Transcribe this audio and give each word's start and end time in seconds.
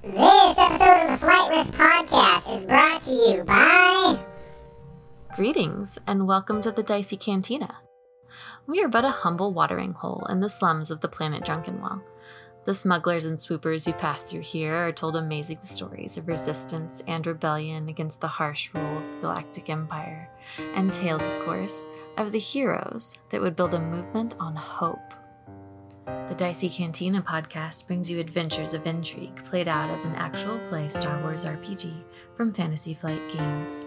This 0.00 0.14
episode 0.56 1.06
of 1.06 1.10
the 1.10 1.26
Flight 1.26 1.50
Risk 1.50 1.74
Podcast 1.74 2.54
is 2.54 2.66
brought 2.66 3.00
to 3.02 3.10
you 3.10 3.42
by. 3.42 4.16
Greetings, 5.34 5.98
and 6.06 6.28
welcome 6.28 6.60
to 6.60 6.70
the 6.70 6.84
Dicey 6.84 7.16
Cantina. 7.16 7.78
We 8.68 8.80
are 8.80 8.88
but 8.88 9.04
a 9.04 9.08
humble 9.08 9.52
watering 9.52 9.94
hole 9.94 10.24
in 10.30 10.38
the 10.38 10.48
slums 10.48 10.92
of 10.92 11.00
the 11.00 11.08
planet 11.08 11.44
Druckenwell. 11.44 12.00
The 12.64 12.74
smugglers 12.74 13.24
and 13.24 13.40
swoopers 13.40 13.86
who 13.86 13.92
pass 13.92 14.22
through 14.22 14.42
here 14.42 14.72
are 14.72 14.92
told 14.92 15.16
amazing 15.16 15.62
stories 15.62 16.16
of 16.16 16.28
resistance 16.28 17.02
and 17.08 17.26
rebellion 17.26 17.88
against 17.88 18.20
the 18.20 18.28
harsh 18.28 18.70
rule 18.72 18.98
of 18.98 19.10
the 19.10 19.16
Galactic 19.16 19.68
Empire, 19.68 20.30
and 20.76 20.92
tales, 20.92 21.26
of 21.26 21.44
course, 21.44 21.86
of 22.16 22.30
the 22.30 22.38
heroes 22.38 23.16
that 23.30 23.40
would 23.40 23.56
build 23.56 23.74
a 23.74 23.80
movement 23.80 24.36
on 24.38 24.54
hope. 24.54 25.12
The 26.28 26.34
Dicey 26.34 26.70
Cantina 26.70 27.20
podcast 27.20 27.86
brings 27.86 28.10
you 28.10 28.18
adventures 28.18 28.72
of 28.72 28.86
intrigue 28.86 29.44
played 29.44 29.68
out 29.68 29.90
as 29.90 30.06
an 30.06 30.14
actual 30.14 30.58
play 30.60 30.88
Star 30.88 31.20
Wars 31.20 31.44
RPG 31.44 31.92
from 32.34 32.52
Fantasy 32.54 32.94
Flight 32.94 33.20
Games. 33.28 33.84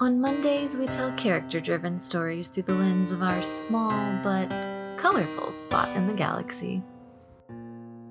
On 0.00 0.20
Mondays, 0.20 0.76
we 0.76 0.88
tell 0.88 1.12
character 1.12 1.60
driven 1.60 2.00
stories 2.00 2.48
through 2.48 2.64
the 2.64 2.74
lens 2.74 3.12
of 3.12 3.22
our 3.22 3.42
small 3.42 3.92
but 4.24 4.48
colorful 4.96 5.52
spot 5.52 5.96
in 5.96 6.08
the 6.08 6.14
galaxy. 6.14 6.82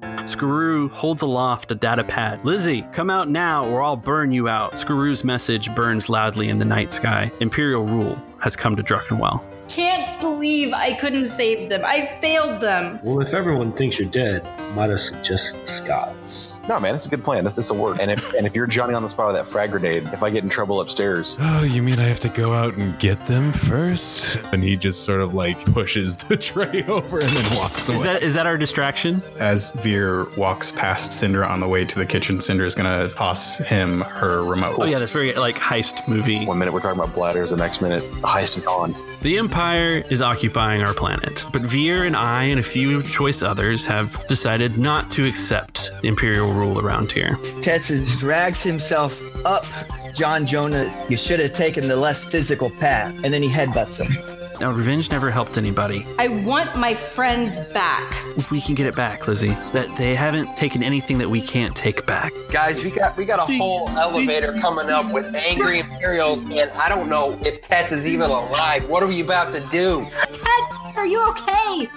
Skaroo 0.02 0.89
holds 0.89 1.23
aloft 1.23 1.72
a 1.72 1.75
data 1.75 2.05
pad. 2.05 2.45
Lizzie, 2.45 2.83
come 2.94 3.09
out 3.09 3.27
now 3.27 3.66
or 3.66 3.83
I'll 3.83 3.97
burn 3.97 4.31
you 4.31 4.47
out. 4.47 4.73
Skaroo's 4.73 5.25
message 5.25 5.75
burns 5.75 6.08
loudly 6.08 6.47
in 6.47 6.58
the 6.58 6.66
night 6.66 6.94
sky. 6.94 7.30
Imperial 7.41 7.83
rule 7.83 8.17
has 8.39 8.55
come 8.55 8.77
to 8.77 8.83
Druckenwell. 8.83 9.44
Can't 9.70 10.20
believe 10.22 10.73
I 10.73 10.94
couldn't 10.94 11.27
save 11.27 11.70
them. 11.70 11.81
I 11.85 12.17
failed 12.22 12.62
them. 12.62 12.99
Well, 13.03 13.22
if 13.22 13.34
everyone 13.34 13.72
thinks 13.72 13.99
you're 13.99 14.09
dead, 14.09 14.44
might 14.76 14.91
I 14.91 14.98
suggest 14.98 15.59
the 15.59 15.67
Scots? 15.67 16.52
No, 16.67 16.80
man, 16.80 16.95
it's 16.95 17.05
a 17.05 17.09
good 17.09 17.23
plan. 17.26 17.44
This, 17.44 17.58
this 17.58 17.70
will 17.70 17.77
work. 17.77 17.98
And 17.99 18.09
if 18.09 18.34
and 18.35 18.48
if 18.48 18.55
you're 18.55 18.67
Johnny 18.67 18.94
on 18.94 19.03
the 19.03 19.09
spot 19.09 19.34
with 19.34 19.35
that 19.35 19.52
frag 19.52 19.72
grenade, 19.72 20.06
if 20.14 20.23
I 20.23 20.30
get 20.30 20.44
in 20.44 20.50
trouble 20.50 20.80
upstairs, 20.80 21.38
Oh, 21.42 21.64
you 21.64 21.83
mean 21.83 22.00
I 22.00 22.03
have 22.05 22.22
to 22.22 22.30
go 22.30 22.53
out 22.53 22.75
and 22.75 22.97
get 23.00 23.25
them 23.28 23.52
first? 23.52 24.38
And 24.53 24.64
he 24.64 24.78
just 24.78 25.03
sort 25.03 25.20
of 25.22 25.33
like 25.33 25.64
pushes 25.73 26.16
the 26.16 26.38
tray 26.52 26.83
over 26.88 27.20
and 27.20 27.28
then 27.28 27.58
walks 27.58 27.89
away. 27.89 27.97
Is 27.97 28.03
that 28.03 28.23
is 28.23 28.33
that 28.36 28.45
our 28.47 28.58
distraction? 28.58 29.22
As 29.39 29.72
Veer 29.72 30.25
walks 30.38 30.72
past 30.72 31.11
Cinder 31.11 31.44
on 31.44 31.59
the 31.59 31.67
way 31.67 31.83
to 31.83 32.00
the 32.00 32.05
kitchen, 32.05 32.39
Cinder 32.39 32.64
is 32.64 32.75
gonna 32.75 33.09
toss 33.09 33.58
him 33.58 34.00
her 34.02 34.44
remote. 34.44 34.77
Oh 34.80 34.86
yeah, 34.86 35.00
that's 35.00 35.11
very 35.11 35.33
like 35.33 35.58
heist 35.58 36.08
movie. 36.08 36.45
one 36.45 36.58
minute 36.59 36.73
we're 36.73 36.80
talking 36.80 37.00
about 37.00 37.14
bladders, 37.14 37.50
the 37.50 37.58
next 37.58 37.81
minute 37.81 38.02
the 38.22 38.27
heist 38.27 38.55
is 38.55 38.67
on. 38.67 38.95
The 39.22 39.38
Empire 39.38 40.03
is 40.09 40.22
occupying 40.22 40.81
our 40.81 40.94
planet, 40.94 41.45
but 41.53 41.61
Veer 41.61 42.03
and 42.03 42.16
I 42.16 42.44
and 42.45 42.59
a 42.59 42.64
few 42.64 43.02
choice 43.02 43.42
others 43.42 43.86
have 43.86 44.25
decided 44.27 44.77
not 44.77 45.09
to 45.11 45.25
accept 45.25 45.92
the 46.02 46.09
Imperial 46.09 46.52
rule 46.53 46.79
around 46.79 47.11
here. 47.11 47.37
Tetsus 47.61 48.17
drags 48.19 48.61
himself 48.61 49.19
up. 49.45 49.65
John 50.13 50.45
Jonah, 50.45 50.93
you 51.09 51.17
should 51.17 51.39
have 51.39 51.53
taken 51.53 51.87
the 51.87 51.95
less 51.95 52.23
physical 52.23 52.69
path. 52.69 53.13
And 53.23 53.33
then 53.33 53.41
he 53.41 53.49
headbutts 53.49 53.99
him. 53.99 54.15
Now, 54.59 54.71
revenge 54.71 55.09
never 55.09 55.31
helped 55.31 55.57
anybody. 55.57 56.05
I 56.19 56.27
want 56.27 56.77
my 56.77 56.93
friends 56.93 57.59
back. 57.59 58.23
We 58.51 58.61
can 58.61 58.75
get 58.75 58.85
it 58.85 58.95
back, 58.95 59.27
Lizzie. 59.27 59.49
That 59.73 59.93
they 59.97 60.15
haven't 60.15 60.55
taken 60.55 60.83
anything 60.83 61.17
that 61.17 61.27
we 61.27 61.41
can't 61.41 61.75
take 61.75 62.05
back. 62.05 62.31
Guys, 62.49 62.81
we 62.83 62.91
got 62.91 63.17
we 63.17 63.25
got 63.25 63.39
a 63.39 63.57
whole 63.57 63.89
elevator 63.89 64.53
coming 64.61 64.89
up 64.89 65.11
with 65.11 65.33
angry 65.33 65.79
Imperials, 65.79 66.43
and 66.43 66.69
I 66.71 66.87
don't 66.87 67.09
know 67.09 67.37
if 67.41 67.61
Tets 67.61 67.91
is 67.91 68.05
even 68.05 68.29
alive. 68.29 68.87
What 68.87 69.01
are 69.01 69.07
we 69.07 69.21
about 69.21 69.53
to 69.53 69.59
do? 69.69 70.07
Tets, 70.21 70.77
are 70.95 71.07
you 71.07 71.27
okay? 71.29 71.89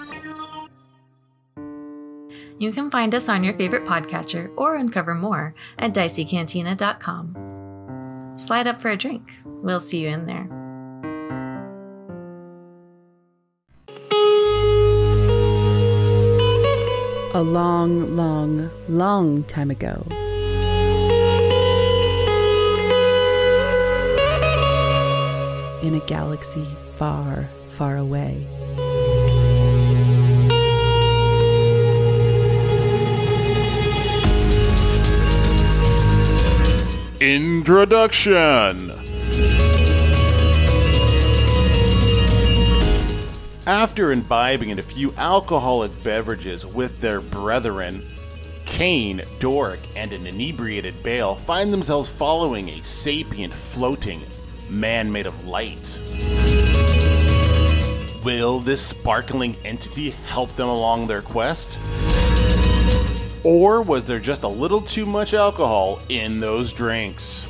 You 2.59 2.71
can 2.71 2.89
find 2.89 3.13
us 3.13 3.29
on 3.29 3.43
your 3.43 3.53
favorite 3.53 3.85
podcatcher 3.85 4.51
or 4.57 4.77
uncover 4.77 5.13
more 5.13 5.53
at 5.77 5.93
diceycantina.com. 5.93 8.33
Slide 8.35 8.65
up 8.67 8.81
for 8.81 8.89
a 8.89 8.97
drink. 8.97 9.37
We'll 9.45 9.79
see 9.79 10.01
you 10.01 10.09
in 10.09 10.25
there. 10.25 10.49
A 17.33 17.41
long, 17.41 18.15
long, 18.15 18.71
long 18.89 19.43
time 19.43 19.69
ago. 19.69 20.03
In 25.83 25.93
a 25.93 26.01
galaxy 26.07 26.65
far, 26.97 27.47
far 27.69 27.97
away. 27.97 28.47
Introduction 37.19 38.91
After 43.65 44.11
imbibing 44.11 44.69
in 44.69 44.77
a 44.77 44.83
few 44.83 45.11
alcoholic 45.17 46.03
beverages 46.03 46.63
with 46.63 47.01
their 47.01 47.19
brethren, 47.19 48.05
Kane, 48.67 49.23
Doric, 49.39 49.79
and 49.95 50.13
an 50.13 50.27
inebriated 50.27 51.01
Bale 51.01 51.33
find 51.33 51.73
themselves 51.73 52.07
following 52.07 52.69
a 52.69 52.83
sapient 52.83 53.51
floating 53.51 54.21
man 54.69 55.11
made 55.11 55.25
of 55.25 55.47
light. 55.47 55.99
Will 58.23 58.59
this 58.59 58.85
sparkling 58.85 59.55
entity 59.65 60.11
help 60.27 60.55
them 60.55 60.69
along 60.69 61.07
their 61.07 61.23
quest? 61.23 61.79
Or 63.43 63.81
was 63.81 64.05
there 64.05 64.19
just 64.19 64.43
a 64.43 64.47
little 64.47 64.81
too 64.81 65.05
much 65.05 65.33
alcohol 65.33 65.99
in 66.09 66.39
those 66.39 66.73
drinks? 66.73 67.45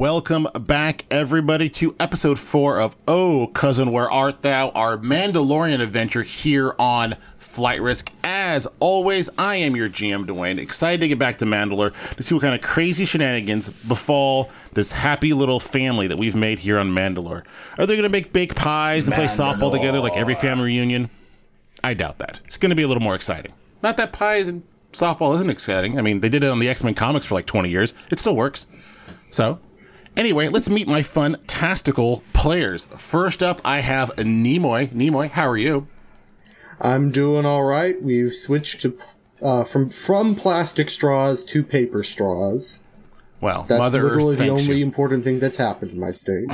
Welcome 0.00 0.48
back, 0.60 1.04
everybody, 1.10 1.68
to 1.70 1.94
episode 2.00 2.38
four 2.38 2.80
of 2.80 2.96
Oh, 3.06 3.48
Cousin, 3.48 3.92
Where 3.92 4.10
Art 4.10 4.40
Thou? 4.40 4.70
Our 4.70 4.96
Mandalorian 4.96 5.82
adventure 5.82 6.22
here 6.22 6.74
on 6.78 7.16
Flight 7.50 7.82
Risk. 7.82 8.12
As 8.22 8.68
always, 8.78 9.28
I 9.36 9.56
am 9.56 9.74
your 9.74 9.88
GM, 9.88 10.24
Dwayne. 10.24 10.58
Excited 10.58 11.00
to 11.00 11.08
get 11.08 11.18
back 11.18 11.38
to 11.38 11.44
Mandalore 11.44 11.92
to 12.14 12.22
see 12.22 12.32
what 12.32 12.42
kind 12.42 12.54
of 12.54 12.62
crazy 12.62 13.04
shenanigans 13.04 13.68
befall 13.68 14.50
this 14.72 14.92
happy 14.92 15.32
little 15.32 15.58
family 15.58 16.06
that 16.06 16.16
we've 16.16 16.36
made 16.36 16.60
here 16.60 16.78
on 16.78 16.90
Mandalore. 16.94 17.44
Are 17.76 17.86
they 17.86 17.94
going 17.94 18.04
to 18.04 18.08
make 18.08 18.32
baked 18.32 18.54
pies 18.54 19.06
and 19.06 19.14
play 19.14 19.24
softball 19.24 19.72
together 19.72 19.98
like 19.98 20.16
every 20.16 20.36
family 20.36 20.66
reunion? 20.66 21.10
I 21.82 21.94
doubt 21.94 22.18
that. 22.18 22.40
It's 22.44 22.56
going 22.56 22.70
to 22.70 22.76
be 22.76 22.84
a 22.84 22.88
little 22.88 23.02
more 23.02 23.16
exciting. 23.16 23.52
Not 23.82 23.96
that 23.96 24.12
pies 24.12 24.46
and 24.46 24.62
softball 24.92 25.34
isn't 25.34 25.50
exciting. 25.50 25.98
I 25.98 26.02
mean, 26.02 26.20
they 26.20 26.28
did 26.28 26.44
it 26.44 26.50
on 26.50 26.60
the 26.60 26.68
X 26.68 26.84
Men 26.84 26.94
comics 26.94 27.26
for 27.26 27.34
like 27.34 27.46
20 27.46 27.68
years. 27.68 27.94
It 28.12 28.20
still 28.20 28.36
works. 28.36 28.66
So, 29.30 29.58
Anyway, 30.16 30.48
let's 30.48 30.68
meet 30.68 30.88
my 30.88 31.02
fantastical 31.02 32.22
players. 32.32 32.86
First 32.96 33.42
up, 33.42 33.60
I 33.64 33.80
have 33.80 34.10
Nimoy. 34.16 34.88
Nimoy, 34.88 35.30
how 35.30 35.48
are 35.48 35.56
you? 35.56 35.86
I'm 36.80 37.10
doing 37.10 37.44
all 37.44 37.64
right. 37.64 38.00
We've 38.02 38.34
switched 38.34 38.82
to 38.82 38.98
uh, 39.42 39.64
from 39.64 39.90
from 39.90 40.34
plastic 40.34 40.90
straws 40.90 41.44
to 41.46 41.62
paper 41.62 42.02
straws. 42.02 42.80
Well, 43.40 43.64
That's 43.68 43.78
Mother 43.78 44.02
literally 44.02 44.34
Earth 44.34 44.38
the 44.38 44.48
only 44.50 44.78
you. 44.78 44.84
important 44.84 45.24
thing 45.24 45.40
that's 45.40 45.56
happened 45.56 45.92
in 45.92 46.00
my 46.00 46.10
state. 46.10 46.50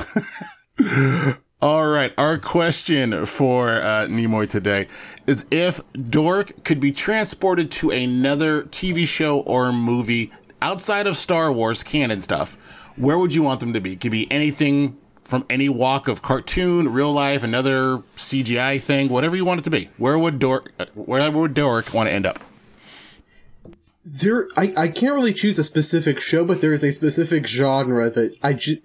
All 1.63 1.87
right, 1.87 2.13
our 2.19 2.39
question 2.39 3.25
for 3.25 3.71
uh, 3.81 4.07
Nimoy 4.07 4.49
today 4.49 4.87
is 5.27 5.47
if 5.51 5.81
Dork 6.11 6.65
could 6.65 6.81
be 6.81 6.93
transported 6.93 7.71
to 7.73 7.91
another 7.91 8.65
TV 8.65 9.09
show 9.09 9.41
or 9.41 9.73
movie 9.73 10.31
outside 10.61 11.07
of 11.07 11.17
Star 11.17 11.51
Wars 11.51 11.83
canon 11.83 12.21
stuff, 12.21 12.59
where 12.97 13.19
would 13.19 13.35
you 13.35 13.43
want 13.43 13.61
them 13.61 13.73
to 13.73 13.81
be? 13.81 13.97
Could 13.97 14.11
be 14.11 14.31
anything 14.31 14.99
from 15.27 15.45
any 15.51 15.69
walk 15.69 16.09
of 16.09 16.23
cartoon, 16.23 16.93
real 16.93 17.13
life, 17.13 17.43
another 17.43 17.99
CGI 18.17 18.81
thing, 18.81 19.09
whatever 19.09 19.37
you 19.37 19.45
want 19.45 19.61
it 19.61 19.65
to 19.65 19.71
be. 19.71 19.91
Where 19.99 20.19
would 20.19 20.39
Dork, 20.39 20.73
uh, 20.79 20.87
where 20.95 21.31
would 21.31 21.55
Dork 21.55 21.93
want 21.93 22.09
to 22.09 22.13
end 22.13 22.27
up? 22.27 22.41
there, 24.07 24.49
I, 24.57 24.73
I 24.77 24.89
can't 24.89 25.15
really 25.15 25.35
choose 25.35 25.59
a 25.59 25.65
specific 25.65 26.21
show, 26.21 26.45
but 26.45 26.61
there 26.61 26.73
is 26.73 26.85
a 26.85 26.93
specific 26.93 27.47
genre 27.47 28.09
that 28.09 28.37
I 28.43 28.53
just. 28.55 28.79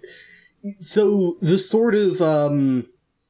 So 0.80 1.38
the 1.42 1.58
sort 1.58 1.96
of 1.96 2.22
um, 2.22 2.88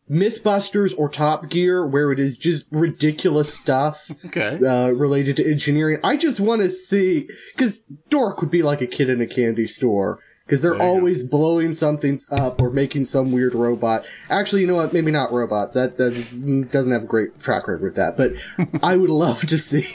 MythBusters 0.10 0.94
or 0.98 1.10
Top 1.10 1.50
Gear, 1.50 1.86
where 1.86 2.12
it 2.12 2.20
is 2.20 2.38
just 2.38 2.66
ridiculous 2.72 3.54
stuff 3.54 4.12
okay. 4.26 4.60
uh, 4.66 4.92
related 4.92 5.38
to 5.38 5.50
engineering. 5.50 6.00
I 6.04 6.18
just 6.18 6.40
want 6.40 6.62
to 6.62 6.70
see 6.70 7.28
because 7.56 7.84
Dork 8.10 8.42
would 8.42 8.52
be 8.52 8.64
like 8.64 8.82
a 8.82 8.88
kid 8.88 9.10
in 9.10 9.22
a 9.22 9.28
candy 9.28 9.68
store. 9.68 10.20
Because 10.46 10.62
they're 10.62 10.72
There 10.72 10.80
you 10.82 10.86
go. 10.94 10.96
always 10.98 11.24
blowing 11.24 11.74
something 11.74 12.20
up 12.32 12.62
or 12.62 12.70
making 12.72 13.06
some 13.06 13.32
weird 13.32 13.54
robot. 13.56 14.04
Actually, 14.30 14.62
you 14.62 14.68
know 14.68 14.76
what? 14.76 14.92
Maybe 14.92 15.12
not 15.12 15.32
robots. 15.32 15.74
That, 15.76 15.98
that 15.98 16.70
doesn't 16.72 16.92
have 16.92 17.04
a 17.04 17.08
great 17.08 17.40
track 17.40 17.68
record 17.68 17.82
with 17.82 17.96
that. 17.96 18.18
But 18.18 18.32
I 18.84 18.98
would 18.98 19.10
love 19.10 19.46
to 19.48 19.58
see. 19.58 19.88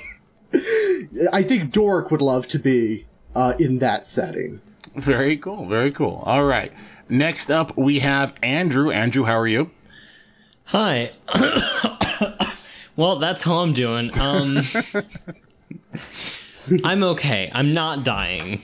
I 1.33 1.43
think 1.43 1.73
Dork 1.73 2.11
would 2.11 2.23
love 2.23 2.49
to 2.49 2.59
be 2.59 3.07
uh, 3.35 3.55
in 3.59 3.79
that 3.79 4.07
setting. 4.07 4.61
Very 4.95 5.37
cool. 5.37 5.67
Very 5.69 5.91
cool. 5.91 6.23
All 6.25 6.45
right. 6.45 6.73
Next 7.09 7.51
up, 7.51 7.77
we 7.77 7.99
have 7.99 8.35
Andrew. 8.43 8.91
Andrew, 8.91 9.25
how 9.25 9.39
are 9.39 9.47
you? 9.47 9.71
Hi. 10.67 11.13
well, 12.97 13.17
that's 13.17 13.43
how 13.43 13.57
I'm 13.59 13.75
doing. 13.75 14.17
Um, 14.19 14.63
I'm 16.85 17.05
okay. 17.05 17.51
I'm 17.53 17.73
not 17.73 18.05
dying. 18.05 18.63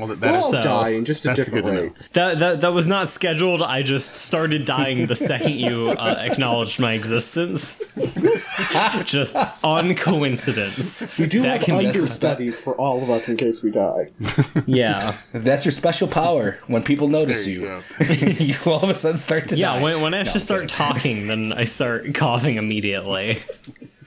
Well, 0.00 0.16
We're 0.20 0.36
all 0.36 0.50
dying, 0.52 1.04
just 1.04 1.24
at 1.26 1.36
that's 1.36 1.48
different 1.48 1.66
good 1.66 1.70
to 1.70 1.76
know. 1.76 1.82
rates. 1.88 2.08
That, 2.08 2.38
that 2.38 2.60
that 2.62 2.72
was 2.72 2.86
not 2.86 3.08
scheduled. 3.10 3.62
I 3.62 3.82
just 3.82 4.12
started 4.14 4.64
dying 4.64 5.06
the 5.06 5.16
second 5.16 5.54
you 5.54 5.90
uh, 5.90 6.16
acknowledged 6.20 6.80
my 6.80 6.94
existence. 6.94 7.80
just 9.04 9.36
on 9.64 9.94
coincidence. 9.94 11.02
We 11.18 11.26
do 11.26 11.42
That 11.42 11.58
have 11.58 11.62
can 11.62 11.78
be- 11.78 11.86
understudies 11.86 12.60
for 12.60 12.74
all 12.74 13.02
of 13.02 13.10
us 13.10 13.28
in 13.28 13.36
case 13.36 13.62
we 13.62 13.70
die. 13.70 14.10
Yeah. 14.66 15.16
That's 15.32 15.64
your 15.64 15.72
special 15.72 16.06
power. 16.06 16.58
When 16.66 16.82
people 16.82 17.08
notice 17.08 17.46
you, 17.46 17.82
you 18.00 18.54
all 18.66 18.82
of 18.82 18.90
a 18.90 18.94
sudden 18.94 19.18
start 19.18 19.48
to 19.48 19.56
Yeah, 19.56 19.74
die. 19.74 19.82
when, 19.82 20.00
when 20.02 20.14
I 20.14 20.18
have 20.18 20.32
to 20.32 20.40
start 20.40 20.68
talking, 20.68 21.26
then 21.26 21.52
I 21.52 21.64
start 21.64 22.14
coughing 22.14 22.56
immediately. 22.56 23.38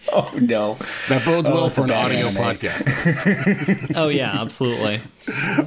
Oh 0.12 0.32
no, 0.40 0.78
that 1.08 1.24
bodes 1.26 1.50
Oh, 1.50 1.54
well 1.54 1.70
for 1.70 1.86
an 1.86 1.92
audio 1.92 2.28
anime. 2.28 2.36
podcast. 2.44 3.94
oh 3.96 4.10
yeah, 4.10 4.40
absolutely. 4.42 5.02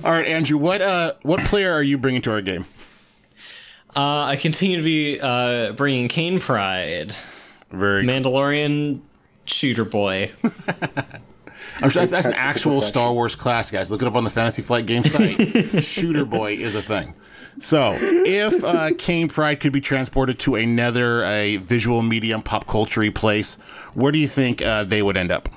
All 0.05 0.12
right, 0.12 0.27
Andrew, 0.27 0.59
what 0.59 0.81
uh, 0.83 1.15
what 1.23 1.41
player 1.41 1.73
are 1.73 1.83
you 1.83 1.97
bringing 1.99 2.23
to 2.23 2.31
our 2.33 2.43
game? 2.43 2.65
Uh, 3.97 4.25
I 4.25 4.37
continue 4.37 4.77
to 4.77 4.83
be 4.83 5.19
uh, 5.21 5.73
bringing 5.73 6.09
Kane 6.09 6.38
Pride. 6.38 7.17
Very 7.71 8.05
Mandalorian 8.05 9.00
shooter 9.47 9.85
boy. 9.85 10.31
I'm 11.81 11.91
sure 11.91 12.03
that's, 12.03 12.12
that's 12.12 12.27
an 12.27 12.35
actual 12.35 12.83
Star 12.83 13.12
Wars 13.12 13.35
class, 13.35 13.71
guys. 13.71 13.91
Look 13.91 14.03
it 14.03 14.09
up 14.09 14.15
on 14.17 14.25
the 14.25 14.31
Fantasy 14.31 14.62
Flight 14.62 14.87
game 14.87 15.03
site. 15.03 15.83
Shooter 15.83 16.25
Boy 16.25 16.55
is 16.55 16.75
a 16.75 16.83
thing. 16.83 17.15
So, 17.58 17.97
if 18.00 18.62
uh, 18.62 18.91
Kane 18.99 19.29
Pride 19.29 19.61
could 19.61 19.73
be 19.73 19.81
transported 19.81 20.38
to 20.41 20.56
another 20.56 21.25
a 21.25 21.56
visual 21.56 22.03
medium, 22.03 22.43
pop 22.43 22.67
culture 22.67 23.11
place, 23.12 23.55
where 23.94 24.12
do 24.12 24.19
you 24.19 24.29
think 24.29 24.61
uh, 24.62 24.85
they 24.85 25.03
would 25.03 25.17
end 25.17 25.32
up? 25.32 25.49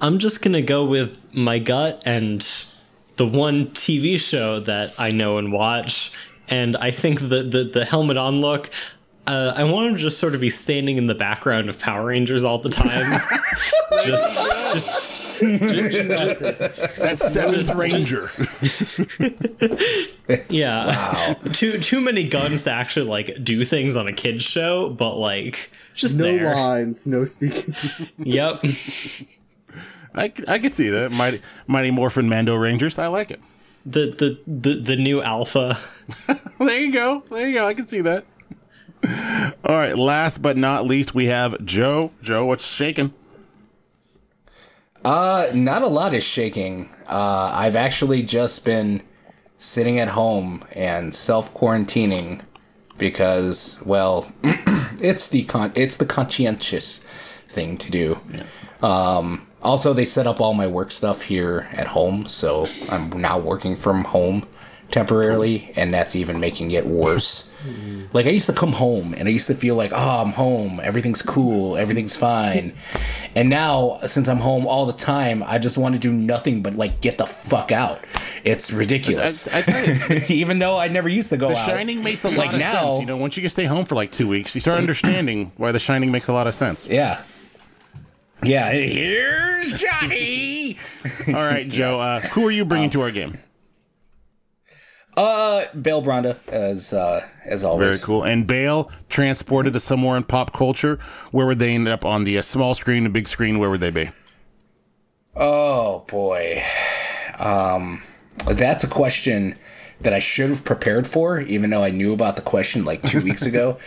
I'm 0.00 0.18
just 0.18 0.42
gonna 0.42 0.62
go 0.62 0.84
with 0.84 1.18
my 1.34 1.58
gut 1.58 2.02
and 2.06 2.46
the 3.16 3.26
one 3.26 3.68
TV 3.68 4.18
show 4.18 4.60
that 4.60 4.92
I 4.98 5.10
know 5.10 5.38
and 5.38 5.52
watch, 5.52 6.12
and 6.48 6.76
I 6.76 6.90
think 6.90 7.20
the 7.20 7.42
the, 7.42 7.70
the 7.72 7.84
helmet 7.84 8.16
on 8.16 8.40
look. 8.40 8.70
Uh, 9.26 9.54
I 9.56 9.64
want 9.64 9.96
to 9.96 10.02
just 10.02 10.18
sort 10.18 10.34
of 10.34 10.42
be 10.42 10.50
standing 10.50 10.98
in 10.98 11.06
the 11.06 11.14
background 11.14 11.70
of 11.70 11.78
Power 11.78 12.04
Rangers 12.04 12.42
all 12.42 12.58
the 12.58 12.68
time. 12.68 13.22
just, 14.04 14.74
just, 14.74 15.13
That's 16.98 17.32
Seventh 17.32 17.74
Ranger. 17.74 18.30
yeah. 20.48 21.34
Too 21.52 21.78
too 21.80 22.00
many 22.00 22.28
guns 22.28 22.64
to 22.64 22.70
actually 22.70 23.06
like 23.06 23.42
do 23.42 23.64
things 23.64 23.96
on 23.96 24.06
a 24.06 24.12
kids 24.12 24.42
show, 24.42 24.90
but 24.90 25.16
like 25.16 25.70
just 25.94 26.16
no 26.16 26.24
there. 26.24 26.54
lines, 26.54 27.06
no 27.06 27.24
speaking. 27.24 27.74
Yep. 28.18 28.64
I, 30.14 30.32
I 30.46 30.58
could 30.60 30.74
see 30.74 30.88
that. 30.90 31.10
Mighty, 31.10 31.40
Mighty 31.66 31.90
Morphin 31.90 32.28
Mando 32.28 32.54
Rangers. 32.54 32.98
I 32.98 33.08
like 33.08 33.30
it. 33.30 33.40
The 33.84 34.14
the 34.16 34.38
the, 34.46 34.80
the 34.80 34.96
new 34.96 35.20
alpha. 35.20 35.78
there 36.58 36.78
you 36.78 36.92
go. 36.92 37.22
There 37.30 37.48
you 37.48 37.54
go. 37.54 37.66
I 37.66 37.74
can 37.74 37.86
see 37.86 38.00
that. 38.02 38.24
All 39.64 39.74
right. 39.74 39.96
Last 39.96 40.40
but 40.40 40.56
not 40.56 40.84
least, 40.86 41.14
we 41.14 41.26
have 41.26 41.62
Joe. 41.64 42.10
Joe, 42.22 42.46
what's 42.46 42.66
shaking? 42.66 43.12
Uh, 45.04 45.50
not 45.54 45.82
a 45.82 45.86
lot 45.86 46.14
is 46.14 46.24
shaking. 46.24 46.88
Uh, 47.06 47.52
I've 47.54 47.76
actually 47.76 48.22
just 48.22 48.64
been 48.64 49.02
sitting 49.58 49.98
at 49.98 50.08
home 50.08 50.64
and 50.72 51.14
self 51.14 51.52
quarantining 51.52 52.40
because, 52.96 53.78
well, 53.84 54.32
it's 54.42 55.28
the 55.28 55.44
con- 55.44 55.72
it's 55.74 55.98
the 55.98 56.06
conscientious 56.06 57.04
thing 57.48 57.76
to 57.78 57.90
do. 57.90 58.20
Um, 58.82 59.46
also, 59.62 59.92
they 59.92 60.04
set 60.04 60.26
up 60.26 60.40
all 60.40 60.54
my 60.54 60.66
work 60.66 60.90
stuff 60.90 61.22
here 61.22 61.68
at 61.72 61.88
home, 61.88 62.28
so 62.28 62.68
I'm 62.88 63.10
now 63.10 63.38
working 63.38 63.76
from 63.76 64.04
home 64.04 64.46
temporarily, 64.90 65.72
and 65.76 65.92
that's 65.92 66.14
even 66.16 66.40
making 66.40 66.70
it 66.70 66.86
worse. 66.86 67.52
Like 68.12 68.26
I 68.26 68.30
used 68.30 68.46
to 68.46 68.52
come 68.52 68.72
home 68.72 69.14
and 69.14 69.26
I 69.28 69.30
used 69.30 69.46
to 69.48 69.54
feel 69.54 69.74
like, 69.74 69.92
oh, 69.92 70.22
I'm 70.22 70.32
home, 70.32 70.80
everything's 70.82 71.22
cool, 71.22 71.76
everything's 71.76 72.14
fine. 72.14 72.72
And 73.34 73.48
now, 73.48 73.98
since 74.06 74.28
I'm 74.28 74.36
home 74.38 74.66
all 74.66 74.86
the 74.86 74.92
time, 74.92 75.42
I 75.44 75.58
just 75.58 75.76
want 75.78 75.94
to 75.94 75.98
do 75.98 76.12
nothing 76.12 76.62
but 76.62 76.74
like 76.74 77.00
get 77.00 77.18
the 77.18 77.26
fuck 77.26 77.72
out. 77.72 78.00
It's 78.44 78.70
ridiculous. 78.70 79.48
I, 79.48 79.64
I 79.66 80.12
you, 80.12 80.20
Even 80.28 80.58
though 80.58 80.76
I 80.78 80.88
never 80.88 81.08
used 81.08 81.30
to 81.30 81.36
go 81.36 81.48
The 81.48 81.56
out. 81.56 81.66
Shining 81.66 82.02
makes 82.02 82.24
a 82.24 82.28
lot 82.28 82.36
like 82.38 82.52
of 82.52 82.58
now, 82.60 82.72
sense. 82.92 83.00
You 83.00 83.06
know, 83.06 83.16
once 83.16 83.36
you 83.36 83.40
can 83.42 83.50
stay 83.50 83.64
home 83.64 83.84
for 83.86 83.94
like 83.94 84.12
two 84.12 84.28
weeks, 84.28 84.54
you 84.54 84.60
start 84.60 84.78
understanding 84.78 85.50
why 85.56 85.72
The 85.72 85.78
Shining 85.78 86.12
makes 86.12 86.28
a 86.28 86.32
lot 86.32 86.46
of 86.46 86.54
sense. 86.54 86.86
Yeah. 86.86 87.22
Yeah. 88.42 88.70
Here's 88.70 89.80
Johnny. 89.80 90.78
All 91.28 91.32
right, 91.34 91.66
Joe. 91.68 91.94
Uh, 91.94 92.20
who 92.20 92.46
are 92.46 92.50
you 92.50 92.64
bringing 92.66 92.90
to 92.90 93.00
our 93.00 93.10
game? 93.10 93.38
Uh, 95.16 95.66
Bale 95.80 96.00
Bronda 96.00 96.38
as 96.48 96.92
uh 96.92 97.26
as 97.44 97.62
always. 97.62 97.88
Very 97.98 98.04
cool. 98.04 98.24
And 98.24 98.46
Bale 98.46 98.90
transported 99.08 99.72
to 99.74 99.80
somewhere 99.80 100.16
in 100.16 100.24
pop 100.24 100.52
culture. 100.52 100.98
Where 101.30 101.46
would 101.46 101.58
they 101.60 101.74
end 101.74 101.86
up 101.86 102.04
on 102.04 102.24
the 102.24 102.38
uh, 102.38 102.42
small 102.42 102.74
screen, 102.74 103.04
the 103.04 103.10
big 103.10 103.28
screen? 103.28 103.58
Where 103.58 103.70
would 103.70 103.80
they 103.80 103.90
be? 103.90 104.10
Oh 105.36 106.04
boy. 106.08 106.62
Um 107.38 108.02
that's 108.46 108.82
a 108.84 108.88
question 108.88 109.56
that 110.00 110.12
I 110.12 110.18
should 110.18 110.50
have 110.50 110.64
prepared 110.64 111.06
for, 111.06 111.38
even 111.40 111.70
though 111.70 111.82
I 111.82 111.90
knew 111.90 112.12
about 112.12 112.36
the 112.36 112.42
question 112.42 112.84
like 112.84 113.02
two 113.02 113.20
weeks 113.20 113.42
ago. 113.46 113.78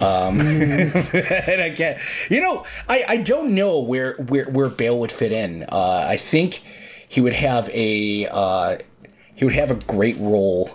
Um 0.00 0.40
and 0.40 1.60
I 1.62 1.72
get 1.74 2.00
you 2.30 2.40
know, 2.40 2.64
I, 2.88 3.04
I 3.08 3.16
don't 3.18 3.54
know 3.54 3.80
where, 3.80 4.14
where 4.14 4.48
where 4.50 4.68
Bale 4.68 4.98
would 5.00 5.12
fit 5.12 5.32
in. 5.32 5.64
Uh 5.64 6.06
I 6.08 6.16
think 6.16 6.62
he 7.08 7.20
would 7.20 7.34
have 7.34 7.68
a 7.70 8.26
uh 8.30 8.78
he 9.36 9.44
would 9.44 9.54
have 9.54 9.70
a 9.70 9.76
great 9.76 10.16
role 10.18 10.70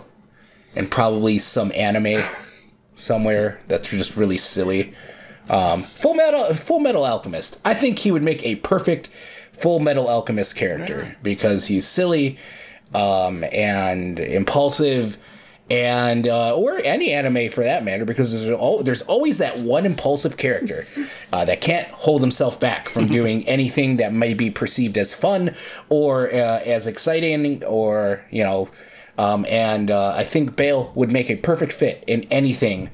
in 0.74 0.88
probably 0.88 1.38
some 1.38 1.70
anime 1.74 2.22
somewhere 2.94 3.60
that's 3.66 3.88
just 3.88 4.16
really 4.16 4.38
silly. 4.38 4.94
Um, 5.50 5.82
Full 5.82 6.14
Metal 6.14 6.44
Full 6.54 6.80
Metal 6.80 7.04
Alchemist. 7.04 7.58
I 7.64 7.74
think 7.74 7.98
he 7.98 8.10
would 8.10 8.22
make 8.22 8.44
a 8.46 8.56
perfect 8.56 9.10
Full 9.52 9.80
Metal 9.80 10.08
Alchemist 10.08 10.56
character 10.56 11.16
because 11.22 11.66
he's 11.66 11.86
silly 11.86 12.38
um, 12.94 13.44
and 13.52 14.18
impulsive 14.18 15.18
and 15.72 16.28
uh, 16.28 16.54
or 16.54 16.78
any 16.84 17.12
anime 17.12 17.48
for 17.50 17.64
that 17.64 17.82
matter 17.82 18.04
because 18.04 18.30
there's 18.30 18.46
al- 18.46 18.82
there's 18.82 19.00
always 19.02 19.38
that 19.38 19.58
one 19.58 19.86
impulsive 19.86 20.36
character 20.36 20.86
uh, 21.32 21.46
that 21.46 21.62
can't 21.62 21.88
hold 21.88 22.20
himself 22.20 22.60
back 22.60 22.90
from 22.90 23.08
doing 23.08 23.48
anything 23.48 23.96
that 23.96 24.12
may 24.12 24.34
be 24.34 24.50
perceived 24.50 24.98
as 24.98 25.14
fun 25.14 25.54
or 25.88 26.26
uh, 26.30 26.60
as 26.66 26.86
exciting 26.86 27.64
or 27.64 28.22
you 28.30 28.44
know 28.44 28.68
um, 29.16 29.46
and 29.48 29.90
uh, 29.90 30.12
I 30.14 30.24
think 30.24 30.56
Bale 30.56 30.92
would 30.94 31.10
make 31.10 31.30
a 31.30 31.36
perfect 31.36 31.72
fit 31.72 32.04
in 32.06 32.24
anything 32.24 32.90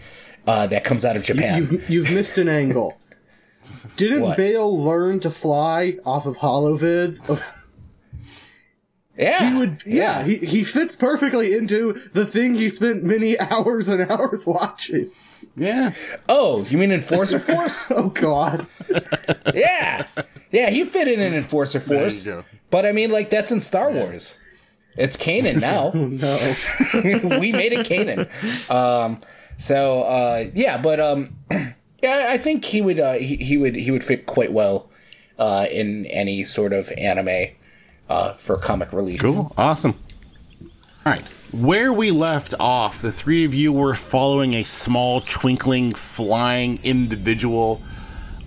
uh, 0.47 0.68
that 0.68 0.85
comes 0.85 1.04
out 1.04 1.16
of 1.16 1.25
Japan. 1.25 1.62
You, 1.62 1.78
have 1.78 1.90
you've 1.90 2.11
missed 2.12 2.38
an 2.38 2.49
angle. 2.49 2.97
Didn't 3.97 4.23
What? 4.23 4.37
Bale 4.37 4.85
learn 4.85 5.18
to 5.20 5.30
fly 5.30 5.97
off 6.06 6.26
of 6.26 6.37
holovids? 6.38 7.42
Ugh. 9.18 9.25
Yeah, 9.25 9.50
he 9.50 9.56
would. 9.58 9.82
Yeah, 9.84 10.22
He, 10.25 10.37
he 10.38 10.64
fits 10.64 10.94
perfectly 10.94 11.54
into 11.54 12.00
the 12.12 12.25
thing 12.25 12.54
he 12.54 12.68
spent 12.68 13.02
many 13.02 13.38
hours 13.40 13.88
and 13.88 14.08
hours 14.10 14.46
watching. 14.46 15.10
Yeah. 15.56 15.92
Oh, 16.28 16.64
you 16.66 16.78
mean 16.78 16.92
Enforcer 16.92 17.38
Force? 17.40 17.84
oh 17.90 18.10
God. 18.10 18.66
yeah, 19.54 20.06
yeah, 20.52 20.70
he 20.70 20.84
fit 20.84 21.08
in 21.08 21.20
in 21.20 21.34
Enforcer 21.34 21.78
There 21.80 21.96
you 21.96 22.02
Force. 22.04 22.22
go. 22.25 22.44
But 22.70 22.87
I 22.87 22.92
mean, 22.92 23.10
like 23.10 23.30
that's 23.30 23.50
in 23.50 23.60
Star 23.60 23.90
Wars. 23.90 24.40
It's 24.96 25.16
Kanan 25.16 25.60
now. 25.60 25.90
no, 25.94 27.38
we 27.38 27.52
made 27.52 27.72
it 27.72 27.87
Kanan. 27.87 28.28
Um, 28.70 29.20
so 29.56 30.02
uh, 30.02 30.50
yeah, 30.54 30.78
but 30.80 31.00
um, 31.00 31.37
yeah, 32.02 32.26
I 32.30 32.38
think 32.38 32.64
he 32.64 32.80
would 32.82 33.00
uh, 33.00 33.14
he, 33.14 33.37
he 33.37 33.56
would 33.56 33.75
he 33.75 33.90
would 33.90 34.04
fit 34.04 34.26
quite 34.26 34.52
well 34.52 34.88
uh, 35.38 35.66
in 35.70 36.06
any 36.06 36.44
sort 36.44 36.72
of 36.72 36.92
anime 36.98 37.48
uh, 38.08 38.32
for 38.34 38.56
comic 38.56 38.92
relief. 38.92 39.20
Cool. 39.20 39.52
Awesome. 39.56 39.94
All 41.06 41.12
right. 41.12 41.24
Where 41.52 41.92
we 41.92 42.10
left 42.10 42.54
off, 42.60 43.00
the 43.00 43.10
three 43.10 43.44
of 43.44 43.54
you 43.54 43.72
were 43.72 43.94
following 43.94 44.54
a 44.54 44.64
small, 44.64 45.22
twinkling, 45.22 45.94
flying 45.94 46.78
individual 46.84 47.80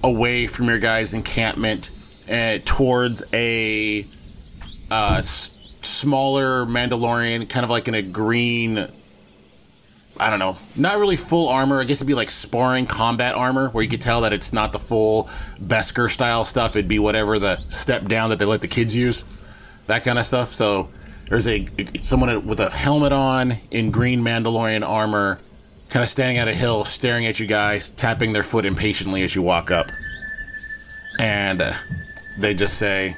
away 0.03 0.45
from 0.47 0.67
your 0.67 0.79
guys' 0.79 1.13
encampment 1.13 1.89
uh, 2.29 2.59
towards 2.65 3.23
a 3.33 4.05
uh, 4.91 5.15
s- 5.17 5.57
smaller 5.81 6.65
Mandalorian, 6.65 7.49
kind 7.49 7.63
of 7.63 7.69
like 7.69 7.87
in 7.87 7.95
a 7.95 8.01
green 8.01 8.87
I 10.19 10.29
don't 10.29 10.39
know, 10.39 10.57
not 10.75 10.99
really 10.99 11.15
full 11.15 11.47
armor. 11.47 11.79
I 11.79 11.83
guess 11.85 11.97
it'd 11.97 12.05
be 12.07 12.13
like 12.13 12.29
sparring 12.29 12.85
combat 12.85 13.33
armor, 13.33 13.69
where 13.69 13.81
you 13.83 13.89
could 13.89 14.01
tell 14.01 14.21
that 14.21 14.33
it's 14.33 14.53
not 14.53 14.71
the 14.71 14.77
full 14.77 15.29
beskar 15.63 16.11
style 16.11 16.45
stuff. 16.45 16.75
It'd 16.75 16.87
be 16.87 16.99
whatever 16.99 17.39
the 17.39 17.57
step 17.69 18.05
down 18.07 18.29
that 18.29 18.37
they 18.37 18.45
let 18.45 18.61
the 18.61 18.67
kids 18.67 18.95
use, 18.95 19.23
that 19.91 20.05
kind 20.05 20.17
of 20.17 20.25
stuff. 20.25 20.53
So 20.53 20.89
there's 21.27 21.47
a 21.47 21.67
someone 22.01 22.47
with 22.47 22.61
a 22.61 22.69
helmet 22.69 23.11
on 23.11 23.57
in 23.71 23.91
green 23.91 24.21
Mandalorian 24.21 24.87
armor, 24.87 25.39
kind 25.89 26.01
of 26.01 26.09
standing 26.09 26.37
at 26.37 26.47
a 26.47 26.53
hill, 26.53 26.85
staring 26.85 27.25
at 27.25 27.39
you 27.39 27.45
guys, 27.45 27.89
tapping 27.91 28.31
their 28.31 28.43
foot 28.43 28.65
impatiently 28.65 29.23
as 29.23 29.35
you 29.35 29.41
walk 29.41 29.69
up, 29.69 29.87
and 31.19 31.61
uh, 31.61 31.73
they 32.39 32.53
just 32.53 32.77
say, 32.77 33.17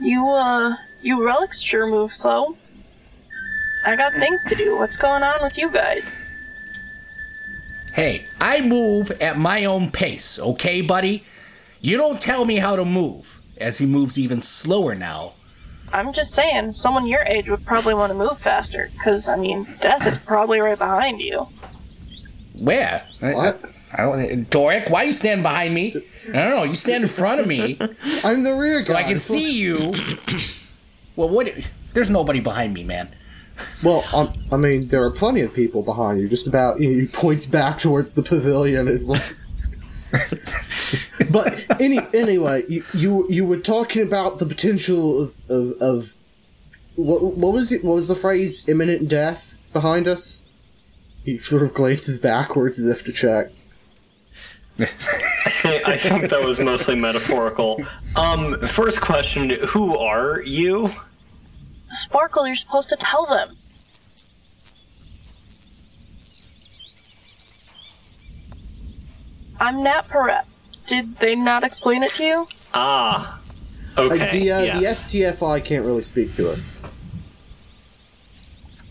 You, 0.00 0.26
uh, 0.26 0.74
you 1.02 1.22
relics 1.22 1.60
sure 1.60 1.86
move 1.86 2.14
slow. 2.14 2.56
I 3.86 3.94
got 3.96 4.12
things 4.14 4.42
to 4.48 4.54
do. 4.54 4.78
What's 4.78 4.96
going 4.96 5.22
on 5.22 5.42
with 5.42 5.58
you 5.58 5.70
guys? 5.70 6.10
Hey, 7.92 8.24
I 8.40 8.62
move 8.62 9.10
at 9.20 9.38
my 9.38 9.66
own 9.66 9.90
pace, 9.90 10.38
okay, 10.38 10.80
buddy? 10.80 11.24
You 11.82 11.98
don't 11.98 12.20
tell 12.20 12.46
me 12.46 12.56
how 12.56 12.74
to 12.74 12.86
move. 12.86 13.42
As 13.58 13.76
he 13.78 13.86
moves 13.86 14.18
even 14.18 14.40
slower 14.40 14.94
now. 14.94 15.34
I'm 15.94 16.12
just 16.12 16.34
saying, 16.34 16.72
someone 16.72 17.06
your 17.06 17.22
age 17.22 17.48
would 17.48 17.64
probably 17.64 17.94
want 17.94 18.10
to 18.10 18.18
move 18.18 18.38
faster, 18.38 18.90
because, 18.94 19.28
I 19.28 19.36
mean, 19.36 19.64
death 19.80 20.04
is 20.06 20.18
probably 20.18 20.58
right 20.60 20.76
behind 20.76 21.20
you. 21.20 21.46
Where? 22.60 23.06
What? 23.20 23.62
I 23.92 24.02
don't. 24.02 24.50
Doric, 24.50 24.90
why 24.90 25.04
you 25.04 25.12
stand 25.12 25.44
behind 25.44 25.72
me? 25.72 25.94
I 26.28 26.32
don't 26.32 26.50
know. 26.50 26.64
You 26.64 26.74
stand 26.74 27.04
in 27.04 27.08
front 27.08 27.40
of 27.40 27.46
me. 27.46 27.78
I'm 28.24 28.42
the 28.42 28.54
rear 28.56 28.82
so 28.82 28.94
I 28.94 29.02
guy. 29.02 29.08
can 29.10 29.20
see 29.20 29.52
you. 29.52 29.94
well, 31.16 31.28
what? 31.28 31.52
There's 31.92 32.10
nobody 32.10 32.40
behind 32.40 32.74
me, 32.74 32.82
man. 32.82 33.06
Well, 33.84 34.04
um, 34.12 34.34
I 34.50 34.56
mean, 34.56 34.88
there 34.88 35.04
are 35.04 35.12
plenty 35.12 35.42
of 35.42 35.54
people 35.54 35.82
behind 35.82 36.20
you. 36.20 36.28
Just 36.28 36.48
about, 36.48 36.80
he 36.80 37.06
points 37.06 37.46
back 37.46 37.78
towards 37.78 38.14
the 38.14 38.22
pavilion. 38.22 38.88
Is 38.88 39.08
like, 39.08 39.36
but 41.30 41.64
any 41.80 41.98
anyway, 42.12 42.64
you, 42.68 42.84
you 42.92 43.26
you 43.30 43.44
were 43.44 43.58
talking 43.58 44.02
about 44.02 44.38
the 44.38 44.46
potential 44.46 45.22
of 45.22 45.34
of, 45.48 45.72
of 45.80 46.14
what 46.96 47.22
what 47.22 47.52
was 47.52 47.72
it? 47.72 47.84
What 47.84 47.94
was 47.94 48.08
the 48.08 48.14
phrase? 48.14 48.68
Imminent 48.68 49.08
death 49.08 49.54
behind 49.72 50.08
us. 50.08 50.44
He 51.24 51.38
sort 51.38 51.62
of 51.62 51.74
glances 51.74 52.18
backwards 52.18 52.78
as 52.78 52.86
if 52.86 53.04
to 53.04 53.12
check. 53.12 53.48
I 54.78 55.98
think, 55.98 56.30
that 56.30 56.42
was 56.44 56.58
mostly 56.58 56.96
metaphorical. 56.96 57.84
Um, 58.16 58.60
first 58.68 59.00
question: 59.00 59.50
Who 59.68 59.96
are 59.96 60.42
you? 60.42 60.92
Sparkle, 61.92 62.46
you're 62.46 62.56
supposed 62.56 62.88
to 62.88 62.96
tell 62.96 63.26
them. 63.26 63.56
I'm 69.60 69.82
Nat 69.82 70.08
Perret. 70.08 70.44
Did 70.86 71.16
they 71.18 71.34
not 71.34 71.64
explain 71.64 72.02
it 72.02 72.12
to 72.14 72.24
you? 72.24 72.46
Ah, 72.74 73.40
Like, 73.96 74.12
okay. 74.12 74.38
the 74.38 74.52
uh, 74.52 74.60
yeah. 74.62 74.78
the 74.80 74.86
STFI 74.86 75.64
can't 75.64 75.84
really 75.86 76.02
speak 76.02 76.34
to 76.36 76.50
us. 76.50 76.82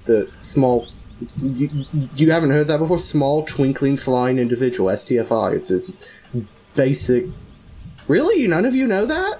The 0.05 0.29
small. 0.41 0.87
You, 1.41 1.69
you 2.15 2.31
haven't 2.31 2.49
heard 2.51 2.67
that 2.67 2.79
before? 2.79 2.99
Small, 2.99 3.43
twinkling, 3.45 3.95
flying 3.97 4.39
individual, 4.39 4.89
STFI. 4.89 5.55
It's 5.55 5.71
it's 5.71 5.91
basic. 6.75 7.25
Really? 8.07 8.45
None 8.47 8.65
of 8.65 8.75
you 8.75 8.87
know 8.87 9.05
that? 9.05 9.39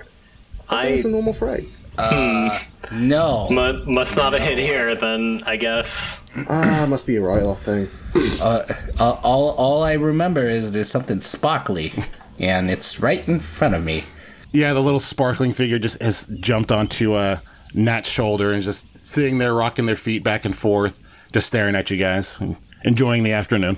I- 0.69 0.87
It's 0.87 1.03
a 1.05 1.09
normal 1.09 1.33
phrase. 1.33 1.77
Uh, 1.97 2.57
no. 2.91 3.47
Mu- 3.49 3.83
must 3.85 4.15
not 4.15 4.31
have 4.33 4.41
hit 4.41 4.57
here 4.57 4.95
then. 4.95 5.43
I 5.45 5.57
guess. 5.57 6.17
Ah, 6.49 6.85
must 6.87 7.05
be 7.05 7.17
a 7.17 7.21
royal 7.21 7.55
thing. 7.55 7.89
Uh, 8.15 8.63
uh, 8.99 9.17
all 9.23 9.49
all 9.55 9.83
I 9.83 9.93
remember 9.93 10.47
is 10.47 10.71
there's 10.71 10.89
something 10.89 11.19
sparkly, 11.19 11.91
and 12.39 12.69
it's 12.69 12.99
right 12.99 13.27
in 13.27 13.39
front 13.39 13.75
of 13.75 13.83
me. 13.83 14.03
Yeah, 14.51 14.73
the 14.73 14.81
little 14.81 14.99
sparkling 14.99 15.51
figure 15.51 15.79
just 15.79 16.01
has 16.01 16.27
jumped 16.39 16.71
onto 16.71 17.13
uh, 17.13 17.39
Nat's 17.73 18.09
shoulder 18.09 18.49
and 18.51 18.59
is 18.59 18.65
just 18.65 19.03
sitting 19.03 19.37
there, 19.37 19.53
rocking 19.53 19.85
their 19.85 19.95
feet 19.95 20.23
back 20.23 20.45
and 20.45 20.55
forth, 20.55 20.99
just 21.31 21.47
staring 21.47 21.75
at 21.75 21.89
you 21.89 21.97
guys, 21.97 22.37
enjoying 22.83 23.23
the 23.23 23.31
afternoon. 23.31 23.77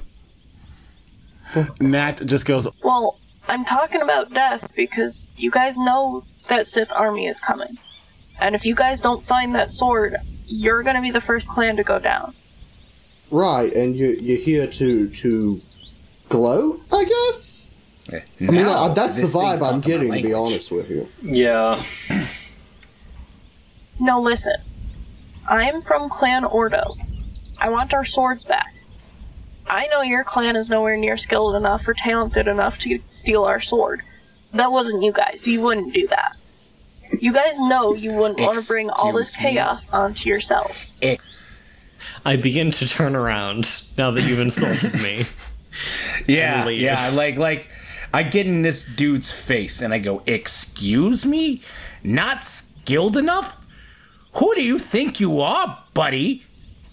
Nat 1.79 2.21
just 2.25 2.45
goes, 2.45 2.67
Well, 2.83 3.19
I'm 3.47 3.63
talking 3.65 4.01
about 4.01 4.33
death 4.33 4.69
because 4.75 5.27
you 5.37 5.51
guys 5.51 5.77
know 5.77 6.23
that 6.49 6.67
Sith 6.67 6.91
army 6.91 7.27
is 7.27 7.39
coming. 7.39 7.77
And 8.39 8.53
if 8.53 8.65
you 8.65 8.75
guys 8.75 8.99
don't 8.99 9.25
find 9.25 9.55
that 9.55 9.71
sword, 9.71 10.15
you're 10.45 10.83
gonna 10.83 11.01
be 11.01 11.11
the 11.11 11.21
first 11.21 11.47
clan 11.47 11.77
to 11.77 11.83
go 11.83 11.99
down. 11.99 12.33
Right, 13.31 13.73
and 13.73 13.95
you 13.95 14.17
you're 14.19 14.37
here 14.37 14.67
to 14.67 15.09
to 15.09 15.59
glow, 16.29 16.79
I 16.91 17.05
guess. 17.05 17.64
I 18.11 18.23
mean, 18.39 18.55
Now, 18.55 18.85
uh, 18.85 18.93
that's 18.93 19.15
the 19.15 19.23
vibe 19.23 19.61
I'm 19.67 19.81
getting, 19.81 20.11
to 20.11 20.21
be 20.21 20.33
honest 20.33 20.71
with 20.71 20.89
you. 20.89 21.09
Yeah. 21.21 21.83
No, 23.99 24.19
listen. 24.21 24.55
I'm 25.47 25.81
from 25.81 26.09
Clan 26.09 26.43
Ordo. 26.45 26.93
I 27.59 27.69
want 27.69 27.93
our 27.93 28.05
swords 28.05 28.43
back. 28.43 28.73
I 29.67 29.87
know 29.87 30.01
your 30.01 30.23
clan 30.23 30.55
is 30.55 30.69
nowhere 30.69 30.97
near 30.97 31.17
skilled 31.17 31.55
enough 31.55 31.87
or 31.87 31.93
talented 31.95 32.47
enough 32.47 32.77
to 32.79 32.99
steal 33.09 33.43
our 33.45 33.61
sword. 33.61 34.01
That 34.53 34.71
wasn't 34.71 35.01
you 35.03 35.11
guys. 35.11 35.47
You 35.47 35.61
wouldn't 35.61 35.93
do 35.93 36.07
that. 36.09 36.37
You 37.19 37.33
guys 37.33 37.57
know 37.57 37.93
you 37.93 38.11
wouldn't 38.11 38.39
want 38.39 38.59
to 38.59 38.67
bring 38.67 38.89
all 38.91 39.13
this 39.13 39.29
Excuse 39.29 39.45
me? 39.45 39.51
chaos 39.53 39.87
onto 39.91 40.29
yourselves. 40.29 40.99
I 42.23 42.35
begin 42.35 42.71
to 42.71 42.87
turn 42.87 43.15
around 43.15 43.83
now 43.97 44.11
that 44.11 44.21
you've 44.23 44.39
insulted 44.39 44.93
me. 45.01 45.25
Yeah, 46.25 46.69
yeah. 46.69 47.09
Like, 47.09 47.35
like, 47.35 47.69
I 48.15 48.23
get 48.23 48.45
in 48.47 48.61
this 48.61 48.85
dude's 48.85 49.29
face 49.29 49.81
and 49.81 49.93
I 49.93 49.99
go, 49.99 50.23
"Excuse 50.25 51.25
me, 51.25 51.61
not 52.03 52.43
skilled 52.43 53.17
enough? 53.17 53.57
Who 54.35 54.55
do 54.55 54.63
you 54.63 54.79
think 54.79 55.19
you 55.19 55.41
are, 55.41 55.67
buddy? 55.93 56.43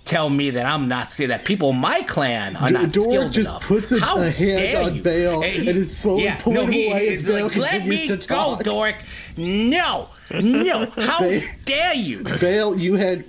Tell 0.05 0.31
me 0.31 0.51
that 0.51 0.67
I'm 0.67 0.89
not 0.89 1.11
skilled. 1.11 1.31
That 1.31 1.45
people 1.45 1.71
in 1.71 1.77
my 1.77 2.01
clan 2.03 2.57
are 2.57 2.71
not 2.73 2.91
Doric 2.91 3.09
skilled 3.11 3.33
just 3.33 3.49
enough. 3.49 3.63
puts 3.69 3.93
a, 3.93 4.01
How 4.01 4.17
a 4.19 4.31
hand 4.31 4.57
dare 4.59 4.83
on 4.83 4.95
you? 4.97 5.03
Bale 5.03 5.43
And 5.43 5.45
and, 5.45 5.63
he- 5.63 5.69
is 5.71 5.97
slowly 5.97 6.25
yeah, 6.25 6.37
pulling 6.39 6.57
no, 6.57 6.67
he 6.67 6.91
away 6.91 7.15
as 7.15 7.23
Bale 7.23 7.47
like, 7.47 7.57
Let 7.57 7.87
me 7.87 8.09
to 8.09 8.17
go, 8.17 8.57
talk. 8.57 8.65
Doric. 8.65 8.97
No, 9.37 10.09
no. 10.41 10.87
How 10.97 11.21
Ba- 11.21 11.43
dare 11.65 11.95
you? 11.95 12.25
Bale, 12.41 12.77
you 12.77 12.95
had 12.95 13.25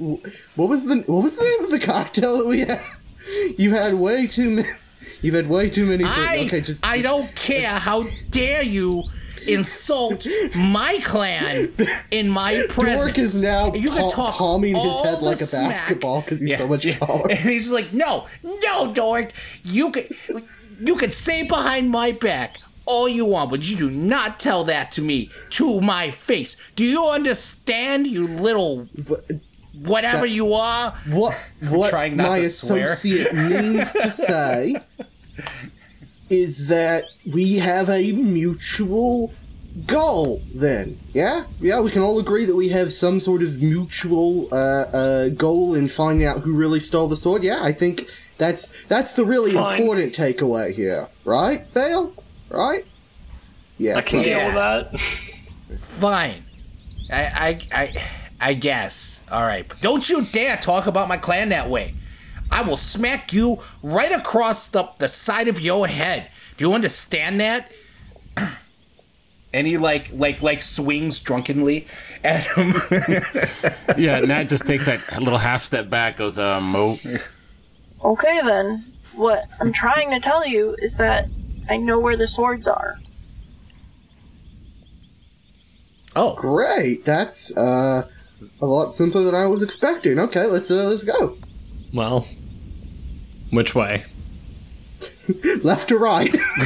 what 0.56 0.68
was 0.70 0.86
the 0.86 0.96
what 1.06 1.22
was 1.24 1.36
the 1.36 1.44
name 1.44 1.64
of 1.66 1.70
the 1.70 1.80
cocktail 1.80 2.40
that 2.40 2.48
we 2.48 2.62
had? 2.62 2.82
You 3.58 3.72
had 3.72 3.94
way 3.94 4.26
too 4.28 4.50
many. 4.50 4.68
You've 5.24 5.34
had 5.36 5.48
way 5.48 5.70
too 5.70 5.86
many. 5.86 6.04
I, 6.04 6.44
okay, 6.48 6.62
just 6.62 6.86
I 6.86 7.02
don't 7.02 7.34
care. 7.36 7.70
How 7.70 8.04
dare 8.30 8.62
you 8.64 9.06
insult 9.48 10.28
my 10.56 11.00
clan 11.04 11.74
in 12.12 12.30
my 12.30 12.66
presence? 12.70 12.98
Doric 13.02 13.18
is 13.18 13.42
now 13.42 13.74
you 13.74 13.90
can 13.90 14.04
pa- 14.04 14.10
talk 14.10 14.36
palming 14.36 14.76
his 14.76 15.02
head 15.02 15.22
like 15.22 15.42
a 15.42 15.46
smack. 15.46 15.72
basketball 15.72 16.22
because 16.22 16.40
he's 16.40 16.50
Yeah, 16.52 16.58
so 16.60 16.68
much 16.68 16.86
taller. 17.00 17.30
And 17.32 17.40
he's 17.40 17.70
like, 17.70 17.92
no, 17.94 18.28
no, 18.44 18.94
Doric, 18.94 19.32
you 19.64 19.92
can, 19.92 20.06
you 20.80 20.96
can 20.96 21.12
say 21.12 21.48
behind 21.48 21.90
my 21.90 22.12
back 22.14 22.58
all 22.86 23.08
you 23.08 23.24
want, 23.26 23.50
but 23.50 23.68
you 23.70 23.78
do 23.78 23.90
not 23.90 24.40
tell 24.42 24.66
that 24.66 24.92
to 24.92 25.02
me 25.02 25.30
to 25.52 25.80
my 25.80 26.12
face. 26.12 26.58
Do 26.76 26.84
you 26.84 27.06
understand, 27.08 28.08
you 28.08 28.28
little 28.28 28.88
whatever 29.86 30.22
that- 30.28 30.30
you 30.30 30.54
are? 30.54 30.92
What 31.10 31.34
what 31.70 31.90
trying 31.90 32.18
not 32.18 32.30
my 32.30 32.40
to 32.42 32.50
swear. 32.50 32.88
associate 32.94 33.34
means 33.34 33.92
to 33.94 34.12
say 34.12 34.76
is 36.30 36.68
that 36.68 37.06
we 37.32 37.56
have 37.56 37.90
a 37.90 38.12
mutual 38.12 39.34
goal. 39.86 40.42
Then, 40.54 41.00
yeah, 41.14 41.46
yeah, 41.60 41.80
we 41.80 41.92
can 41.92 42.02
all 42.02 42.20
agree 42.20 42.46
that 42.46 42.56
we 42.56 42.70
have 42.70 42.94
some 42.94 43.20
sort 43.20 43.44
of 43.44 43.62
mutual 43.62 44.48
uh, 44.52 44.84
uh, 44.94 45.30
goal 45.30 45.76
in 45.76 45.88
finding 45.88 46.26
out 46.26 46.42
who 46.42 46.54
really 46.54 46.80
stole 46.80 47.08
the 47.08 47.16
sword. 47.16 47.44
Yeah, 47.44 47.64
I 47.64 47.72
think 47.72 48.10
that's 48.38 48.72
that's 48.88 49.14
the 49.14 49.26
really 49.26 49.54
Fine. 49.54 49.80
important 49.80 50.14
takeaway 50.14 50.74
here, 50.74 51.08
right, 51.26 51.66
Vale? 51.74 52.14
Right? 52.50 52.86
Yeah, 53.78 53.98
I 53.98 54.02
can 54.02 54.20
right. 54.20 54.26
deal 54.26 54.46
with 54.46 54.56
that. 54.56 55.00
Fine. 55.80 56.44
I, 57.12 57.24
I, 57.24 57.60
I, 57.74 58.12
I 58.40 58.54
guess. 58.54 59.22
All 59.32 59.42
right, 59.42 59.68
but 59.68 59.82
don't 59.82 60.08
you 60.08 60.26
dare 60.26 60.58
talk 60.58 60.86
about 60.86 61.08
my 61.08 61.18
clan 61.18 61.50
that 61.50 61.70
way. 61.70 61.96
I 62.54 62.62
will 62.62 62.78
smack 62.78 63.34
you 63.34 63.58
right 63.82 64.12
across 64.12 64.68
the, 64.68 64.88
the 65.00 65.08
side 65.08 65.48
of 65.48 65.60
your 65.60 65.88
head. 65.88 66.30
Do 66.56 66.66
you 66.66 66.74
understand 66.74 67.40
that? 67.40 67.72
And 69.56 69.68
he 69.68 69.78
like 69.78 70.10
like 70.12 70.42
like 70.42 70.64
swings 70.64 71.20
drunkenly 71.20 71.86
at 72.24 72.48
him. 72.58 72.74
yeah, 74.00 74.20
Nat 74.22 74.46
just 74.46 74.66
takes 74.66 74.88
that 74.88 75.00
little 75.20 75.38
half 75.38 75.64
step 75.64 75.92
back, 75.92 76.18
goes, 76.18 76.40
um, 76.40 76.72
Mo. 76.72 76.98
Okay 78.04 78.42
then. 78.44 78.84
What 79.14 79.48
I'm 79.60 79.72
trying 79.72 80.10
to 80.10 80.20
tell 80.20 80.44
you 80.44 80.76
is 80.80 80.96
that 80.96 81.28
I 81.70 81.78
know 81.78 82.00
where 82.00 82.18
the 82.18 82.26
swords 82.26 82.68
are. 82.68 83.00
Oh, 86.16 86.34
great! 86.34 87.06
That's 87.06 87.56
uh, 87.56 88.10
a 88.60 88.66
lot 88.66 88.92
simpler 88.92 89.22
than 89.22 89.36
I 89.36 89.46
was 89.46 89.62
expecting. 89.62 90.18
Okay, 90.18 90.48
let's 90.48 90.72
uh, 90.72 90.86
let's 90.86 91.04
go. 91.04 91.38
Well, 91.94 92.28
Which 93.54 93.76
way? 93.76 94.06
Left 95.62 95.92
or 95.92 96.00
right? 96.00 96.34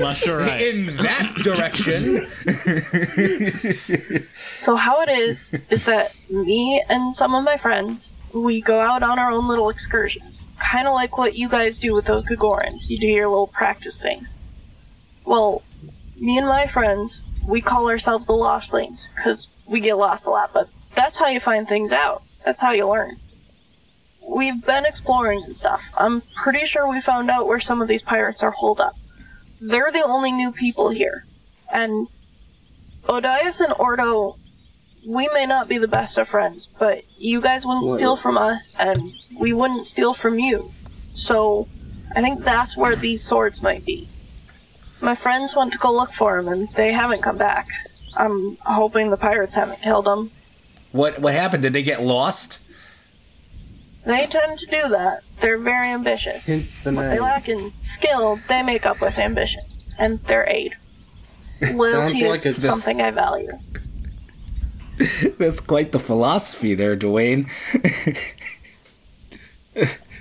Left 0.00 0.26
or 0.26 0.38
right? 0.38 0.60
In 0.62 0.96
that 0.96 1.34
direction. 1.42 2.26
So 4.60 4.74
how 4.74 5.00
it 5.02 5.08
is 5.08 5.52
is 5.70 5.84
that 5.84 6.12
me 6.28 6.82
and 6.88 7.14
some 7.14 7.36
of 7.36 7.44
my 7.44 7.56
friends 7.56 8.14
we 8.32 8.60
go 8.60 8.80
out 8.80 9.04
on 9.04 9.20
our 9.20 9.30
own 9.30 9.46
little 9.46 9.68
excursions, 9.68 10.48
kind 10.58 10.88
of 10.88 10.94
like 10.94 11.16
what 11.18 11.36
you 11.36 11.48
guys 11.48 11.78
do 11.78 11.94
with 11.94 12.06
those 12.06 12.24
Gagorans. 12.24 12.90
You 12.90 12.98
do 12.98 13.06
your 13.06 13.28
little 13.28 13.46
practice 13.46 13.96
things. 13.96 14.34
Well, 15.24 15.62
me 16.16 16.36
and 16.36 16.48
my 16.48 16.66
friends 16.66 17.20
we 17.46 17.60
call 17.60 17.88
ourselves 17.88 18.26
the 18.26 18.32
Lostlings 18.32 19.08
because 19.14 19.46
we 19.66 19.78
get 19.78 19.96
lost 19.96 20.26
a 20.26 20.30
lot, 20.30 20.50
but 20.52 20.68
that's 20.96 21.16
how 21.16 21.28
you 21.28 21.38
find 21.38 21.68
things 21.68 21.92
out. 21.92 22.24
That's 22.44 22.60
how 22.60 22.72
you 22.72 22.88
learn. 22.88 23.20
We've 24.34 24.64
been 24.64 24.84
exploring 24.84 25.42
and 25.44 25.56
stuff. 25.56 25.82
I'm 25.98 26.20
pretty 26.42 26.66
sure 26.66 26.88
we 26.88 27.00
found 27.00 27.30
out 27.30 27.46
where 27.46 27.60
some 27.60 27.80
of 27.80 27.88
these 27.88 28.02
pirates 28.02 28.42
are 28.42 28.50
holed 28.50 28.80
up. 28.80 28.96
They're 29.60 29.92
the 29.92 30.02
only 30.04 30.32
new 30.32 30.52
people 30.52 30.90
here, 30.90 31.24
and 31.72 32.08
Odias 33.08 33.60
and 33.60 33.72
Ordo 33.78 34.36
we 35.06 35.28
may 35.32 35.46
not 35.46 35.68
be 35.68 35.78
the 35.78 35.88
best 35.88 36.18
of 36.18 36.28
friends, 36.28 36.68
but 36.78 37.04
you 37.16 37.40
guys 37.40 37.64
wouldn't 37.64 37.86
What? 37.86 37.98
steal 37.98 38.16
from 38.16 38.36
us, 38.36 38.72
and 38.76 38.98
we 39.38 39.52
wouldn't 39.52 39.84
steal 39.84 40.12
from 40.14 40.38
you. 40.38 40.72
So, 41.14 41.68
I 42.14 42.20
think 42.20 42.42
that's 42.42 42.76
where 42.76 42.96
these 42.96 43.22
swords 43.22 43.62
might 43.62 43.86
be. 43.86 44.08
My 45.00 45.14
friends 45.14 45.54
went 45.54 45.72
to 45.72 45.78
go 45.78 45.92
look 45.92 46.12
for 46.12 46.36
them, 46.36 46.52
and 46.52 46.68
they 46.74 46.92
haven't 46.92 47.22
come 47.22 47.36
back. 47.36 47.66
I'm 48.16 48.56
hoping 48.62 49.10
the 49.10 49.16
pirates 49.16 49.54
haven't 49.54 49.82
killed 49.82 50.06
them. 50.06 50.32
What 50.92 51.18
what 51.20 51.34
happened? 51.34 51.62
Did 51.62 51.72
they 51.72 51.82
get 51.82 52.02
lost? 52.02 52.58
They 54.06 54.26
tend 54.26 54.58
to 54.60 54.66
do 54.66 54.88
that. 54.90 55.22
They're 55.40 55.58
very 55.58 55.88
ambitious. 55.88 56.46
Hence 56.46 56.84
the 56.84 56.92
What 56.92 57.02
they 57.02 57.10
name. 57.14 57.22
lack 57.22 57.48
in 57.48 57.58
skill, 57.82 58.38
they 58.48 58.62
make 58.62 58.86
up 58.86 59.00
with 59.02 59.18
ambition 59.18 59.60
and 59.98 60.22
their 60.24 60.48
aid. 60.48 60.76
Loyalty 61.72 62.28
like 62.28 62.40
is 62.40 62.58
it's- 62.58 62.64
something 62.64 63.00
I 63.02 63.10
value. 63.10 63.50
That's 65.38 65.60
quite 65.60 65.92
the 65.92 65.98
philosophy 65.98 66.74
there, 66.74 66.96
Dwayne. 66.96 67.50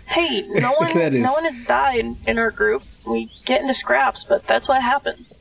Hey, 0.08 0.42
no 0.48 0.74
one, 0.74 0.94
That 0.98 1.16
is- 1.16 1.24
no 1.24 1.34
one 1.34 1.46
has 1.46 1.66
died 1.66 2.06
in 2.28 2.38
our 2.38 2.52
group. 2.52 2.84
We 3.08 3.32
get 3.46 3.62
into 3.62 3.74
scraps, 3.74 4.24
but 4.24 4.46
that's 4.46 4.68
what 4.68 4.82
happens. 4.82 5.40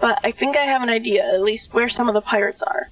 But 0.00 0.18
I 0.24 0.30
think 0.32 0.56
I 0.56 0.62
have 0.64 0.82
an 0.82 0.88
idea, 0.88 1.22
at 1.34 1.42
least 1.42 1.74
where 1.74 1.88
some 1.90 2.08
of 2.08 2.14
the 2.14 2.20
pirates 2.22 2.62
are. 2.62 2.88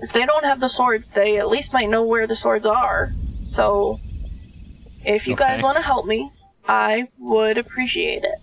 If 0.00 0.12
they 0.12 0.26
don't 0.26 0.44
have 0.44 0.58
the 0.60 0.68
swords, 0.68 1.08
they 1.08 1.38
at 1.38 1.48
least 1.48 1.72
might 1.72 1.88
know 1.88 2.02
where 2.02 2.26
the 2.26 2.34
swords 2.36 2.66
are. 2.66 3.12
So, 3.48 4.00
if 5.04 5.26
you 5.26 5.34
guys 5.36 5.62
want 5.62 5.76
to 5.76 5.82
help 5.82 6.06
me, 6.06 6.30
I 6.68 7.08
would 7.18 7.58
appreciate 7.58 8.24
it. 8.24 8.38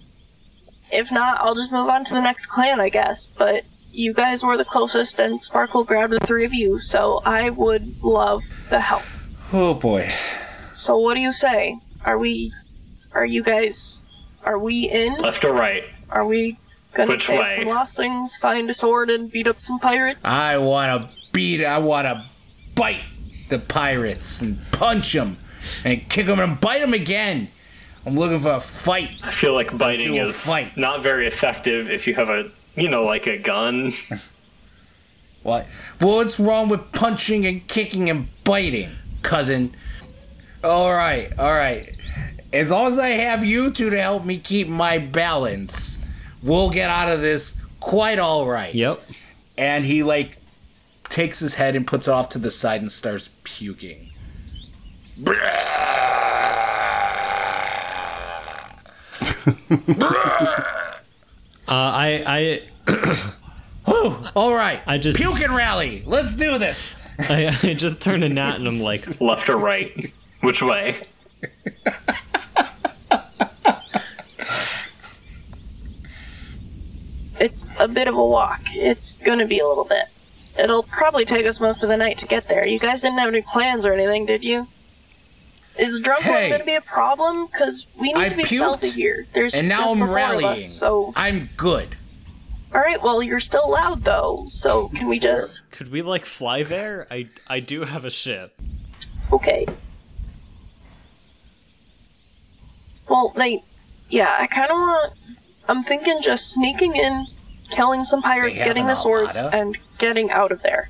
If 0.92 1.12
not, 1.12 1.40
I'll 1.42 1.56
just 1.56 1.72
move 1.72 1.90
on 1.90 2.06
to 2.06 2.14
the 2.14 2.22
next 2.22 2.48
clan, 2.48 2.80
I 2.80 2.90
guess. 2.90 3.26
But 3.26 3.64
you 3.92 4.14
guys 4.14 4.44
were 4.44 4.58
the 4.58 4.66
closest, 4.66 5.20
and 5.20 5.42
Sparkle 5.42 5.84
grabbed 5.84 6.14
the 6.14 6.20
three 6.26 6.46
of 6.46 6.54
you, 6.54 6.80
so 6.80 7.22
I 7.26 7.50
would 7.50 8.04
love 8.04 8.44
the 8.70 8.80
help. 8.80 9.04
Oh 9.54 9.74
boy. 9.74 10.10
So 10.78 10.98
what 10.98 11.14
do 11.16 11.22
you 11.22 11.34
say? 11.34 11.80
Are 12.04 12.18
we 12.18 12.52
are 13.14 13.26
you 13.26 13.44
guys 13.44 14.00
are 14.44 14.60
we 14.60 14.90
in? 14.90 15.18
Left 15.20 15.44
or 15.44 15.54
right? 15.54 15.84
Are 16.10 16.26
we 16.26 16.60
gonna 16.94 17.12
Which 17.12 17.28
save 17.28 17.40
way? 17.40 17.58
some 17.60 17.68
lost 17.68 17.96
things, 17.96 18.36
find 18.36 18.70
a 18.70 18.74
sword 18.74 19.10
and 19.10 19.32
beat 19.32 19.48
up 19.48 19.62
some 19.62 19.80
pirates? 19.80 20.20
I 20.24 20.58
want 20.58 21.08
to 21.08 21.16
beat. 21.32 21.64
I 21.64 21.80
want 21.80 22.06
to 22.06 22.26
bite 22.76 23.02
the 23.50 23.60
pirates 23.60 24.42
and 24.42 24.58
punch 24.72 25.14
them 25.14 25.38
and 25.84 26.08
kick 26.10 26.28
them 26.28 26.40
and 26.40 26.60
bite 26.60 26.80
them 26.80 26.94
again. 26.94 27.48
I'm 28.06 28.16
looking 28.16 28.40
for 28.40 28.52
a 28.54 28.60
fight. 28.60 29.10
I 29.24 29.32
feel 29.32 29.54
like 29.54 29.76
biting 29.78 30.14
do 30.16 30.22
a 30.22 30.28
is 30.28 30.36
fight. 30.36 30.78
not 30.78 31.02
very 31.02 31.28
effective 31.28 31.90
if 31.90 32.06
you 32.06 32.14
have 32.16 32.30
a, 32.30 32.52
you 32.76 32.88
know, 32.90 33.04
like 33.04 33.28
a 33.28 33.38
gun. 33.38 33.94
What? 35.46 35.68
Well, 36.02 36.16
what's 36.16 36.40
wrong 36.40 36.70
with 36.70 36.92
punching 36.92 37.46
and 37.46 37.68
kicking 37.68 38.10
and 38.10 38.28
biting, 38.44 38.90
cousin? 39.22 39.76
All 40.64 40.92
right, 40.92 41.32
all 41.38 41.54
right. 41.54 41.88
As 42.52 42.72
long 42.72 42.90
as 42.92 42.98
I 42.98 43.10
have 43.10 43.46
you 43.46 43.70
two 43.70 43.92
to 43.92 44.02
help 44.02 44.26
me 44.26 44.40
keep 44.40 44.68
my 44.68 44.98
balance, 44.98 46.00
we'll 46.42 46.72
get 46.72 46.90
out 46.90 47.10
of 47.10 47.22
this 47.22 47.56
quite 47.80 48.18
all 48.18 48.48
right. 48.48 48.74
Yep. 48.74 49.04
And 49.56 49.86
he 49.86 50.02
like 50.02 50.40
takes 51.10 51.40
his 51.40 51.56
head 51.56 51.76
and 51.76 51.86
puts 51.86 52.08
it 52.08 52.12
off 52.12 52.30
to 52.30 52.40
the 52.40 52.52
side 52.52 52.82
and 52.82 52.92
starts 52.92 53.30
puking. 53.44 54.12
Uh, 61.68 61.72
I, 61.72 62.62
I, 62.88 63.32
all 64.36 64.56
right. 64.56 64.82
I 64.86 65.00
just, 65.00 65.18
Puking 65.18 65.52
rally. 65.52 66.04
Let's 66.06 66.36
do 66.36 66.60
this. 66.60 66.96
I, 67.20 67.58
I 67.64 67.74
just 67.74 68.02
turn 68.02 68.22
to 68.22 68.30
Nat 68.30 68.58
and 68.58 68.68
I'm 68.68 68.80
like, 68.80 69.20
left 69.20 69.50
or 69.50 69.58
right? 69.58 70.14
Which 70.42 70.62
way? 70.62 71.08
It's 77.40 77.68
a 77.80 77.88
bit 77.88 78.08
of 78.08 78.16
a 78.16 78.26
walk. 78.26 78.62
It's 78.72 79.18
gonna 79.18 79.46
be 79.46 79.60
a 79.60 79.68
little 79.68 79.84
bit. 79.86 80.06
It'll 80.58 80.84
probably 80.84 81.26
take 81.26 81.46
us 81.46 81.60
most 81.60 81.84
of 81.84 81.90
the 81.90 81.98
night 81.98 82.18
to 82.20 82.28
get 82.28 82.48
there. 82.48 82.66
You 82.66 82.80
guys 82.80 83.02
didn't 83.02 83.18
have 83.20 83.28
any 83.28 83.42
plans 83.42 83.86
or 83.86 83.94
anything, 83.94 84.26
did 84.26 84.44
you? 84.44 84.68
Is 85.78 85.92
the 85.92 86.00
drunk 86.00 86.24
Hey. 86.24 86.50
one 86.50 86.52
gonna 86.60 86.64
be 86.66 86.76
a 86.76 86.82
problem? 86.82 87.48
Cause 87.50 87.86
we 88.00 88.08
need 88.14 88.18
I 88.18 88.30
to 88.30 88.36
be 88.38 88.44
puked, 88.44 88.48
stealthy 88.60 88.90
here. 88.92 89.28
There's 89.34 89.54
and 89.54 89.68
now 89.68 89.92
I'm 89.92 90.00
the 90.00 90.06
four 90.06 90.18
of 90.20 90.24
us, 90.26 90.42
rallying. 90.42 90.72
so 90.72 91.12
I'm 91.18 91.50
good. 91.58 91.98
all 92.74 92.80
right. 92.80 93.02
Well, 93.04 93.22
you're 93.22 93.42
still 93.42 93.70
loud 93.70 94.04
though. 94.06 94.46
So 94.52 94.88
can 94.90 95.10
we 95.10 95.20
just? 95.20 95.62
Could 95.72 95.92
we 95.92 96.02
like 96.02 96.24
fly 96.26 96.64
there? 96.64 97.06
I 97.12 97.28
I 97.48 97.60
do 97.60 97.82
have 97.82 98.06
a 98.06 98.10
ship. 98.10 98.58
Okay. 99.34 99.66
Well, 103.10 103.34
they, 103.36 103.62
yeah, 104.10 104.36
I 104.40 104.48
kind 104.48 104.72
of 104.72 104.78
want. 104.78 105.14
I'm 105.68 105.84
thinking 105.84 106.22
just 106.22 106.52
sneaking 106.54 106.96
in, 106.96 107.26
killing 107.76 108.06
some 108.06 108.22
pirates, 108.22 108.56
getting 108.56 108.86
the 108.86 108.96
swords, 108.96 109.36
armada? 109.36 109.58
and 109.58 109.78
getting 109.98 110.32
out 110.32 110.52
of 110.52 110.62
there. 110.64 110.90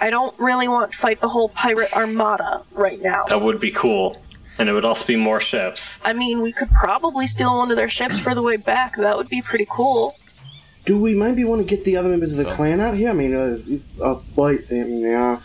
I 0.00 0.10
don't 0.10 0.38
really 0.38 0.68
want 0.68 0.92
to 0.92 0.98
fight 0.98 1.20
the 1.20 1.28
whole 1.28 1.48
pirate 1.48 1.92
armada 1.92 2.62
right 2.72 3.00
now. 3.00 3.24
That 3.26 3.40
would 3.40 3.60
be 3.60 3.70
cool, 3.70 4.20
and 4.58 4.68
it 4.68 4.72
would 4.72 4.84
also 4.84 5.04
be 5.06 5.16
more 5.16 5.40
ships. 5.40 5.82
I 6.04 6.12
mean, 6.12 6.40
we 6.40 6.52
could 6.52 6.70
probably 6.70 7.26
steal 7.26 7.56
one 7.56 7.70
of 7.70 7.76
their 7.76 7.90
ships 7.90 8.18
for 8.18 8.34
the 8.34 8.42
way 8.42 8.56
back. 8.56 8.96
That 8.96 9.16
would 9.16 9.28
be 9.28 9.40
pretty 9.42 9.66
cool. 9.70 10.14
Do 10.84 10.98
we 10.98 11.14
maybe 11.14 11.44
want 11.44 11.62
to 11.62 11.66
get 11.66 11.84
the 11.84 11.96
other 11.96 12.10
members 12.10 12.36
of 12.36 12.44
the 12.44 12.52
clan 12.52 12.80
out 12.80 12.94
here? 12.94 13.08
I 13.08 13.14
mean, 13.14 13.34
uh, 13.34 14.04
uh 14.04 14.20
wait, 14.36 14.66
I 14.70 14.74
mean, 14.74 15.02
they 15.02 15.14
are, 15.14 15.40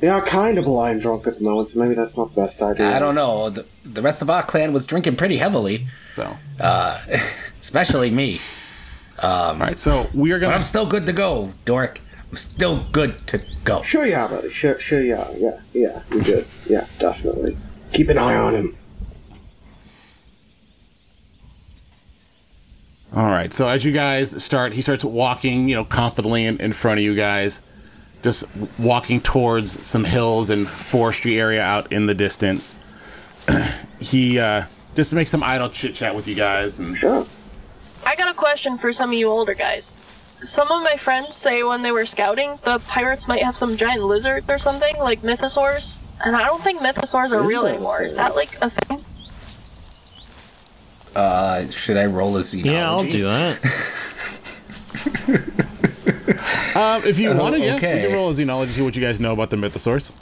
they 0.00 0.08
are 0.08 0.20
kind 0.20 0.58
of 0.58 0.64
blind 0.66 1.00
drunk 1.00 1.26
at 1.26 1.38
the 1.38 1.44
moment, 1.44 1.70
so 1.70 1.80
maybe 1.80 1.94
that's 1.94 2.18
not 2.18 2.34
the 2.34 2.42
best 2.42 2.60
idea. 2.60 2.94
I 2.94 2.98
don't 2.98 3.14
know. 3.14 3.48
The, 3.48 3.64
the 3.84 4.02
rest 4.02 4.20
of 4.20 4.28
our 4.28 4.42
clan 4.42 4.74
was 4.74 4.84
drinking 4.84 5.16
pretty 5.16 5.38
heavily. 5.38 5.86
So, 6.12 6.36
uh, 6.60 7.00
especially 7.60 8.10
me. 8.10 8.40
Um, 9.18 9.30
All 9.30 9.56
right, 9.66 9.78
so 9.78 10.06
we 10.14 10.32
are 10.32 10.38
gonna. 10.38 10.54
I'm 10.54 10.62
still 10.62 10.86
good 10.86 11.06
to 11.06 11.12
go, 11.12 11.50
Doric. 11.64 12.00
I'm 12.30 12.36
still 12.36 12.84
good 12.92 13.16
to 13.28 13.42
go. 13.64 13.82
Sure 13.82 14.04
you 14.04 14.14
are, 14.14 14.28
buddy. 14.28 14.50
Sure, 14.50 14.78
sure 14.78 15.02
you 15.02 15.16
are. 15.16 15.30
Yeah, 15.36 15.60
yeah, 15.72 16.02
you're 16.10 16.22
good. 16.22 16.46
Yeah, 16.66 16.86
definitely. 16.98 17.56
Keep 17.92 18.10
an 18.10 18.18
eye 18.18 18.36
on 18.36 18.54
him. 18.54 18.76
All 23.14 23.30
right. 23.30 23.52
So 23.54 23.66
as 23.66 23.84
you 23.84 23.92
guys 23.92 24.42
start, 24.44 24.74
he 24.74 24.82
starts 24.82 25.02
walking, 25.02 25.68
you 25.70 25.74
know, 25.74 25.84
confidently 25.86 26.44
in, 26.44 26.60
in 26.60 26.74
front 26.74 26.98
of 26.98 27.04
you 27.04 27.14
guys, 27.14 27.62
just 28.22 28.44
walking 28.78 29.22
towards 29.22 29.86
some 29.86 30.04
hills 30.04 30.50
and 30.50 30.68
forestry 30.68 31.40
area 31.40 31.62
out 31.62 31.90
in 31.92 32.04
the 32.04 32.14
distance. 32.14 32.74
he 34.00 34.38
uh, 34.38 34.64
just 34.94 35.14
makes 35.14 35.30
some 35.30 35.42
idle 35.42 35.70
chit 35.70 35.94
chat 35.94 36.14
with 36.14 36.28
you 36.28 36.34
guys, 36.34 36.78
and 36.78 36.94
sure. 36.94 37.26
I 38.06 38.14
got 38.16 38.30
a 38.30 38.34
question 38.34 38.78
for 38.78 38.92
some 38.92 39.10
of 39.10 39.14
you 39.14 39.28
older 39.28 39.52
guys. 39.54 39.96
Some 40.42 40.70
of 40.70 40.82
my 40.82 40.96
friends 40.96 41.34
say 41.34 41.62
when 41.64 41.80
they 41.82 41.90
were 41.92 42.06
scouting, 42.06 42.58
the 42.62 42.78
pirates 42.80 43.26
might 43.26 43.42
have 43.42 43.56
some 43.56 43.76
giant 43.76 44.02
lizards 44.04 44.48
or 44.48 44.58
something, 44.58 44.96
like 44.98 45.22
mythosaurs. 45.22 45.96
And 46.24 46.36
I 46.36 46.44
don't 46.44 46.62
think 46.62 46.80
mythosaurs 46.80 47.32
are 47.32 47.42
real 47.46 47.66
anymore. 47.66 48.02
Is 48.02 48.14
that 48.14 48.36
like 48.36 48.56
a 48.62 48.70
thing? 48.70 49.00
Uh, 51.14 51.68
should 51.70 51.96
I 51.96 52.06
roll 52.06 52.36
a 52.36 52.40
xenology? 52.40 52.64
Yeah, 52.66 52.90
I'll 52.90 53.02
do 53.02 53.24
that. 53.24 53.64
um, 56.76 57.02
if 57.08 57.18
you 57.18 57.30
Oh, 57.30 57.36
want 57.36 57.54
to, 57.56 57.60
yeah, 57.60 57.76
okay. 57.76 58.02
you 58.02 58.08
can 58.08 58.16
roll 58.16 58.30
a 58.30 58.34
xenology, 58.34 58.70
see 58.72 58.82
what 58.82 58.94
you 58.94 59.02
guys 59.02 59.18
know 59.18 59.32
about 59.32 59.50
the 59.50 59.56
mythosaurs. 59.56 60.12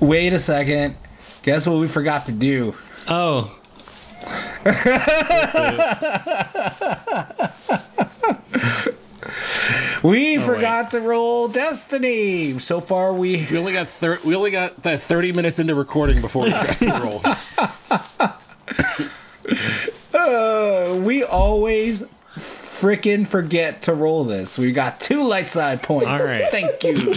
Wait 0.00 0.32
a 0.32 0.38
second. 0.38 0.96
Guess 1.42 1.66
what 1.66 1.78
we 1.78 1.86
forgot 1.86 2.26
to 2.26 2.32
do? 2.32 2.74
Oh. 3.08 3.54
We 10.02 10.36
Oh, 10.36 10.40
forgot 10.42 10.90
to 10.90 11.00
roll 11.00 11.48
Destiny. 11.48 12.58
So 12.58 12.82
far, 12.82 13.14
we 13.14 13.46
we 13.50 13.56
only 13.56 13.72
got 13.72 13.88
thir- 13.88 14.18
we 14.22 14.36
only 14.36 14.50
got 14.50 14.82
that 14.82 15.00
thirty 15.00 15.32
minutes 15.32 15.58
into 15.58 15.74
recording 15.74 16.20
before 16.20 16.42
we 16.44 16.50
got 16.50 16.76
to 16.76 16.86
roll. 17.02 17.22
Uh, 20.12 20.98
we 21.00 21.24
always 21.24 22.02
frickin' 22.36 23.26
forget 23.26 23.80
to 23.82 23.94
roll 23.94 24.24
this. 24.24 24.58
We 24.58 24.72
got 24.72 25.00
two 25.00 25.26
light 25.26 25.48
side 25.48 25.82
points. 25.82 26.20
All 26.20 26.26
right. 26.26 26.50
Thank 26.50 26.84
you. 26.84 27.14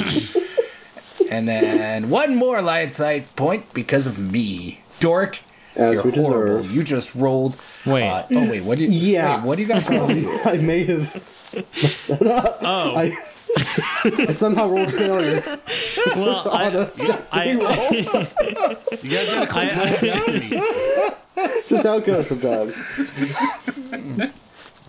and 1.30 1.46
then 1.46 2.10
one 2.10 2.38
more 2.38 2.62
light 2.62 2.96
side 2.96 3.36
point 3.36 3.74
because 3.74 4.08
of 4.08 4.18
me. 4.18 4.80
Dork. 5.02 5.40
As 5.78 5.94
you're 5.96 6.04
we 6.04 6.12
horrible. 6.12 6.66
You 6.66 6.84
just 6.84 7.14
rolled. 7.16 7.56
Wait. 7.86 8.08
uh, 8.08 8.26
oh 8.32 8.50
wait. 8.50 8.64
What 8.64 8.78
do 8.78 8.84
You? 8.86 8.90
Yeah. 8.90 9.38
Wait, 9.38 9.46
what 9.48 9.56
do 9.58 9.62
you 9.62 9.68
guys 9.68 9.88
roll? 9.90 10.10
I 10.46 10.58
may 10.58 10.84
have 10.86 11.14
messed 11.54 12.08
that 12.08 12.22
up. 12.28 12.58
Oh. 12.62 12.96
I, 12.96 13.16
I 14.28 14.32
somehow 14.34 14.68
rolled 14.70 14.92
failures. 14.92 15.48
Well, 16.16 16.50
I, 16.54 16.66
on 16.68 16.76
a 16.76 16.86
destiny 16.98 17.56
roll. 17.56 17.68
I, 17.70 18.78
You 19.04 19.10
guys 19.10 19.30
gotta 19.30 19.48
call 19.48 19.62
I- 19.64 19.76
roll 19.76 20.02
destiny. 20.02 20.50
It's 21.40 21.70
just 21.70 21.84
how 21.86 21.98
it 21.98 22.06
goes 22.06 22.28
sometimes. 22.28 22.76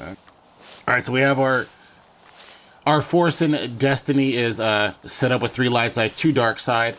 All 0.01 0.95
right, 0.95 1.05
so 1.05 1.13
we 1.13 1.21
have 1.21 1.39
our 1.39 1.67
our 2.87 3.03
force 3.03 3.43
in 3.43 3.77
destiny 3.77 4.35
is 4.35 4.59
uh, 4.59 4.95
set 5.05 5.31
up 5.31 5.43
with 5.43 5.53
three 5.53 5.69
light 5.69 5.93
side, 5.93 6.17
two 6.17 6.33
dark 6.33 6.59
side, 6.59 6.97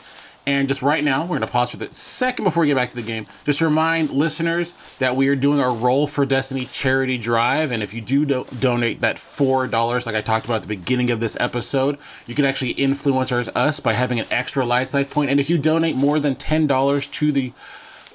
and 0.50 0.68
just 0.68 0.82
right 0.82 1.04
now 1.04 1.22
we're 1.22 1.38
going 1.38 1.42
to 1.42 1.48
pause 1.48 1.70
for 1.70 1.78
the 1.78 1.94
second 1.94 2.44
before 2.44 2.62
we 2.62 2.68
get 2.68 2.76
back 2.76 2.90
to 2.90 2.96
the 2.96 3.04
game. 3.04 3.28
Just 3.46 3.60
to 3.60 3.66
remind 3.66 4.10
listeners 4.10 4.74
that 4.98 5.16
we 5.16 5.28
are 5.28 5.36
doing 5.36 5.60
our 5.60 5.74
Roll 5.74 6.08
for 6.08 6.26
Destiny 6.26 6.66
charity 6.66 7.18
drive, 7.20 7.72
and 7.72 7.84
if 7.84 7.94
you 7.94 8.02
do 8.02 8.26
do- 8.26 8.48
donate 8.60 9.02
that 9.02 9.20
four 9.20 9.68
dollars, 9.68 10.06
like 10.08 10.16
I 10.16 10.22
talked 10.22 10.46
about 10.46 10.56
at 10.56 10.62
the 10.64 10.68
beginning 10.68 11.12
of 11.12 11.20
this 11.20 11.38
episode, 11.40 12.00
you 12.26 12.34
can 12.34 12.46
actually 12.46 12.72
influence 12.72 13.32
us- 13.32 13.80
by 13.80 13.94
having 13.94 14.20
an 14.20 14.26
extra 14.32 14.66
light 14.66 14.90
side 14.90 15.10
point. 15.12 15.30
And 15.30 15.40
if 15.40 15.50
you 15.50 15.58
donate 15.60 15.96
more 15.96 16.20
than 16.20 16.36
ten 16.36 16.66
dollars 16.68 17.06
to 17.08 17.32
the 17.32 17.54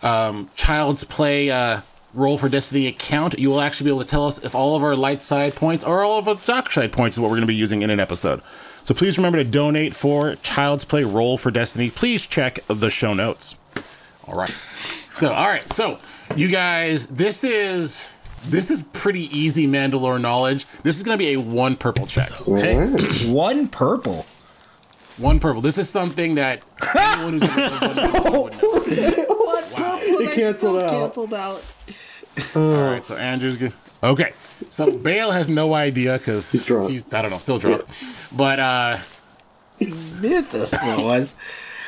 um, 0.03 0.51
Child's 0.57 1.05
Play 1.05 1.51
uh, 1.51 1.81
Roll 2.15 2.37
for 2.37 2.49
Destiny 2.49 2.89
account, 2.89 3.39
you 3.39 3.49
will 3.49 3.61
actually 3.61 3.85
be 3.85 3.91
able 3.91 4.03
to 4.03 4.09
tell 4.11 4.27
us 4.27 4.39
if 4.39 4.55
all 4.55 4.75
of 4.77 4.83
our 4.83 4.97
light 4.97 5.23
side 5.23 5.55
points 5.55 5.85
or 5.85 6.03
all 6.03 6.19
of 6.19 6.29
our 6.29 6.35
dark 6.35 6.71
side 6.73 6.93
points 6.93 7.17
is 7.17 7.21
what 7.21 7.29
we're 7.31 7.37
going 7.37 7.43
to 7.43 7.47
be 7.47 7.55
using 7.55 7.83
in 7.83 7.91
an 7.91 8.01
episode. 8.01 8.43
So 8.85 8.95
please 8.95 9.17
remember 9.17 9.39
to 9.39 9.49
donate 9.49 9.95
for 9.95 10.35
Child's 10.37 10.85
Play 10.85 11.05
Roll 11.05 11.39
for 11.39 11.51
Destiny. 11.51 11.89
Please 11.91 12.27
check 12.27 12.61
the 12.69 12.91
show 12.91 13.15
notes. 13.15 13.55
All 14.27 14.35
right. 14.35 14.55
So, 15.15 15.33
all 15.33 15.47
right. 15.47 15.67
So, 15.73 15.99
you 16.37 16.49
guys, 16.49 17.07
this 17.07 17.45
is 17.45 18.09
this 18.47 18.71
is 18.71 18.83
pretty 18.93 19.23
easy 19.37 19.67
Mandalore 19.67 20.21
knowledge. 20.21 20.67
This 20.83 20.97
is 20.97 21.03
going 21.03 21.17
to 21.17 21.23
be 21.23 21.33
a 21.33 21.41
one 21.41 21.77
purple 21.77 22.07
check. 22.07 22.31
One 23.27 23.69
purple. 23.69 24.27
One 25.17 25.41
purple. 25.41 25.63
This 25.63 25.79
is 25.79 25.89
something 25.89 26.35
that 26.35 26.63
anyone 26.95 27.35
who's 27.35 27.43
ever 27.45 27.61
lived 27.87 27.99
on 27.99 28.13
Mandalore 28.13 28.43
would 28.43 29.79
know. 29.79 29.99
It 30.21 30.35
canceled 30.35 30.83
out. 30.83 30.91
Canceled 30.91 31.35
out. 31.35 31.65
All 32.55 32.83
right, 32.83 33.05
so 33.05 33.17
Andrew's 33.17 33.57
good. 33.57 33.73
Okay, 34.03 34.33
so 34.71 34.91
Bale 34.91 35.31
has 35.31 35.49
no 35.49 35.75
idea 35.75 36.19
because 36.19 36.51
he's 36.53 36.67
drunk. 36.67 36.91
He's 36.91 37.07
I 37.13 37.23
don't 37.23 37.31
know, 37.31 37.39
still 37.39 37.59
drunk. 37.59 37.85
But 38.33 38.61
uh, 38.61 38.99
Mythos 39.81 40.73
was. 40.83 41.35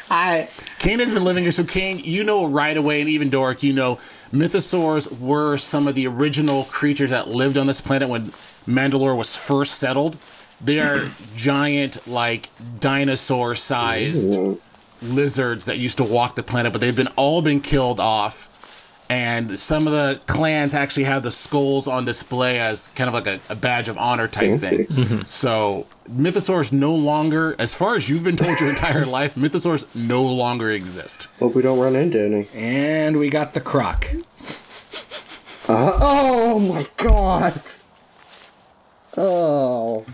I 0.09 0.49
Kane 0.79 1.01
has 1.01 1.13
been 1.13 1.25
living 1.25 1.43
here, 1.43 1.53
so 1.53 1.65
Kane, 1.65 1.99
you 1.99 2.23
know 2.23 2.47
right 2.47 2.77
away, 2.77 3.01
and 3.01 3.11
even 3.11 3.29
Dork, 3.29 3.63
you 3.63 3.73
know, 3.73 3.99
mythosaurs 4.33 5.19
were 5.19 5.57
some 5.57 5.89
of 5.89 5.95
the 5.95 6.07
original 6.07 6.65
creatures 6.65 7.11
that 7.11 7.29
lived 7.29 7.57
on 7.57 7.67
this 7.67 7.81
planet 7.81 8.09
when 8.09 8.27
Mandalore 8.67 9.17
was 9.17 9.35
first 9.35 9.75
settled. 9.75 10.17
They 10.61 10.81
are 10.81 11.11
giant, 11.35 12.07
like 12.07 12.49
dinosaur-sized 12.81 14.39
lizards 15.03 15.65
that 15.67 15.79
used 15.79 15.99
to 15.99 16.05
walk 16.05 16.35
the 16.35 16.43
planet, 16.43 16.73
but 16.73 16.81
they've 16.81 16.97
been 16.97 17.13
all 17.17 17.43
been 17.43 17.61
killed 17.61 18.01
off. 18.01 18.53
And 19.09 19.59
some 19.59 19.87
of 19.87 19.93
the 19.93 20.21
clans 20.27 20.75
actually 20.75 21.05
have 21.05 21.23
the 21.23 21.31
skulls 21.31 21.87
on 21.87 22.05
display 22.05 22.59
as 22.59 22.89
kind 22.97 23.07
of 23.09 23.15
like 23.15 23.27
a, 23.29 23.39
a 23.49 23.55
badge 23.55 23.89
of 23.89 23.97
honor 23.99 24.27
type 24.27 24.61
Fancy. 24.61 24.85
thing. 24.85 25.25
So 25.29 25.87
mythosaurs 26.11 26.73
no 26.73 26.93
longer, 26.95 27.55
as 27.59 27.73
far 27.73 27.97
as 27.97 28.09
you've 28.09 28.25
been 28.25 28.37
told 28.37 28.59
your 28.59 28.69
entire 28.71 29.07
life, 29.07 29.37
mythosaurs 29.37 29.85
no 29.95 30.25
longer 30.25 30.71
exist. 30.73 31.29
Hope 31.39 31.55
we 31.55 31.63
don't 31.63 31.79
run 31.79 31.95
into 31.95 32.21
any. 32.21 32.49
And 32.53 33.17
we 33.19 33.31
got 33.31 33.55
the 33.55 33.61
croc. 33.61 34.09
Uh, 35.69 35.93
oh 36.01 36.59
my 36.59 36.87
god! 36.97 37.61
Oh. 39.17 40.05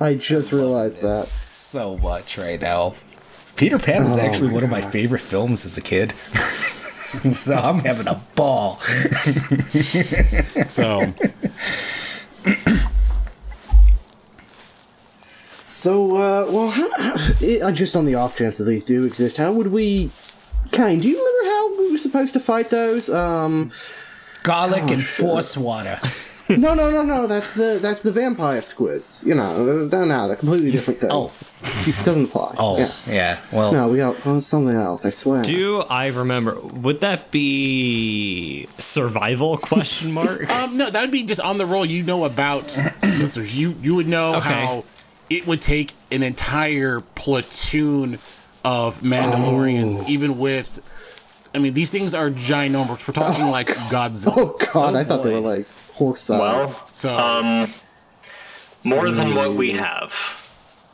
I 0.00 0.14
just 0.14 0.52
realized 0.52 1.00
that. 1.02 1.28
So 1.48 1.96
much 1.98 2.36
right 2.38 2.60
now. 2.60 2.94
Peter 3.56 3.78
Pan 3.78 4.04
was 4.04 4.16
Oh 4.16 4.20
actually 4.20 4.48
my 4.48 4.54
one 4.54 4.64
of 4.64 4.70
my 4.70 4.80
favorite 4.82 5.20
films 5.22 5.64
as 5.64 5.76
a 5.78 5.80
kid. 5.80 6.12
so 7.30 7.54
I'm 7.54 7.80
having 7.80 8.08
a 8.08 8.20
ball. 8.34 8.80
So 10.68 11.12
So, 15.68 16.16
uh, 16.16 16.50
well, 16.50 16.70
how, 16.70 16.88
uh, 16.96 17.72
just 17.72 17.96
on 17.96 18.06
the 18.06 18.14
off 18.14 18.36
chance 18.36 18.56
that 18.56 18.64
these 18.64 18.82
do 18.84 19.04
exist, 19.04 19.36
how 19.36 19.52
would 19.52 19.68
we. 19.68 20.10
Kane, 20.72 21.00
do 21.00 21.08
you 21.08 21.16
remember 21.18 21.50
how 21.50 21.78
we 21.78 21.92
were 21.92 21.98
supposed 21.98 22.32
to 22.32 22.40
fight 22.40 22.70
those? 22.70 23.10
Um. 23.10 23.70
Garlic 24.42 24.84
Oh, 24.84 24.92
and 24.92 25.00
shit. 25.02 25.26
force 25.26 25.56
water. 25.56 26.00
no, 26.50 26.74
no, 26.74 26.90
no, 26.90 27.02
no. 27.02 27.26
That's 27.26 27.54
the 27.54 27.78
that's 27.82 28.02
the 28.02 28.12
vampire 28.12 28.62
squids. 28.62 29.22
You 29.26 29.34
know, 29.34 29.88
they're, 29.88 30.06
no, 30.06 30.26
they're 30.28 30.36
completely 30.36 30.70
different 30.70 31.00
thing. 31.00 31.10
Oh, 31.12 31.32
doesn't 32.04 32.26
apply. 32.26 32.54
Oh, 32.58 32.78
yeah. 32.78 32.92
yeah. 33.06 33.38
Well, 33.52 33.72
no, 33.72 33.88
we 33.88 33.98
got 33.98 34.24
well, 34.24 34.40
something 34.40 34.74
else. 34.76 35.04
I 35.04 35.10
swear. 35.10 35.42
Do 35.42 35.80
I 35.82 36.06
remember? 36.08 36.60
Would 36.60 37.00
that 37.00 37.30
be 37.30 38.68
survival? 38.78 39.56
Question 39.58 40.12
mark. 40.20 40.48
Um, 40.50 40.76
no, 40.76 40.88
that 40.90 41.00
would 41.00 41.10
be 41.10 41.24
just 41.24 41.40
on 41.40 41.58
the 41.58 41.66
roll. 41.66 41.84
You 41.84 42.02
know 42.02 42.24
about 42.24 42.68
sensors. 42.68 43.54
You 43.54 43.74
you 43.82 43.94
would 43.94 44.06
know 44.08 44.36
Okay. 44.36 44.48
how 44.48 44.84
it 45.30 45.46
would 45.46 45.60
take 45.60 45.92
an 46.12 46.22
entire 46.22 47.00
platoon 47.00 48.18
of 48.64 49.00
Mandalorians, 49.00 49.98
Oh. 50.00 50.04
even 50.08 50.38
with. 50.38 50.80
I 51.54 51.58
mean, 51.58 51.72
these 51.72 51.88
things 51.88 52.12
are 52.14 52.30
ginormous. 52.30 53.08
We're 53.08 53.14
talking 53.14 53.46
like 53.46 53.68
Godzilla. 53.68 54.34
Oh 54.36 54.56
God, 54.72 54.94
I 54.94 55.04
thought 55.04 55.24
they 55.24 55.30
were 55.32 55.40
like 55.40 55.66
horse 55.96 56.22
size. 56.22 56.38
Well, 56.70 56.88
So 56.92 57.16
um, 57.18 57.72
more 58.84 59.10
than 59.10 59.34
what 59.34 59.52
we 59.54 59.72
have 59.72 60.12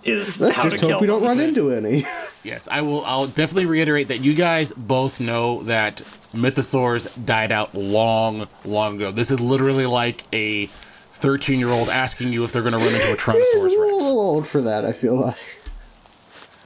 is 0.04 0.38
Let's 0.40 0.56
how 0.56 0.64
to 0.64 0.70
just 0.70 0.80
kill 0.80 0.92
hope 0.92 1.00
we 1.00 1.06
don't 1.06 1.20
them. 1.20 1.28
run 1.28 1.40
into 1.40 1.70
any. 1.70 2.04
yes, 2.44 2.66
I 2.70 2.80
will. 2.82 3.04
I'll 3.04 3.26
definitely 3.26 3.66
reiterate 3.66 4.08
that 4.08 4.18
you 4.18 4.34
guys 4.34 4.72
both 4.72 5.20
know 5.20 5.62
that 5.64 5.96
mythosaurs 6.34 7.08
died 7.24 7.52
out 7.52 7.74
long, 7.74 8.48
long 8.64 8.96
ago. 8.96 9.10
This 9.12 9.30
is 9.30 9.40
literally 9.40 9.86
like 9.86 10.24
a 10.32 10.66
thirteen-year-old 10.66 11.88
asking 11.88 12.32
you 12.32 12.42
if 12.44 12.50
they're 12.52 12.62
going 12.62 12.72
to 12.72 12.78
run 12.78 12.94
into 12.94 13.12
a 13.12 13.16
Tyrannosaurus 13.16 13.76
We're 13.78 13.90
a 13.90 13.94
little 13.96 14.20
old 14.20 14.46
for 14.48 14.60
that. 14.62 14.84
I 14.84 14.92
feel 14.92 15.14
like. 15.14 15.36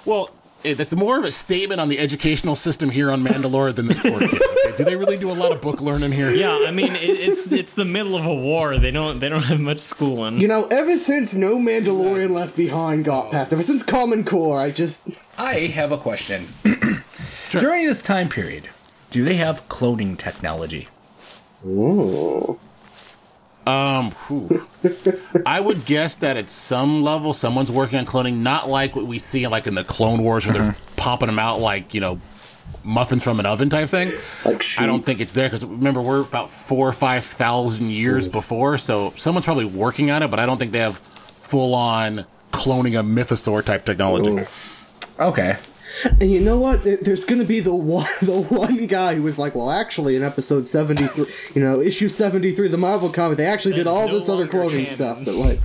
Well, 0.07 0.31
Eh, 0.67 0.75
that's 0.75 0.95
more 0.97 1.17
of 1.17 1.25
a 1.25 1.31
statement 1.31 1.81
on 1.81 1.89
the 1.89 1.97
educational 1.97 2.57
system 2.57 2.91
here 2.91 3.13
on 3.13 3.23
Mandalore 3.23 3.73
than 3.73 3.87
this 3.87 4.01
poor 4.01 4.19
kid. 4.19 4.43
Okay? 4.43 4.77
Do 4.77 4.83
they 4.83 4.97
really 4.97 5.17
do 5.17 5.31
a 5.31 5.33
lot 5.33 5.53
of 5.53 5.61
book 5.61 5.81
learning 5.81 6.11
here? 6.11 6.33
yeah, 6.33 6.65
I 6.67 6.73
mean 6.73 6.97
it, 6.97 7.03
it's 7.05 7.53
it's 7.53 7.75
the 7.75 7.85
middle 7.85 8.17
of 8.17 8.27
a 8.27 8.35
war. 8.35 8.77
They 8.77 8.91
don't 8.91 9.21
they 9.21 9.29
don't 9.29 9.45
have 9.45 9.61
much 9.61 9.79
schooling. 9.79 10.41
You 10.41 10.49
know, 10.49 10.67
ever 10.67 10.99
since 10.99 11.35
No 11.35 11.57
Mandalorian 11.57 12.31
Left 12.31 12.57
Behind 12.57 13.05
got 13.05 13.31
passed, 13.31 13.53
ever 13.53 13.63
since 13.63 13.85
Common 13.85 14.25
Core, 14.25 14.59
I 14.59 14.73
just 14.73 15.09
I 15.39 15.55
have 15.55 15.93
a 15.93 15.99
question. 15.99 16.49
During 17.51 17.87
this 17.87 18.03
time 18.03 18.29
period, 18.29 18.69
do 19.11 19.23
they 19.23 19.37
have 19.37 19.69
cloning 19.69 20.19
technology? 20.19 20.89
Ooh. 21.65 22.59
Whew. 24.29 24.67
I 25.45 25.61
would 25.61 25.85
guess 25.85 26.17
that 26.17 26.37
at 26.37 26.49
some 26.49 27.03
level, 27.03 27.33
someone's 27.35 27.71
working 27.71 27.99
on 27.99 28.07
cloning, 28.07 28.39
not 28.39 28.69
like 28.69 28.97
what 28.97 29.07
we 29.07 29.19
see 29.19 29.47
like 29.47 29.67
in 29.67 29.75
the 29.75 29.85
Clone 29.85 30.23
Wars, 30.23 30.47
where 30.47 30.55
they're 30.55 30.77
popping 30.97 31.27
them 31.27 31.39
out 31.39 31.61
like 31.61 31.95
you 31.95 32.01
know 32.01 32.21
muffins 32.83 33.23
from 33.23 33.41
an 33.41 33.47
oven 33.47 33.69
type 33.69 33.89
thing. 33.89 34.13
Like 34.45 34.65
I 34.79 34.87
don't 34.87 35.05
think 35.05 35.21
it's 35.21 35.33
there 35.33 35.47
because 35.47 35.65
remember 35.65 36.01
we're 36.01 36.23
about 36.23 36.51
four 36.51 36.89
or 36.89 36.93
five 36.93 37.25
thousand 37.25 37.91
years 37.91 38.29
before, 38.29 38.79
so 38.79 39.13
someone's 39.17 39.45
probably 39.45 39.65
working 39.65 40.11
on 40.11 40.23
it, 40.23 40.29
but 40.29 40.39
I 40.41 40.47
don't 40.47 40.59
think 40.59 40.73
they 40.73 40.79
have 40.81 40.99
full 40.99 41.75
on 41.75 42.25
cloning 42.53 42.99
a 42.99 43.03
mythosaur 43.03 43.65
type 43.65 43.85
technology. 43.85 44.47
Okay. 45.19 45.57
And 46.21 46.31
you 46.31 46.41
know 46.41 46.59
what? 46.59 46.85
There, 46.85 46.97
there's 46.99 47.25
going 47.25 47.41
to 47.41 47.47
be 47.47 47.61
the 47.61 47.75
one, 47.75 48.07
the 48.23 48.41
one 48.41 48.87
guy 48.87 49.15
who 49.15 49.23
was 49.23 49.39
like, 49.39 49.55
"Well, 49.55 49.71
actually, 49.71 50.17
in 50.17 50.23
episode 50.23 50.67
73, 50.67 51.27
you 51.55 51.63
know, 51.63 51.81
issue 51.81 52.09
73, 52.09 52.69
the 52.69 52.77
Marvel 52.77 53.09
comic, 53.09 53.39
they 53.39 53.47
actually 53.47 53.75
did 53.75 53.87
all 53.87 54.07
this 54.09 54.29
other 54.29 54.47
cloning 54.47 54.87
stuff." 54.87 55.21
But 55.25 55.35
like, 55.35 55.61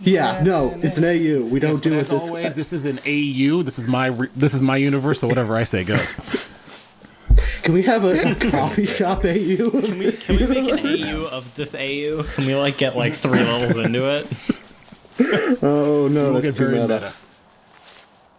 yeah, 0.00 0.42
no, 0.44 0.78
it's 0.82 0.96
an 0.96 1.04
AU. 1.04 1.44
We 1.46 1.60
don't 1.60 1.82
do 1.82 1.92
it 1.92 1.98
As 1.98 2.08
this 2.08 2.22
always, 2.22 2.44
way. 2.46 2.48
this 2.50 2.72
is 2.72 2.84
an 2.84 2.98
AU. 3.06 3.62
This 3.62 3.78
is 3.78 3.86
my 3.88 4.06
re- 4.06 4.28
this 4.34 4.54
is 4.54 4.62
my 4.62 4.76
universe. 4.76 5.20
So 5.20 5.28
whatever 5.28 5.56
I 5.56 5.62
say 5.64 5.84
goes. 5.84 6.00
Can 7.62 7.74
we 7.74 7.82
have 7.82 8.04
a, 8.04 8.30
a 8.30 8.50
coffee 8.50 8.86
shop 8.86 9.18
AU? 9.24 9.70
Can 9.70 9.98
we, 9.98 10.12
can 10.12 10.36
we 10.36 10.46
make 10.46 10.72
an 10.72 10.78
AU 10.86 11.26
of 11.26 11.54
this 11.54 11.74
AU? 11.74 12.22
Can 12.34 12.46
we 12.46 12.54
like 12.54 12.78
get 12.78 12.96
like 12.96 13.12
three 13.14 13.38
levels 13.40 13.76
into 13.76 14.04
it? 14.04 14.26
Oh 15.62 16.08
no, 16.08 16.32
We'll 16.32 16.32
that's 16.34 16.46
get 16.46 16.56
too 16.56 16.66
very 16.68 16.80
meta. 16.80 16.94
meta. 16.94 17.12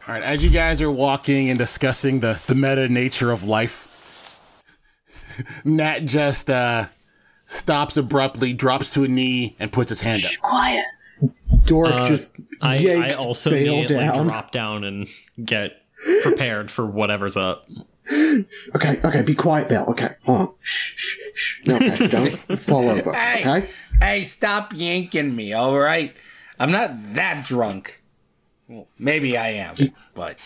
All 0.09 0.15
right, 0.15 0.23
as 0.23 0.43
you 0.43 0.49
guys 0.49 0.81
are 0.81 0.89
walking 0.89 1.49
and 1.51 1.59
discussing 1.59 2.19
the, 2.21 2.41
the 2.47 2.55
meta 2.55 2.89
nature 2.89 3.29
of 3.29 3.43
life, 3.43 4.39
Nat 5.63 5.99
just 6.05 6.49
uh, 6.49 6.87
stops 7.45 7.95
abruptly, 7.95 8.53
drops 8.53 8.91
to 8.95 9.03
a 9.03 9.07
knee, 9.07 9.55
and 9.59 9.71
puts 9.71 9.89
his 9.89 10.01
hand 10.01 10.25
up. 10.25 10.31
Quiet. 10.41 10.83
Dork 11.65 11.89
Uh, 11.93 12.07
just 12.07 12.37
I, 12.59 12.87
I 12.87 13.11
also 13.11 13.51
Bale 13.51 13.73
immediately 13.75 13.97
down. 13.97 14.25
drop 14.25 14.51
down 14.51 14.83
and 14.83 15.07
get 15.45 15.73
prepared 16.23 16.71
for 16.71 16.87
whatever's 16.87 17.37
up. 17.37 17.69
Okay, 18.11 18.99
okay, 19.05 19.21
be 19.21 19.35
quiet, 19.35 19.69
Bale. 19.69 19.85
Okay, 19.89 20.09
hold 20.23 20.39
on. 20.41 20.49
Shh, 20.61 20.93
shh, 20.97 21.17
shh. 21.35 21.61
No, 21.67 21.75
okay, 21.75 22.07
don't 22.47 22.59
fall 22.59 22.89
over. 22.89 23.13
Hey, 23.13 23.41
Okay. 23.47 23.69
hey, 24.01 24.23
stop 24.23 24.73
yanking 24.75 25.35
me, 25.35 25.53
all 25.53 25.77
right? 25.77 26.15
I'm 26.59 26.71
not 26.71 27.13
that 27.13 27.45
drunk. 27.45 27.98
Well, 28.69 28.87
maybe 28.99 29.35
I 29.35 29.49
am, 29.49 29.75
but 30.13 30.37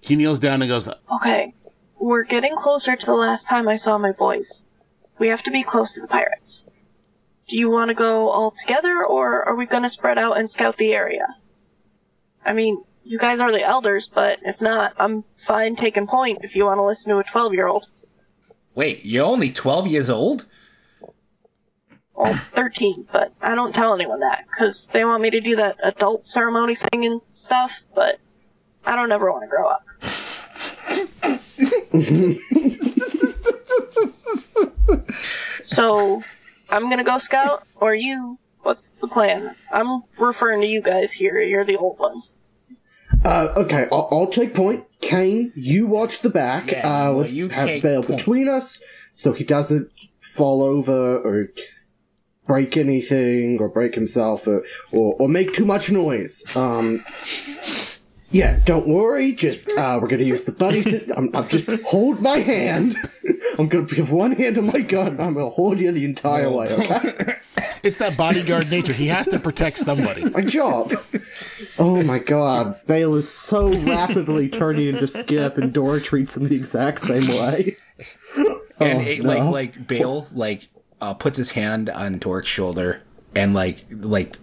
He 0.00 0.16
kneels 0.16 0.38
down 0.38 0.62
and 0.62 0.68
goes, 0.68 0.88
Okay, 1.14 1.54
we're 1.98 2.24
getting 2.24 2.56
closer 2.56 2.96
to 2.96 3.06
the 3.06 3.12
last 3.12 3.46
time 3.46 3.68
I 3.68 3.76
saw 3.76 3.98
my 3.98 4.12
boys. 4.12 4.62
We 5.18 5.28
have 5.28 5.42
to 5.42 5.50
be 5.50 5.62
close 5.62 5.92
to 5.92 6.00
the 6.00 6.06
pirates. 6.06 6.64
Do 7.48 7.58
you 7.58 7.70
want 7.70 7.90
to 7.90 7.94
go 7.94 8.30
all 8.30 8.52
together, 8.52 9.04
or 9.04 9.46
are 9.46 9.54
we 9.54 9.66
going 9.66 9.82
to 9.82 9.90
spread 9.90 10.16
out 10.16 10.38
and 10.38 10.50
scout 10.50 10.78
the 10.78 10.94
area? 10.94 11.26
I 12.46 12.54
mean, 12.54 12.82
you 13.04 13.18
guys 13.18 13.40
are 13.40 13.52
the 13.52 13.62
elders, 13.62 14.08
but 14.12 14.38
if 14.42 14.60
not, 14.62 14.94
I'm 14.96 15.24
fine 15.36 15.76
taking 15.76 16.06
point 16.06 16.38
if 16.42 16.56
you 16.56 16.64
want 16.64 16.78
to 16.78 16.84
listen 16.84 17.10
to 17.10 17.18
a 17.18 17.24
12 17.24 17.52
year 17.52 17.66
old. 17.66 17.88
wait, 18.74 19.04
you're 19.04 19.26
only 19.26 19.50
12 19.52 19.86
years 19.88 20.08
old? 20.08 20.46
Well, 22.20 22.34
13, 22.34 23.06
but 23.10 23.32
I 23.40 23.54
don't 23.54 23.74
tell 23.74 23.94
anyone 23.94 24.20
that, 24.20 24.44
because 24.50 24.86
they 24.92 25.06
want 25.06 25.22
me 25.22 25.30
to 25.30 25.40
do 25.40 25.56
that 25.56 25.76
adult 25.82 26.28
ceremony 26.28 26.74
thing 26.74 27.06
and 27.06 27.22
stuff, 27.32 27.82
but 27.94 28.20
I 28.84 28.94
don't 28.94 29.10
ever 29.10 29.32
want 29.32 29.44
to 29.44 29.48
grow 29.48 29.68
up. 29.68 29.82
so, 35.64 36.22
I'm 36.68 36.90
gonna 36.90 37.04
go 37.04 37.16
scout, 37.16 37.66
or 37.76 37.94
you? 37.94 38.38
What's 38.64 38.90
the 39.00 39.08
plan? 39.08 39.56
I'm 39.72 40.02
referring 40.18 40.60
to 40.60 40.66
you 40.66 40.82
guys 40.82 41.12
here, 41.12 41.40
you're 41.40 41.64
the 41.64 41.78
old 41.78 41.98
ones. 41.98 42.32
Uh, 43.24 43.48
okay, 43.56 43.86
I'll, 43.90 44.08
I'll 44.10 44.26
take 44.26 44.52
point. 44.54 44.84
Kane, 45.00 45.54
you 45.56 45.86
watch 45.86 46.20
the 46.20 46.28
back. 46.28 46.70
Yeah, 46.70 47.06
uh, 47.08 47.12
let's 47.12 47.32
you 47.32 47.48
have 47.48 47.66
take 47.66 47.82
Bale 47.82 48.02
point. 48.02 48.18
between 48.18 48.46
us 48.46 48.82
so 49.14 49.32
he 49.32 49.44
doesn't 49.44 49.90
fall 50.20 50.62
over 50.62 51.18
or 51.18 51.48
break 52.46 52.76
anything 52.76 53.58
or 53.60 53.68
break 53.68 53.94
himself 53.94 54.46
or, 54.46 54.64
or, 54.92 55.14
or 55.18 55.28
make 55.28 55.52
too 55.52 55.64
much 55.64 55.90
noise. 55.90 56.44
Um, 56.56 57.04
yeah, 58.32 58.60
don't 58.64 58.86
worry. 58.88 59.32
Just 59.32 59.68
uh, 59.72 59.98
we're 60.00 60.08
gonna 60.08 60.22
use 60.24 60.44
the 60.44 60.52
buddy. 60.52 60.82
Sit- 60.82 61.10
I'm, 61.16 61.34
I'm 61.34 61.48
just 61.48 61.68
hold 61.84 62.20
my 62.20 62.38
hand. 62.38 62.96
I'm 63.58 63.68
gonna 63.68 63.86
give 63.86 64.12
one 64.12 64.32
hand 64.32 64.54
to 64.56 64.62
my 64.62 64.80
gun. 64.80 65.20
I'm 65.20 65.34
gonna 65.34 65.50
hold 65.50 65.80
you 65.80 65.90
the 65.92 66.04
entire 66.04 66.50
way. 66.50 66.68
Okay. 66.72 67.34
It's 67.82 67.96
that 67.96 68.14
bodyguard 68.14 68.70
nature. 68.70 68.92
He 68.92 69.06
has 69.06 69.26
to 69.28 69.38
protect 69.38 69.78
somebody. 69.78 70.28
my 70.30 70.42
job. 70.42 70.92
Oh 71.78 72.02
my 72.02 72.18
god, 72.18 72.74
Bale 72.86 73.14
is 73.14 73.26
so 73.26 73.72
rapidly 73.72 74.50
turning 74.50 74.88
into 74.88 75.06
Skip, 75.06 75.56
and 75.56 75.72
Dora 75.72 75.98
treats 75.98 76.36
him 76.36 76.46
the 76.48 76.56
exact 76.56 77.00
same 77.00 77.28
way. 77.28 77.78
And 78.36 78.98
Oh, 78.98 79.00
it, 79.00 79.22
no. 79.22 79.28
like 79.28 79.44
like 79.76 79.86
Bale 79.86 80.26
like 80.34 80.68
uh, 81.00 81.14
puts 81.14 81.36
his 81.38 81.50
hand 81.50 81.88
on 81.90 82.18
Dork's 82.18 82.48
shoulder 82.48 83.02
and 83.34 83.54
like 83.54 83.84
like 83.90 84.36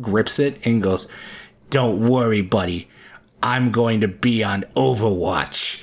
grips 0.00 0.38
it 0.38 0.64
and 0.66 0.82
goes, 0.82 1.06
"Don't 1.70 2.08
worry, 2.08 2.42
buddy. 2.42 2.88
I'm 3.42 3.70
going 3.70 4.00
to 4.00 4.08
be 4.08 4.42
on 4.42 4.62
Overwatch." 4.76 5.82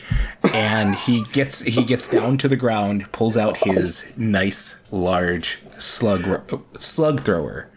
And 0.54 0.96
he 0.96 1.24
gets 1.32 1.62
he 1.62 1.84
gets 1.84 2.08
down 2.08 2.38
to 2.40 2.48
the 2.48 2.56
ground, 2.56 3.12
pulls 3.12 3.36
out 3.38 3.58
his 3.58 4.14
nice 4.18 4.76
large 4.92 5.60
slug 5.78 6.52
slug 6.80 7.22
thrower. 7.22 7.70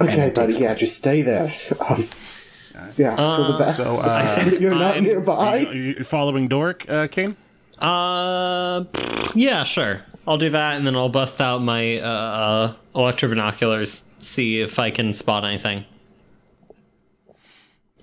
Okay, 0.00 0.30
buddy, 0.34 0.58
yeah, 0.58 0.74
just 0.74 0.96
stay 0.96 1.22
there. 1.22 1.52
Um, 2.80 2.92
yeah, 2.96 3.14
for 3.16 3.52
the 3.52 3.58
best. 3.58 3.76
So, 3.76 3.98
uh, 4.02 4.50
You're 4.58 4.74
not 4.74 4.94
I'm- 4.94 5.04
nearby. 5.04 5.64
Are 5.66 5.74
you 5.74 6.02
following 6.04 6.48
Dork, 6.48 6.88
uh, 6.88 7.08
Kane? 7.08 7.36
Uh, 7.78 8.84
yeah, 9.34 9.64
sure. 9.64 10.00
I'll 10.30 10.38
do 10.38 10.50
that, 10.50 10.76
and 10.76 10.86
then 10.86 10.94
I'll 10.94 11.08
bust 11.08 11.40
out 11.40 11.60
my 11.60 11.98
uh, 11.98 12.06
uh, 12.06 12.74
electro 12.94 13.28
binoculars, 13.30 14.04
see 14.20 14.60
if 14.60 14.78
I 14.78 14.92
can 14.92 15.12
spot 15.12 15.44
anything. 15.44 15.84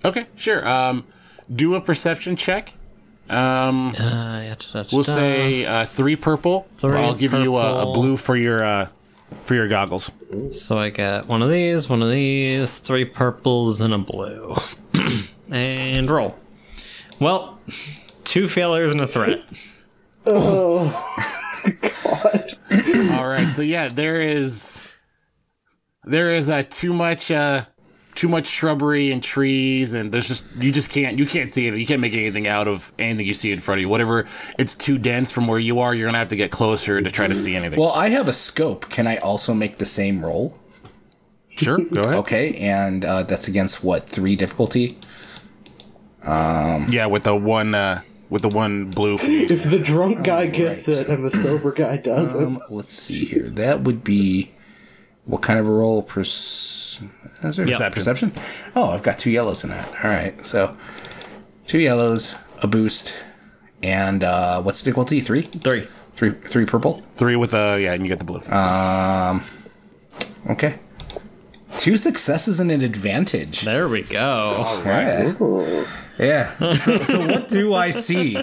Okay, 0.04 0.26
sure. 0.36 0.68
Um, 0.68 1.04
do 1.50 1.74
a 1.74 1.80
perception 1.80 2.36
check. 2.36 2.74
Um, 3.30 3.94
uh, 3.98 4.54
we'll 4.92 5.04
say 5.04 5.64
uh, 5.64 5.86
three 5.86 6.16
purple. 6.16 6.68
Three 6.76 6.98
I'll 6.98 7.14
give 7.14 7.32
you 7.32 7.56
a, 7.56 7.88
a 7.88 7.92
blue 7.94 8.18
for 8.18 8.36
your 8.36 8.62
uh, 8.62 8.88
for 9.44 9.54
your 9.54 9.66
goggles. 9.66 10.10
So 10.52 10.76
I 10.76 10.90
get 10.90 11.28
one 11.28 11.40
of 11.40 11.48
these, 11.48 11.88
one 11.88 12.02
of 12.02 12.10
these, 12.10 12.78
three 12.78 13.06
purples, 13.06 13.80
and 13.80 13.94
a 13.94 13.98
blue. 13.98 14.54
and 15.50 16.10
roll. 16.10 16.36
Well, 17.20 17.58
two 18.24 18.48
failures 18.48 18.92
and 18.92 19.00
a 19.00 19.06
threat. 19.06 19.42
Oh, 20.26 21.34
All 23.18 23.28
right, 23.28 23.46
so 23.46 23.62
yeah, 23.62 23.88
there 23.88 24.20
is 24.20 24.82
there 26.04 26.34
is 26.34 26.48
uh, 26.48 26.62
too 26.68 26.92
much 26.92 27.30
uh, 27.30 27.64
too 28.14 28.28
much 28.28 28.46
shrubbery 28.46 29.12
and 29.12 29.22
trees, 29.22 29.92
and 29.92 30.10
there's 30.10 30.26
just 30.26 30.42
you 30.58 30.72
just 30.72 30.90
can't 30.90 31.18
you 31.18 31.26
can't 31.26 31.52
see 31.52 31.68
it. 31.68 31.74
You 31.74 31.86
can't 31.86 32.00
make 32.00 32.14
anything 32.14 32.48
out 32.48 32.66
of 32.66 32.92
anything 32.98 33.26
you 33.26 33.34
see 33.34 33.52
in 33.52 33.60
front 33.60 33.78
of 33.78 33.82
you. 33.82 33.88
Whatever, 33.88 34.26
it's 34.58 34.74
too 34.74 34.98
dense 34.98 35.30
from 35.30 35.46
where 35.46 35.58
you 35.58 35.78
are. 35.78 35.94
You're 35.94 36.08
gonna 36.08 36.18
have 36.18 36.28
to 36.28 36.36
get 36.36 36.50
closer 36.50 37.00
to 37.00 37.10
try 37.10 37.28
to 37.28 37.34
see 37.34 37.54
anything. 37.54 37.80
Well, 37.80 37.92
I 37.92 38.08
have 38.08 38.26
a 38.26 38.32
scope. 38.32 38.88
Can 38.90 39.06
I 39.06 39.18
also 39.18 39.54
make 39.54 39.78
the 39.78 39.86
same 39.86 40.24
roll? 40.24 40.58
Sure, 41.50 41.78
go 41.78 42.02
ahead. 42.02 42.14
Okay, 42.14 42.54
and 42.56 43.04
uh, 43.04 43.22
that's 43.24 43.48
against 43.48 43.84
what 43.84 44.08
three 44.08 44.36
difficulty? 44.36 44.98
Um, 46.22 46.86
yeah, 46.90 47.06
with 47.06 47.22
the 47.22 47.36
one 47.36 47.74
uh, 47.74 48.02
with 48.30 48.42
the 48.42 48.48
one 48.48 48.86
blue. 48.90 49.16
If 49.22 49.64
the 49.70 49.78
drunk 49.78 50.24
guy 50.24 50.46
gets 50.46 50.88
it 50.88 51.08
and 51.08 51.24
the 51.24 51.30
sober 51.30 51.72
guy 51.72 51.96
doesn't, 51.96 52.44
Um, 52.44 52.62
let's 52.70 52.92
see 52.94 53.24
here. 53.24 53.44
That 53.48 53.82
would 53.82 54.04
be 54.04 54.50
what 55.24 55.42
kind 55.42 55.58
of 55.58 55.66
a 55.66 55.70
roll? 55.70 56.02
Pers- 56.02 57.00
is 57.42 57.56
there 57.56 57.68
Yep. 57.68 57.92
perception. 57.92 58.32
Oh, 58.74 58.88
I've 58.90 59.02
got 59.02 59.18
two 59.18 59.30
yellows 59.30 59.62
in 59.64 59.70
that. 59.70 59.88
All 60.04 60.10
right, 60.10 60.44
so 60.44 60.76
two 61.66 61.78
yellows, 61.78 62.34
a 62.60 62.66
boost, 62.66 63.12
and 63.82 64.24
uh, 64.24 64.60
what's 64.62 64.80
the 64.80 64.86
difficulty? 64.86 65.20
Three. 65.20 65.42
Three. 65.42 65.86
Three. 66.16 66.32
Three 66.32 66.64
purple. 66.66 67.02
Three 67.12 67.36
with 67.36 67.52
the 67.52 67.78
yeah, 67.80 67.92
and 67.92 68.02
you 68.02 68.08
get 68.08 68.18
the 68.18 68.24
blue. 68.24 68.40
Um. 68.50 69.44
Okay. 70.50 70.78
Two 71.76 71.96
successes 71.96 72.58
and 72.58 72.72
an 72.72 72.80
advantage. 72.82 73.60
There 73.60 73.88
we 73.88 74.02
go. 74.02 74.18
All 74.20 74.82
right. 74.82 75.36
Yeah. 76.18 76.74
So, 76.76 76.98
so 77.04 77.18
what 77.26 77.48
do 77.48 77.74
I 77.74 77.90
see? 77.90 78.36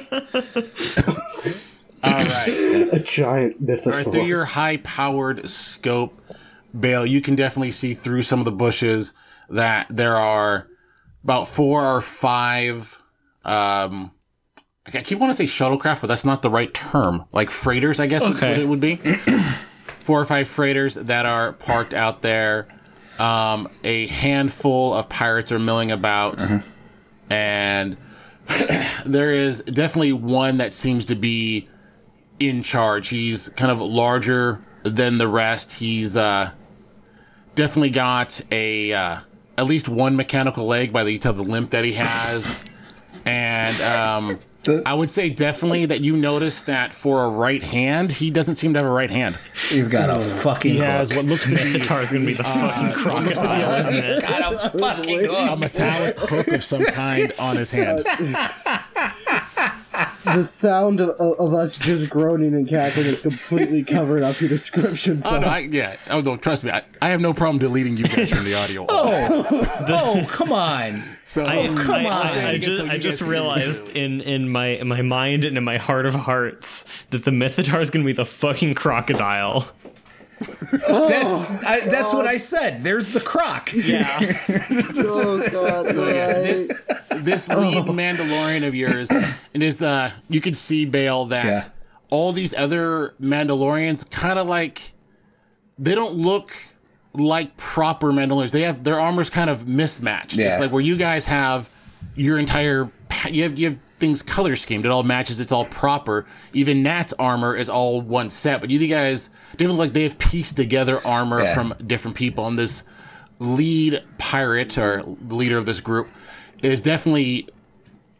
All 2.03 2.11
right. 2.13 2.47
a 2.91 2.99
giant 2.99 3.25
All 3.25 3.38
right, 3.38 3.59
mythosaur. 3.59 4.11
through 4.11 4.25
your 4.25 4.45
high-powered 4.45 5.49
scope, 5.49 6.19
Bale, 6.79 7.05
you 7.05 7.21
can 7.21 7.35
definitely 7.35 7.71
see 7.71 7.93
through 7.93 8.23
some 8.23 8.39
of 8.39 8.45
the 8.45 8.51
bushes 8.51 9.13
that 9.49 9.88
there 9.89 10.15
are 10.17 10.67
about 11.23 11.47
four 11.47 11.83
or 11.83 12.01
five. 12.01 13.01
Um, 13.43 14.11
I 14.85 14.91
keep 15.01 15.17
wanting 15.19 15.35
to 15.35 15.47
say 15.47 15.51
shuttlecraft, 15.51 16.01
but 16.01 16.07
that's 16.07 16.25
not 16.25 16.41
the 16.41 16.49
right 16.49 16.71
term. 16.73 17.25
Like 17.31 17.49
freighters, 17.49 17.99
I 17.99 18.05
guess 18.07 18.21
Okay. 18.21 18.51
what 18.51 18.59
it 18.59 18.67
would 18.67 18.79
be. 18.79 18.95
four 20.01 20.21
or 20.21 20.25
five 20.25 20.47
freighters 20.47 20.93
that 20.95 21.25
are 21.25 21.53
parked 21.53 21.93
out 21.95 22.21
there. 22.21 22.67
Um, 23.17 23.69
a 23.83 24.07
handful 24.07 24.93
of 24.93 25.07
pirates 25.09 25.51
are 25.51 25.57
milling 25.59 25.89
about, 25.91 26.43
and 27.29 27.97
there 29.05 29.33
is 29.33 29.61
definitely 29.61 30.13
one 30.13 30.57
that 30.57 30.73
seems 30.73 31.05
to 31.05 31.15
be 31.15 31.67
in 32.39 32.61
charge. 32.63 33.09
He's 33.09 33.49
kind 33.49 33.71
of 33.71 33.81
larger 33.81 34.63
than 34.83 35.17
the 35.17 35.27
rest. 35.27 35.71
He's 35.71 36.15
uh, 36.15 36.51
definitely 37.55 37.89
got 37.89 38.39
a 38.51 38.93
uh, 38.93 39.19
at 39.57 39.65
least 39.65 39.89
one 39.89 40.15
mechanical 40.15 40.65
leg 40.65 40.93
by 40.93 41.03
the 41.03 41.11
you 41.11 41.19
tell 41.19 41.33
the 41.33 41.43
limp 41.43 41.71
that 41.71 41.85
he 41.85 41.93
has, 41.93 42.63
and 43.25 43.79
um, 43.81 44.39
I 44.86 44.93
would 44.93 45.10
say 45.10 45.30
definitely 45.30 45.86
that 45.86 46.01
you 46.01 46.15
notice 46.17 46.62
that 46.63 46.93
for 46.93 47.25
a 47.25 47.30
right 47.30 47.62
hand, 47.62 48.12
he 48.12 48.30
doesn't 48.30 48.56
seem 48.56 48.73
to 48.73 48.80
have 48.80 48.88
a 48.88 48.91
right 48.91 49.10
hand. 49.10 49.38
He's 49.69 49.88
got 49.88 50.10
a 50.10 50.19
fucking. 50.19 50.73
He 50.73 50.80
has 50.80 51.10
hook. 51.10 51.17
what 51.17 51.25
looks 51.25 51.43
to 51.43 51.49
be 51.49 51.56
Minotaur's 51.56 52.12
gonna 52.12 52.25
be 52.25 52.34
the 52.34 52.43
fucking 52.43 52.91
crocodile, 52.93 53.80
isn't 53.80 53.93
it? 53.95 54.21
got 54.23 54.75
a 54.75 54.78
fucking 54.78 55.25
a 55.30 55.56
metallic 55.56 56.17
hook 56.19 56.47
of 56.49 56.63
some 56.63 56.84
kind 56.86 57.34
on 57.38 57.56
his 57.56 57.71
hand. 57.71 58.06
the 60.25 60.43
sound 60.43 60.99
of, 61.01 61.09
of 61.19 61.53
us 61.53 61.77
just 61.77 62.09
groaning 62.09 62.53
and 62.53 62.67
cackling 62.67 63.07
is 63.07 63.21
completely 63.21 63.83
covered 63.83 64.23
up 64.23 64.39
your 64.41 64.49
description. 64.49 65.21
Oh, 65.23 65.39
no, 65.39 65.47
I, 65.47 65.59
yeah. 65.59 65.95
Oh, 66.09 66.21
no, 66.21 66.35
trust 66.38 66.63
me. 66.63 66.71
I, 66.71 66.83
I 67.01 67.09
have 67.09 67.21
no 67.21 67.33
problem 67.33 67.59
deleting 67.59 67.95
you 67.97 68.05
guys 68.05 68.29
from 68.29 68.43
the 68.43 68.53
audio. 68.55 68.85
Oh, 68.97 69.45
oh, 69.88 70.25
come 70.29 70.51
on. 70.51 71.03
So, 71.25 71.43
oh, 71.43 71.47
I, 71.47 71.67
Oh, 71.67 71.75
come 71.75 72.05
I, 72.05 72.09
on. 72.09 72.27
I, 72.27 72.49
I 72.51 72.57
just, 72.57 72.81
I 72.81 72.97
just 72.97 73.21
realized 73.21 73.95
in, 73.95 74.21
in 74.21 74.49
my 74.49 74.67
in 74.67 74.88
my 74.88 75.01
mind 75.01 75.45
and 75.45 75.57
in 75.57 75.63
my 75.63 75.77
heart 75.77 76.05
of 76.05 76.13
hearts 76.13 76.85
that 77.11 77.23
the 77.23 77.31
Mythotar 77.31 77.81
is 77.81 77.89
going 77.89 78.03
to 78.03 78.07
be 78.07 78.13
the 78.13 78.25
fucking 78.25 78.75
crocodile. 78.75 79.69
That's 80.71 81.34
I, 81.65 81.79
that's 81.86 82.13
what 82.13 82.25
I 82.25 82.38
said. 82.38 82.84
There's 82.84 83.10
the 83.10 83.21
croc. 83.21 83.71
Yeah. 83.73 84.19
oh 84.97 85.47
god! 85.51 85.88
So 85.93 86.08
yeah, 86.08 86.27
this 86.34 86.67
this 87.17 87.47
lead 87.49 87.86
Mandalorian 87.86 88.67
of 88.67 88.75
yours, 88.75 89.10
it 89.53 89.62
is 89.63 89.81
uh 89.81 90.12
you 90.29 90.41
can 90.41 90.53
see 90.53 90.86
Bale 90.86 91.25
that 91.25 91.45
Yeah. 91.45 91.62
all 92.10 92.31
these 92.34 92.53
other 92.53 93.13
Mandalorians 93.21 94.10
kind 94.10 94.39
of 94.39 94.47
like 94.47 94.93
they 95.77 95.95
don't 95.95 96.15
look 96.15 96.53
like 97.13 97.55
proper 97.58 98.08
Mandalorians. 98.12 98.51
They 98.51 98.62
have 98.63 98.84
their 98.84 98.99
armor's 98.99 99.29
kind 99.29 99.49
of 99.49 99.67
mismatched. 99.67 100.36
Yeah. 100.36 100.51
It's 100.53 100.62
like 100.62 100.71
where 100.71 100.81
you 100.81 100.95
guys 100.97 101.25
have 101.25 101.69
your 102.15 102.38
entire 102.39 102.89
you 103.29 103.43
have 103.43 103.58
you 103.58 103.69
have 103.69 103.79
things 103.97 104.21
color 104.21 104.55
schemed. 104.55 104.86
It 104.86 104.91
all 104.91 105.03
matches. 105.03 105.39
It's 105.39 105.51
all 105.51 105.65
proper. 105.65 106.25
Even 106.53 106.84
Nat's 106.84 107.13
armor 107.19 107.55
is 107.55 107.69
all 107.69 108.01
one 108.01 108.29
set. 108.29 108.62
But 108.62 108.69
you 108.69 108.86
guys, 108.88 109.29
they 109.58 109.67
look 109.67 109.77
like 109.77 109.93
they 109.93 110.03
have 110.03 110.17
pieced 110.17 110.55
together 110.55 111.05
armor 111.05 111.41
Yeah. 111.43 111.53
from 111.53 111.73
different 111.88 112.15
people. 112.17 112.47
And 112.47 112.58
this 112.60 112.84
lead 113.39 114.03
pirate 114.17 114.77
or 114.77 115.03
leader 115.29 115.58
of 115.58 115.65
this 115.65 115.79
group 115.79 116.08
is 116.63 116.81
definitely 116.81 117.47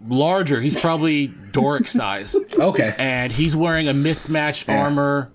larger. 0.08 0.62
He's 0.62 0.76
probably 0.76 1.28
Doric 1.28 1.88
size. 1.88 2.36
Okay. 2.60 2.94
And 2.98 3.32
he's 3.32 3.56
wearing 3.56 3.88
a 3.88 3.94
mismatched 3.94 4.70
armor. 4.70 5.32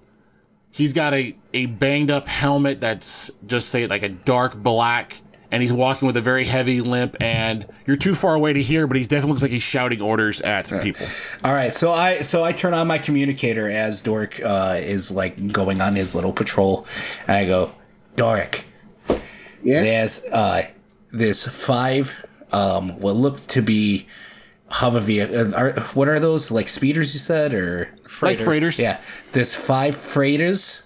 He's 0.71 0.93
got 0.93 1.13
a, 1.13 1.37
a 1.53 1.67
banged 1.67 2.11
up 2.11 2.27
helmet 2.29 2.81
that's 2.81 3.31
just 3.47 3.69
say 3.69 3.87
like 3.87 4.03
a 4.03 4.09
dark 4.09 4.57
black. 4.57 5.21
And 5.53 5.63
he's 5.63 5.73
walking 5.73 6.07
with 6.07 6.17
a 6.17 6.21
very 6.21 6.45
heavy 6.45 6.81
limp, 6.81 7.17
and 7.21 7.67
you're 7.87 7.97
too 7.97 8.15
far 8.15 8.35
away 8.35 8.53
to 8.53 8.63
hear, 8.63 8.87
but 8.87 8.97
he 8.97 9.03
definitely 9.03 9.31
looks 9.31 9.43
like 9.43 9.51
he's 9.51 9.65
shouting 9.65 10.01
orders 10.01 10.41
at 10.41 10.69
some 10.69 10.79
people. 10.81 11.07
All 11.43 11.53
right, 11.53 11.75
so 11.75 11.91
I 11.91 12.21
so 12.21 12.45
I 12.45 12.53
turn 12.53 12.73
on 12.73 12.87
my 12.87 12.99
communicator 12.99 13.69
as 13.69 14.01
Dork 14.01 14.41
uh, 14.45 14.77
is 14.79 15.11
like 15.11 15.53
going 15.53 15.81
on 15.81 15.97
his 15.97 16.15
little 16.15 16.33
patrol, 16.33 16.87
and 17.27 17.37
I 17.37 17.47
go, 17.47 17.73
Doric, 18.15 18.63
yeah, 19.65 19.83
there's 19.83 20.25
uh, 20.27 20.69
this 21.11 21.43
five 21.43 22.15
um, 22.53 23.01
what 23.01 23.17
look 23.17 23.45
to 23.49 23.61
be 23.61 24.07
hover 24.69 25.01
vehicle. 25.01 25.55
Are, 25.57 25.73
what 25.95 26.09
are 26.09 26.21
those 26.21 26.53
like 26.53 26.69
speeders? 26.69 27.13
You 27.13 27.19
said 27.19 27.55
or 27.55 27.91
Freighters. 28.11 28.41
Like 28.41 28.45
freighters. 28.45 28.79
Yeah, 28.79 29.01
there's 29.33 29.55
five 29.55 29.97
freighters. 29.97 30.83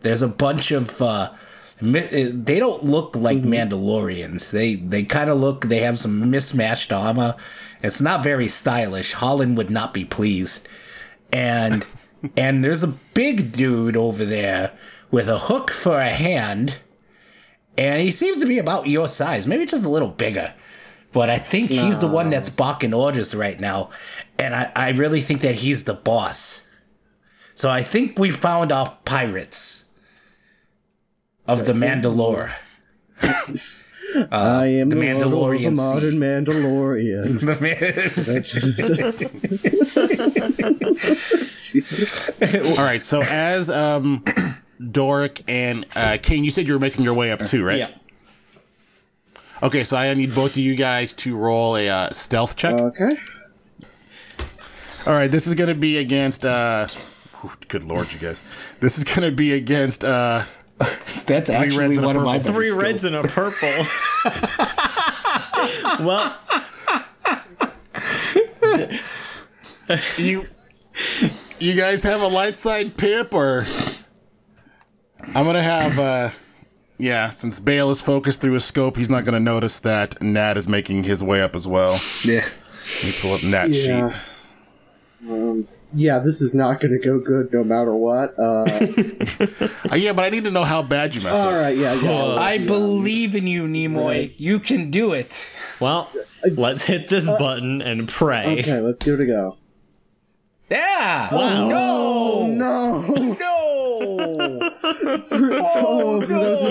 There's 0.00 0.22
a 0.22 0.28
bunch 0.28 0.70
of. 0.70 1.00
Uh, 1.00 1.04
uh, 1.06 1.36
Eh, 1.82 2.30
they 2.32 2.58
don't 2.58 2.84
look 2.84 3.16
like 3.16 3.38
mm-hmm. 3.38 3.52
Mandalorians. 3.52 4.50
They 4.50 4.76
they 4.76 5.04
kind 5.04 5.30
of 5.30 5.38
look. 5.38 5.66
They 5.66 5.80
have 5.80 5.98
some 5.98 6.30
mismatched 6.30 6.92
armor. 6.92 7.36
It's 7.82 8.00
not 8.00 8.22
very 8.22 8.48
stylish. 8.48 9.12
Holland 9.12 9.56
would 9.56 9.70
not 9.70 9.92
be 9.92 10.04
pleased. 10.04 10.68
And 11.32 11.84
and 12.36 12.64
there's 12.64 12.82
a 12.82 12.88
big 13.14 13.52
dude 13.52 13.96
over 13.96 14.24
there 14.24 14.72
with 15.10 15.28
a 15.28 15.38
hook 15.38 15.70
for 15.70 15.98
a 15.98 16.08
hand, 16.08 16.78
and 17.76 18.00
he 18.00 18.10
seems 18.10 18.38
to 18.38 18.46
be 18.46 18.58
about 18.58 18.88
your 18.88 19.08
size, 19.08 19.46
maybe 19.46 19.66
just 19.66 19.84
a 19.84 19.88
little 19.88 20.10
bigger. 20.10 20.54
But 21.12 21.30
I 21.30 21.38
think 21.38 21.70
he's 21.70 21.98
the 21.98 22.08
one 22.08 22.28
that's 22.28 22.50
barking 22.50 22.92
orders 22.92 23.34
right 23.34 23.58
now, 23.58 23.88
and 24.38 24.54
I, 24.54 24.70
I 24.76 24.90
really 24.90 25.22
think 25.22 25.40
that 25.42 25.54
he's 25.54 25.84
the 25.84 25.94
boss. 25.94 26.66
So 27.54 27.70
I 27.70 27.82
think 27.82 28.18
we 28.18 28.30
found 28.30 28.70
our 28.70 28.98
pirates 29.06 29.85
of 31.46 31.66
the 31.66 31.72
Mandalore. 31.72 32.52
I 34.30 34.66
am 34.66 34.88
the 34.88 34.96
the 34.96 35.02
Mandalorian 35.02 35.64
the 35.76 35.82
modern 35.82 36.14
Mandalorian. 36.16 37.42
All 42.78 42.84
right, 42.84 43.02
so 43.02 43.20
as 43.22 43.68
um, 43.68 44.24
Doric 44.90 45.42
and 45.48 45.86
uh, 45.94 46.18
Kane, 46.22 46.44
you 46.44 46.50
said 46.50 46.66
you 46.66 46.72
were 46.72 46.78
making 46.78 47.04
your 47.04 47.14
way 47.14 47.30
up 47.30 47.44
too, 47.46 47.64
right? 47.64 47.78
Yeah. 47.78 47.90
Okay, 49.62 49.84
so 49.84 49.96
I 49.96 50.12
need 50.14 50.34
both 50.34 50.52
of 50.52 50.58
you 50.58 50.74
guys 50.74 51.14
to 51.14 51.36
roll 51.36 51.76
a 51.76 51.88
uh, 51.88 52.10
stealth 52.10 52.56
check. 52.56 52.74
Okay. 52.74 53.10
All 55.06 55.12
right, 55.14 55.30
this 55.30 55.46
is 55.46 55.54
going 55.54 55.68
to 55.68 55.74
be 55.74 55.98
against. 55.98 56.44
Uh, 56.44 56.88
good 57.68 57.84
lord, 57.84 58.12
you 58.12 58.18
guys! 58.18 58.42
This 58.80 58.98
is 58.98 59.04
going 59.04 59.22
to 59.22 59.30
be 59.30 59.52
against. 59.52 60.04
Uh, 60.04 60.44
That's 61.26 61.48
three 61.48 61.56
actually 61.56 61.96
reds 61.96 62.00
one 62.00 62.16
of 62.16 62.22
my 62.22 62.38
purple. 62.38 62.54
Three 62.54 62.70
reds 62.70 63.04
and 63.04 63.16
a 63.16 63.22
purple. 63.22 63.68
well, 66.04 66.36
you 70.18 70.46
you 71.58 71.74
guys 71.74 72.02
have 72.02 72.20
a 72.20 72.26
light 72.26 72.56
side 72.56 72.96
pip 72.96 73.32
or 73.34 73.64
I'm 75.34 75.44
gonna 75.44 75.62
have 75.62 75.98
uh 75.98 76.30
yeah, 76.98 77.28
since 77.30 77.60
Bale 77.60 77.90
is 77.90 78.00
focused 78.00 78.40
through 78.40 78.54
his 78.54 78.64
scope, 78.64 78.96
he's 78.96 79.10
not 79.10 79.24
gonna 79.24 79.40
notice 79.40 79.80
that 79.80 80.20
Nat 80.22 80.56
is 80.56 80.66
making 80.66 81.04
his 81.04 81.22
way 81.22 81.42
up 81.42 81.54
as 81.56 81.66
well. 81.68 82.00
Yeah. 82.24 82.46
Let 83.02 83.04
me 83.04 83.12
pull 83.20 83.34
up 83.34 83.42
Nat 83.42 83.70
Yeah. 83.70 84.10
sheet. 84.10 84.18
Um, 85.28 85.68
yeah, 85.96 86.18
this 86.20 86.40
is 86.40 86.54
not 86.54 86.80
going 86.80 86.92
to 86.92 86.98
go 87.04 87.18
good 87.18 87.52
no 87.52 87.64
matter 87.64 87.94
what. 87.94 88.34
Uh, 88.38 88.64
Uh, 89.90 89.94
yeah, 89.94 90.12
but 90.12 90.24
I 90.24 90.30
need 90.30 90.42
to 90.44 90.50
know 90.50 90.64
how 90.64 90.82
bad 90.82 91.14
you 91.14 91.20
messed 91.20 91.34
all 91.34 91.48
up. 91.48 91.54
All 91.54 91.60
right, 91.60 91.76
yeah, 91.76 91.94
yeah. 91.94 92.34
I 92.34 92.58
believe 92.58 93.36
in 93.36 93.46
you, 93.46 93.64
Nimoy. 93.68 94.34
You 94.36 94.58
can 94.58 94.90
do 94.90 95.12
it. 95.12 95.46
well, 95.78 96.10
let's 96.56 96.82
hit 96.82 97.08
this 97.08 97.26
button 97.26 97.80
and 97.82 98.08
pray. 98.08 98.58
Okay, 98.60 98.80
let's 98.80 98.98
give 99.00 99.20
it 99.20 99.22
a 99.22 99.26
go. 99.26 99.56
Yeah. 100.68 101.32
Wow. 101.32 101.68
No. 101.68 102.46
No, 102.48 103.00
No. 103.00 104.70
for, 105.28 105.50
oh, 105.52 106.20
for 106.22 106.26
those 106.26 106.62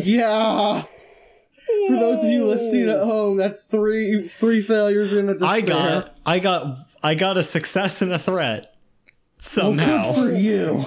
of 0.00 0.06
you, 0.06 0.20
yeah. 0.20 0.84
For 1.88 1.96
those 1.96 2.22
of 2.22 2.30
you 2.30 2.46
listening 2.46 2.88
at 2.88 3.00
home, 3.02 3.36
that's 3.36 3.64
three 3.64 4.28
three 4.28 4.60
failures 4.62 5.12
in 5.12 5.28
a 5.28 5.32
despair. 5.34 5.50
I 5.50 5.60
got, 5.60 6.16
I 6.24 6.38
got, 6.38 6.78
I 7.02 7.14
got 7.14 7.36
a 7.36 7.42
success 7.42 8.02
and 8.02 8.12
a 8.12 8.18
threat 8.18 8.66
well, 8.66 9.38
somehow. 9.38 10.12
good 10.12 10.14
for 10.14 10.32
you. 10.38 10.84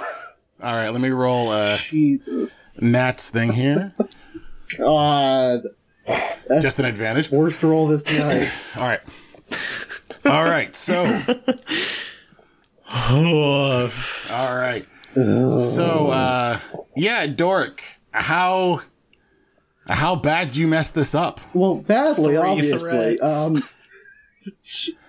All 0.63 0.73
right, 0.73 0.89
let 0.89 1.01
me 1.01 1.09
roll 1.09 1.49
uh 1.49 1.77
Jesus, 1.89 2.57
Nat's 2.79 3.29
thing 3.29 3.51
here. 3.51 3.93
God, 4.77 5.63
Just 6.61 6.79
an 6.79 6.85
advantage. 6.85 7.29
worst 7.29 7.61
roll 7.63 7.87
this 7.87 8.09
night. 8.09 8.51
All 8.77 8.83
right. 8.83 9.01
All 10.25 10.43
right, 10.43 10.73
so 10.73 11.03
all 14.31 14.55
right. 14.55 14.85
So 15.13 16.07
uh 16.11 16.59
yeah, 16.95 17.27
Dork, 17.27 17.83
how 18.11 18.81
how 19.87 20.15
bad 20.15 20.49
do 20.51 20.59
you 20.59 20.67
mess 20.67 20.89
this 20.91 21.13
up? 21.13 21.39
Well, 21.53 21.75
badly, 21.75 22.29
Three 22.29 22.37
obviously. 22.37 23.17
threats. 23.17 23.21
Um, 23.23 23.63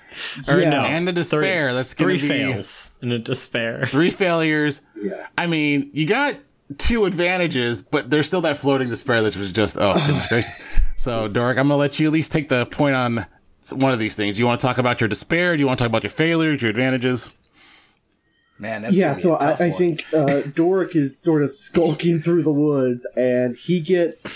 Or 0.49 0.61
Yeah. 0.61 0.71
no, 0.71 0.81
And 0.81 1.07
the 1.07 1.13
despair, 1.13 1.73
that's 1.75 1.95
gonna 1.95 2.17
three 2.19 2.21
be 2.23 2.29
fails 2.29 2.91
and 3.03 3.13
a 3.13 3.19
despair. 3.19 3.89
three 3.91 4.11
failures. 4.11 4.81
Yeah. 5.01 5.27
I 5.37 5.47
mean, 5.47 5.91
you 5.93 6.07
got 6.07 6.37
two 6.79 7.05
advantages, 7.05 7.81
but 7.83 8.11
there's 8.11 8.27
still 8.27 8.41
that 8.43 8.59
floating 8.59 8.89
despair 8.89 9.23
that 9.23 9.37
was 9.37 9.53
just 9.53 9.77
oh 9.79 9.95
goodness 9.95 10.27
gracious. 10.29 10.55
So 10.97 11.29
Dork, 11.29 11.59
I'm 11.59 11.65
gonna 11.69 11.77
let 11.77 11.99
you 12.01 12.07
at 12.07 12.13
least 12.13 12.33
take 12.33 12.49
the 12.49 12.67
point 12.67 12.95
on 12.97 13.27
one 13.71 13.93
of 13.93 13.99
these 13.99 14.15
things. 14.15 14.37
Do 14.37 14.41
you 14.43 14.47
want 14.47 14.61
to 14.61 14.67
talk 14.67 14.79
about 14.79 15.01
your 15.01 15.09
despair? 15.09 15.57
Do 15.57 15.61
you 15.61 15.67
want 15.67 15.79
to 15.79 15.85
talk 15.85 15.91
about 15.91 16.03
your 16.05 16.11
failures, 16.11 16.63
your 16.63 16.71
advantages? 16.71 17.31
Man, 18.59 18.83
that's 18.83 18.97
yeah, 18.97 19.13
so 19.13 19.35
I, 19.35 19.67
I 19.67 19.71
think 19.71 20.07
uh, 20.15 20.41
Doric 20.55 20.97
is 20.97 21.19
sort 21.19 21.43
of 21.43 21.51
skulking 21.51 22.19
through 22.21 22.43
the 22.43 22.53
woods, 22.53 23.07
and 23.15 23.55
he 23.55 23.81
gets 23.81 24.27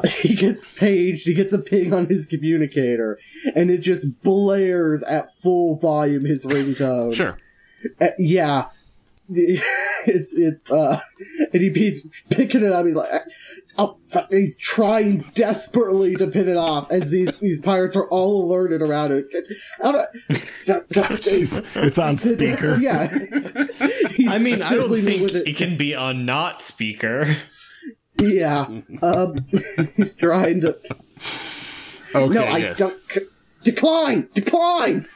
he 0.08 0.34
gets 0.34 0.66
paged. 0.68 1.26
He 1.26 1.34
gets 1.34 1.52
a 1.52 1.58
ping 1.58 1.92
on 1.92 2.06
his 2.06 2.26
communicator, 2.26 3.18
and 3.54 3.70
it 3.70 3.78
just 3.78 4.20
blares 4.22 5.02
at 5.02 5.36
full 5.38 5.76
volume 5.78 6.24
his 6.24 6.44
ringtone. 6.44 7.14
Sure. 7.14 7.38
Uh, 8.00 8.08
yeah, 8.18 8.66
it's 9.28 10.32
it's 10.32 10.70
uh, 10.70 11.00
and 11.52 11.62
he, 11.62 11.70
he's 11.70 12.06
picking 12.28 12.64
it 12.64 12.72
up. 12.72 12.84
He's 12.84 12.94
like, 12.94 13.08
oh, 13.78 13.96
he's 14.30 14.58
trying 14.58 15.18
desperately 15.34 16.16
to 16.16 16.26
pin 16.26 16.48
it 16.48 16.56
off 16.56 16.90
as 16.90 17.10
these 17.10 17.38
these 17.38 17.60
pirates 17.60 17.96
are 17.96 18.08
all 18.08 18.44
alerted 18.44 18.82
around 18.82 19.12
it. 19.12 19.26
Jeez, 20.92 21.64
it's 21.76 21.98
on 21.98 22.18
speaker. 22.18 22.76
Yeah, 22.78 23.08
he's 24.10 24.28
I 24.28 24.38
mean, 24.38 24.60
I 24.60 24.74
don't 24.74 25.00
think 25.00 25.22
with 25.22 25.36
it. 25.36 25.56
can 25.56 25.76
be 25.76 25.94
on 25.94 26.26
not 26.26 26.60
speaker. 26.60 27.36
Yeah, 28.18 28.66
um, 29.02 29.36
he's 29.96 30.14
trying 30.14 30.60
to. 30.60 30.78
Okay, 32.14 32.34
no, 32.34 32.42
I 32.42 32.58
yes. 32.58 32.78
don't. 32.78 33.00
Decline! 33.62 34.28
Decline! 34.34 35.08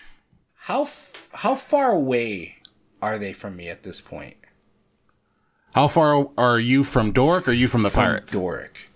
How 0.54 0.82
f- 0.82 1.28
how 1.32 1.54
far 1.54 1.92
away 1.92 2.56
are 3.02 3.18
they 3.18 3.32
from 3.32 3.56
me 3.56 3.68
at 3.68 3.82
this 3.82 4.00
point? 4.00 4.36
How 5.74 5.88
far 5.88 6.30
are 6.38 6.58
you 6.58 6.82
from 6.82 7.12
Doric 7.12 7.46
or 7.46 7.50
are 7.50 7.54
you 7.54 7.68
from 7.68 7.82
the 7.82 7.90
From 7.90 8.04
pirates? 8.04 8.32
Doric. 8.32 8.88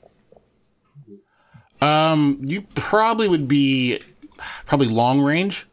Um, 1.83 2.39
you 2.43 2.63
probably 2.75 3.29
would 3.29 3.49
be 3.49 4.01
probably 4.67 4.89
long 4.89 5.21
range. 5.21 5.67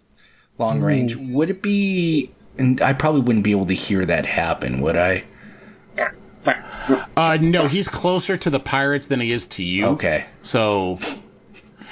Long 0.57 0.81
range. 0.81 1.15
Would 1.15 1.49
it 1.49 1.61
be? 1.61 2.31
And 2.57 2.81
I 2.81 2.93
probably 2.93 3.21
wouldn't 3.21 3.45
be 3.45 3.51
able 3.51 3.67
to 3.67 3.73
hear 3.73 4.03
that 4.05 4.25
happen, 4.25 4.81
would 4.81 4.95
I? 4.97 5.23
Uh, 7.17 7.37
no, 7.41 7.67
he's 7.67 7.87
closer 7.87 8.37
to 8.37 8.49
the 8.49 8.59
pirates 8.59 9.07
than 9.07 9.19
he 9.19 9.31
is 9.31 9.47
to 9.47 9.63
you. 9.63 9.85
Okay. 9.87 10.25
So, 10.43 10.97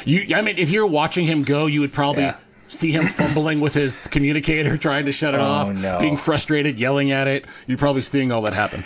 you, 0.05 0.35
I 0.35 0.41
mean, 0.41 0.57
if 0.57 0.69
you're 0.69 0.85
watching 0.87 1.25
him 1.25 1.43
go, 1.43 1.65
you 1.65 1.81
would 1.81 1.93
probably 1.93 2.23
Yeah. 2.23 2.35
see 2.67 2.91
him 2.91 3.07
fumbling 3.07 3.59
with 3.59 3.73
his 3.73 3.97
communicator, 3.99 4.77
trying 4.89 5.05
to 5.05 5.11
shut 5.11 5.33
it 5.33 5.39
Oh, 5.39 5.43
off, 5.43 5.75
no. 5.75 5.99
being 5.99 6.17
frustrated, 6.17 6.77
yelling 6.79 7.11
at 7.11 7.27
it. 7.27 7.45
You're 7.67 7.77
probably 7.77 8.01
seeing 8.01 8.31
all 8.31 8.41
that 8.43 8.53
happen. 8.53 8.83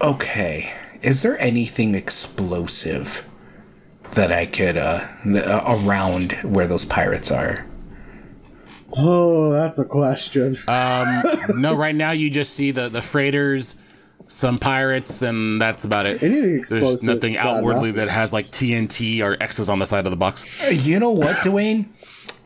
Okay. 0.00 0.72
Is 1.02 1.22
there 1.22 1.38
anything 1.40 1.94
explosive 1.94 3.26
that 4.12 4.32
I 4.32 4.46
could 4.46 4.76
uh, 4.76 5.06
th- 5.24 5.44
uh 5.44 5.62
around 5.66 6.32
where 6.42 6.66
those 6.66 6.84
pirates 6.84 7.30
are? 7.30 7.64
Oh, 8.92 9.52
that's 9.52 9.78
a 9.78 9.84
question. 9.84 10.58
Um, 10.66 11.22
no, 11.56 11.76
right 11.76 11.94
now 11.94 12.10
you 12.10 12.28
just 12.28 12.54
see 12.54 12.70
the 12.72 12.88
the 12.88 13.00
freighters, 13.02 13.76
some 14.30 14.58
pirates, 14.58 15.22
and 15.22 15.60
that's 15.60 15.84
about 15.84 16.06
it. 16.06 16.22
Anything 16.22 16.64
There's 16.68 17.02
nothing 17.02 17.36
outwardly 17.36 17.90
that 17.92 18.08
has 18.08 18.32
like 18.32 18.50
TNT 18.50 19.20
or 19.22 19.36
X's 19.42 19.68
on 19.68 19.78
the 19.80 19.86
side 19.86 20.06
of 20.06 20.10
the 20.10 20.16
box. 20.16 20.44
Uh, 20.62 20.68
You 20.68 20.98
know 21.00 21.10
what, 21.10 21.36
Dwayne? 21.38 21.86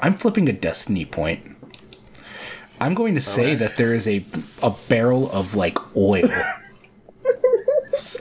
I'm 0.01 0.15
flipping 0.15 0.49
a 0.49 0.53
destiny 0.53 1.05
point. 1.05 1.43
I'm 2.81 2.95
going 2.95 3.15
to 3.15 3.21
say 3.21 3.55
that 3.55 3.77
there 3.77 3.93
is 3.93 4.07
a 4.09 4.25
a 4.63 4.71
barrel 4.89 5.31
of 5.31 5.55
like 5.55 5.79
oil 5.97 6.29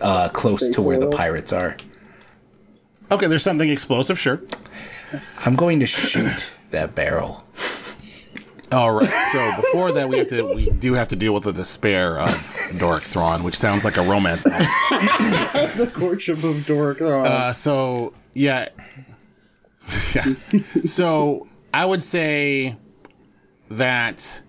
uh, 0.01 0.29
close 0.29 0.69
to 0.69 0.81
where 0.81 0.99
the 0.99 1.09
pirates 1.09 1.51
are. 1.51 1.77
Okay, 3.11 3.27
there's 3.27 3.43
something 3.43 3.69
explosive, 3.69 4.19
sure. 4.19 4.41
I'm 5.45 5.55
going 5.55 5.79
to 5.79 5.85
shoot 5.85 6.45
that 6.71 6.95
barrel. 6.95 7.45
All 8.73 8.91
right. 8.91 9.29
So 9.31 9.55
before 9.61 9.91
that, 9.91 10.09
we 10.09 10.17
have 10.17 10.27
to 10.29 10.43
we 10.53 10.69
do 10.71 10.93
have 10.93 11.07
to 11.09 11.15
deal 11.15 11.33
with 11.33 11.43
the 11.43 11.53
despair 11.53 12.19
of 12.19 12.57
Doric 12.77 13.03
Thrawn, 13.03 13.43
which 13.43 13.55
sounds 13.57 13.85
like 13.85 13.97
a 13.97 14.01
romance. 14.01 14.45
novel. 14.45 14.65
the 15.77 15.91
courtship 15.93 16.43
of 16.43 16.65
Doric. 16.65 17.01
Oh, 17.01 17.21
Uh, 17.21 17.53
so 17.53 18.13
yeah, 18.33 18.69
yeah. 20.15 20.25
So 20.85 21.47
I 21.73 21.85
would 21.85 22.01
say 22.03 22.75
that 23.69 24.41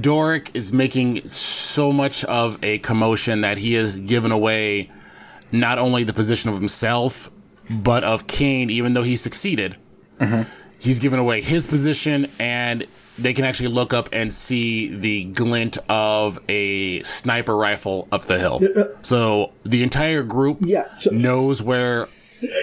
Doric 0.00 0.50
is 0.54 0.72
making 0.72 1.26
so 1.28 1.92
much 1.92 2.24
of 2.24 2.62
a 2.62 2.78
commotion 2.78 3.40
that 3.42 3.58
he 3.58 3.74
has 3.74 3.98
given 4.00 4.32
away 4.32 4.90
not 5.52 5.78
only 5.78 6.04
the 6.04 6.12
position 6.12 6.50
of 6.50 6.56
himself 6.56 7.30
but 7.68 8.04
of 8.04 8.26
Kane, 8.26 8.70
even 8.70 8.92
though 8.92 9.02
he 9.02 9.16
succeeded. 9.16 9.76
He's 10.78 10.98
given 11.00 11.18
away 11.18 11.40
his 11.40 11.66
position, 11.66 12.30
and 12.38 12.86
they 13.18 13.32
can 13.32 13.44
actually 13.44 13.68
look 13.68 13.92
up 13.94 14.08
and 14.12 14.32
see 14.32 14.88
the 14.94 15.24
glint 15.24 15.78
of 15.88 16.38
a 16.48 17.02
sniper 17.02 17.56
rifle 17.56 18.08
up 18.12 18.24
the 18.26 18.38
hill. 18.38 18.60
So 19.02 19.52
the 19.64 19.82
entire 19.82 20.22
group 20.22 20.58
Yeah, 20.60 20.92
so- 20.94 21.10
knows 21.10 21.62
where. 21.62 22.08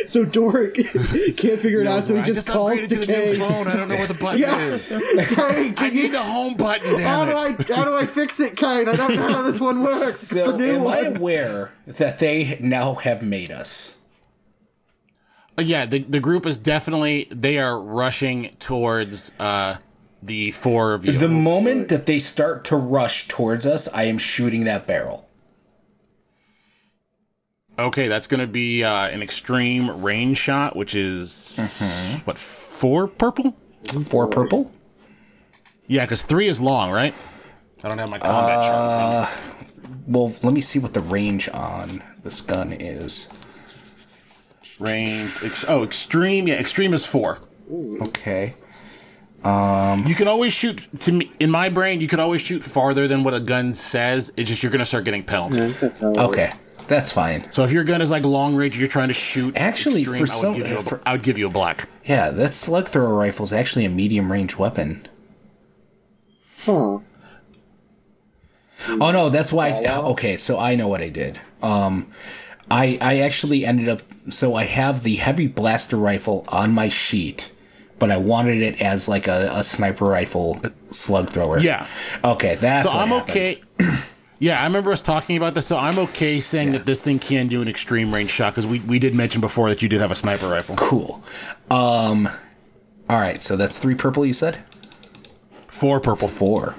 so 0.06 0.24
Doric 0.24 0.76
can't 1.38 1.60
figure 1.60 1.82
it 1.82 1.88
out, 1.88 2.04
so 2.04 2.16
he 2.16 2.22
just, 2.22 2.36
just 2.36 2.48
calls 2.48 2.74
upgraded 2.74 2.90
to 2.90 2.96
to 2.96 3.06
the 3.06 3.08
new 3.08 3.36
phone. 3.40 3.68
I 3.68 3.76
don't 3.76 3.90
know 3.90 3.96
where 3.96 4.06
the 4.08 4.14
button 4.14 4.40
Yeah. 4.42 4.60
is. 4.68 4.88
Hey, 4.88 5.74
I 5.76 5.90
need 5.90 6.14
the 6.14 6.22
home 6.22 6.54
button. 6.54 7.00
how 7.02 7.26
Damn 7.26 7.56
do! 7.56 7.74
I 7.74 7.76
how 7.76 7.84
do 7.84 7.96
I 7.96 8.06
fix 8.06 8.40
it, 8.40 8.56
Kane? 8.56 8.88
I 8.88 8.96
don't 8.96 9.16
know 9.16 9.34
how 9.34 9.42
this 9.42 9.60
one 9.60 9.82
works. 9.82 10.20
So 10.20 10.52
the 10.52 10.58
new 10.60 10.76
am 10.76 10.88
I 10.88 11.00
aware 11.18 11.74
that 11.88 12.20
they 12.20 12.60
now 12.62 12.94
have 12.94 13.24
made 13.24 13.52
us? 13.52 13.98
Uh, 15.58 15.64
yeah, 15.64 15.88
the 15.88 16.00
the 16.04 16.20
group 16.20 16.46
is 16.46 16.60
definitely 16.60 17.28
they 17.32 17.58
are 17.58 17.80
rushing 17.82 18.56
towards 18.60 19.32
uh 19.40 19.78
the 20.26 20.52
four 20.52 20.94
of 20.94 21.06
you. 21.06 21.18
The 21.18 21.28
moment 21.28 21.90
that 21.90 22.06
they 22.06 22.20
start 22.20 22.64
to 22.66 22.76
rush 22.76 23.28
towards 23.28 23.66
us, 23.66 23.88
I 23.90 24.04
am 24.04 24.18
shooting 24.18 24.64
that 24.66 24.88
barrel. 24.88 25.30
Okay, 27.78 28.08
that's 28.08 28.28
going 28.28 28.40
to 28.40 28.48
be 28.48 28.84
uh, 28.84 29.08
an 29.08 29.22
extreme 29.22 30.04
range 30.04 30.38
shot, 30.38 30.76
which 30.76 30.94
is 30.94 31.60
what 32.26 32.38
four 32.38 33.08
purple? 33.08 33.56
Four 34.06 34.28
purple? 34.28 34.72
Yeah, 35.88 36.06
because 36.06 36.22
three 36.22 36.48
is 36.48 36.62
long, 36.62 36.92
right? 36.92 37.14
I 37.84 37.90
don't 37.90 37.98
have 37.98 38.10
my 38.10 38.20
combat 38.20 38.62
chart. 38.62 39.30
Uh, 39.30 39.92
well, 40.08 40.34
let 40.44 40.54
me 40.54 40.62
see 40.62 40.80
what 40.80 40.94
the 40.94 41.02
range 41.02 41.50
on 41.50 42.04
this 42.24 42.42
gun 42.42 42.72
is. 42.72 43.28
Range. 44.80 45.32
Ex- 45.44 45.66
oh, 45.68 45.84
extreme. 45.84 46.48
Yeah, 46.48 46.56
extreme 46.56 46.94
is 46.94 47.06
four. 47.06 47.40
Okay. 47.72 48.54
Um, 49.44 50.06
you 50.08 50.16
can 50.16 50.28
always 50.28 50.54
shoot. 50.54 50.88
To 51.02 51.12
me, 51.12 51.32
in 51.40 51.50
my 51.52 51.70
brain, 51.70 52.00
you 52.00 52.08
could 52.08 52.20
always 52.20 52.42
shoot 52.42 52.64
farther 52.64 53.08
than 53.08 53.24
what 53.24 53.34
a 53.34 53.40
gun 53.40 53.74
says. 53.74 54.32
It's 54.38 54.50
just 54.50 54.64
you're 54.64 54.72
going 54.72 54.80
to 54.80 54.86
start 54.86 55.04
getting 55.06 55.24
penalty. 55.24 55.76
Okay, 56.02 56.52
that's 56.88 57.12
fine. 57.12 57.52
So 57.52 57.64
if 57.64 57.72
your 57.72 57.84
gun 57.84 58.02
is 58.02 58.10
like 58.12 58.24
long 58.26 58.56
range, 58.56 58.78
you're 58.78 58.88
trying 58.88 59.10
to 59.10 59.14
shoot. 59.14 59.56
Actually, 59.58 60.02
extreme, 60.02 60.26
for 60.26 60.32
I 60.34 60.36
would 60.36 60.42
some- 60.42 60.56
give 60.56 60.68
you 60.70 60.78
a, 60.78 60.82
for- 60.82 61.02
I 61.06 61.12
would 61.12 61.24
give 61.24 61.38
you 61.38 61.48
a 61.48 61.52
black. 61.52 61.90
Yeah, 62.06 62.30
that 62.32 62.54
slug 62.54 62.88
thrower 62.88 63.14
rifle 63.16 63.44
is 63.44 63.54
actually 63.54 63.86
a 63.86 63.90
medium 63.90 64.32
range 64.32 64.58
weapon. 64.58 65.08
Huh. 66.66 67.00
Oh 68.90 69.12
no, 69.12 69.30
that's 69.30 69.52
why. 69.54 69.72
okay, 69.86 70.36
so 70.38 70.60
I 70.60 70.76
know 70.76 70.88
what 70.88 71.02
I 71.02 71.10
did. 71.10 71.40
Um, 71.62 72.08
I 72.70 72.98
I 73.02 73.20
actually 73.20 73.66
ended 73.66 73.88
up. 73.90 74.02
So 74.30 74.56
I 74.56 74.66
have 74.66 75.04
the 75.04 75.16
heavy 75.18 75.48
blaster 75.48 75.98
rifle 75.98 76.44
on 76.48 76.72
my 76.74 76.88
sheet, 76.90 77.52
but 78.04 78.12
I 78.12 78.18
wanted 78.18 78.62
it 78.62 78.82
as 78.82 79.08
like 79.08 79.30
a, 79.30 79.50
a 79.54 79.64
sniper 79.64 80.04
rifle 80.04 80.62
slug 80.92 81.30
thrower. 81.30 81.60
Yeah. 81.60 81.88
Okay, 82.22 82.56
that's 82.56 82.92
so 82.92 82.94
I'm 82.94 83.08
happened. 83.08 83.30
okay. 83.30 83.62
yeah, 84.40 84.60
I 84.60 84.66
remember 84.66 84.92
us 84.92 85.02
talking 85.02 85.38
about 85.38 85.56
this. 85.56 85.66
So 85.66 85.78
I'm 85.78 85.98
okay 86.00 86.42
saying 86.42 86.74
that 86.74 86.86
this 86.86 87.00
thing 87.00 87.18
can 87.18 87.48
do 87.48 87.62
an 87.62 87.70
extreme 87.70 88.14
range 88.14 88.30
shot 88.30 88.52
because 88.52 88.68
we, 88.68 88.82
we 88.82 89.00
did 89.00 89.16
mention 89.16 89.40
before 89.40 89.70
that 89.70 89.82
you 89.82 89.88
did 89.88 90.02
have 90.02 90.12
a 90.12 90.16
sniper 90.16 90.50
rifle. 90.50 90.76
Cool. 90.76 91.24
Um, 91.72 92.28
all 93.10 93.22
right, 93.22 93.42
so 93.42 93.56
that's 93.56 93.80
three 93.80 93.96
purple. 93.96 94.26
You 94.26 94.34
said 94.34 94.62
four 95.70 96.02
purple. 96.02 96.28
Four. 96.28 96.76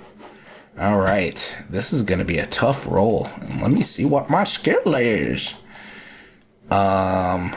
All 0.79 0.99
right, 0.99 1.65
this 1.71 1.91
is 1.91 2.03
gonna 2.03 2.27
be 2.27 2.37
a 2.37 2.47
tough 2.49 2.87
roll. 2.87 3.31
Let 3.63 3.71
me 3.71 3.83
see 3.83 4.05
what 4.05 4.29
my 4.29 4.45
skill 4.45 4.95
is. 4.95 5.55
Um. 6.71 7.57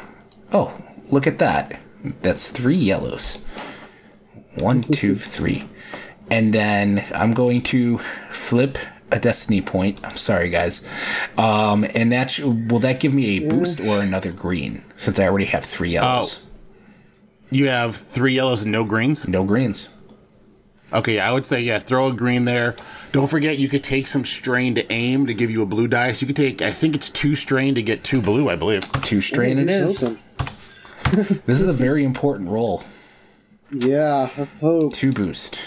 Oh, 0.54 0.74
look 1.12 1.28
at 1.28 1.40
that. 1.40 1.82
That's 2.22 2.50
three 2.50 2.76
yellows. 2.76 3.38
One, 4.56 4.82
two, 4.84 5.16
three. 5.16 5.68
And 6.30 6.54
then 6.54 7.06
I'm 7.14 7.34
going 7.34 7.62
to 7.64 7.98
flip 8.32 8.78
a 9.12 9.20
destiny 9.20 9.62
point. 9.62 10.00
I'm 10.04 10.18
sorry, 10.18 10.50
guys. 10.50 10.86
Um, 11.38 11.86
and 11.96 12.12
that 12.12 12.32
sh- 12.32 12.42
will 12.42 12.80
that 12.80 13.00
give 13.00 13.14
me 13.14 13.38
a 13.38 13.48
boost 13.48 13.80
or 13.80 14.02
another 14.02 14.32
green? 14.32 14.84
Since 14.98 15.20
I 15.20 15.26
already 15.28 15.46
have 15.46 15.64
three 15.64 15.92
yellows. 15.92 16.44
You 17.50 17.70
have 17.70 17.96
three 17.96 18.34
yellows 18.34 18.62
and 18.64 18.72
no 18.72 18.84
greens? 18.84 19.28
No 19.28 19.44
greens. 19.46 19.88
Okay, 20.92 21.20
I 21.20 21.32
would 21.32 21.46
say, 21.46 21.62
yeah, 21.62 21.80
throw 21.80 22.08
a 22.08 22.14
green 22.14 22.46
there. 22.46 22.76
Don't 23.12 23.28
forget, 23.30 23.58
you 23.58 23.68
could 23.70 23.84
take 23.84 24.08
some 24.08 24.24
strain 24.26 24.76
to 24.76 24.90
aim 24.92 25.26
to 25.28 25.34
give 25.34 25.52
you 25.52 25.62
a 25.62 25.66
blue 25.66 25.88
dice. 25.88 26.22
You 26.22 26.28
could 26.28 26.36
take, 26.36 26.62
I 26.62 26.72
think 26.72 26.96
it's 26.96 27.10
two 27.10 27.36
strain 27.36 27.76
to 27.76 27.82
get 27.82 28.04
two 28.04 28.22
blue, 28.22 28.50
I 28.50 28.56
believe. 28.56 28.90
Two 29.04 29.20
strain 29.22 29.58
it 29.60 29.70
is. 29.70 30.04
This 31.46 31.60
is 31.60 31.68
a 31.68 31.74
very 31.74 32.04
important 32.04 32.50
roll. 32.50 32.84
Yeah, 33.72 34.30
let's 34.38 34.62
hope. 34.62 34.94
Two 34.94 35.12
boost. 35.12 35.60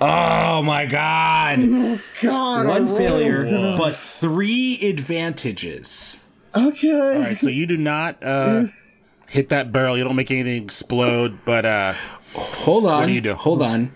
Oh 0.00 0.62
my 0.62 0.86
god! 0.86 1.58
God, 2.22 2.66
One 2.66 2.88
I 2.88 2.96
failure, 2.96 3.44
rolled. 3.44 3.78
but 3.78 3.94
three 3.94 4.78
advantages. 4.88 6.18
Okay. 6.54 6.90
All 7.16 7.20
right, 7.20 7.38
so 7.38 7.48
you 7.48 7.66
do 7.66 7.76
not 7.76 8.22
uh, 8.22 8.64
hit 9.28 9.50
that 9.50 9.72
barrel. 9.72 9.98
You 9.98 10.04
don't 10.04 10.16
make 10.16 10.30
anything 10.30 10.64
explode, 10.64 11.38
but 11.44 11.66
uh, 11.66 11.92
hold 12.34 12.86
on. 12.86 13.00
What 13.00 13.06
do 13.06 13.12
you 13.12 13.20
do? 13.20 13.34
Hold 13.34 13.60
on. 13.62 13.92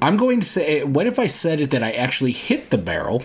I'm 0.00 0.16
going 0.16 0.40
to 0.40 0.46
say, 0.46 0.82
what 0.82 1.06
if 1.06 1.18
I 1.18 1.26
said 1.26 1.60
it 1.60 1.70
that 1.70 1.82
I 1.82 1.92
actually 1.92 2.32
hit 2.32 2.70
the 2.70 2.78
barrel? 2.78 3.22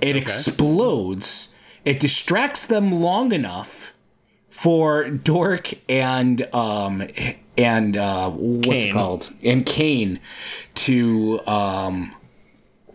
It 0.00 0.16
explodes. 0.16 1.48
It 1.84 2.00
distracts 2.00 2.66
them 2.66 2.92
long 3.00 3.32
enough 3.32 3.92
for 4.50 5.08
Dork 5.08 5.72
and 5.88 6.42
um 6.54 7.06
and 7.56 7.96
uh 7.96 8.30
what's 8.30 8.84
it 8.84 8.92
called 8.92 9.32
and 9.42 9.64
Kane 9.64 10.20
to 10.74 11.40
um 11.46 12.14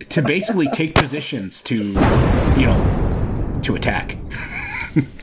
to 0.10 0.22
basically 0.22 0.68
take 0.70 0.94
positions 0.96 1.62
to 1.64 1.76
you 2.58 2.66
know 2.68 3.54
to 3.64 3.74
attack 3.76 4.18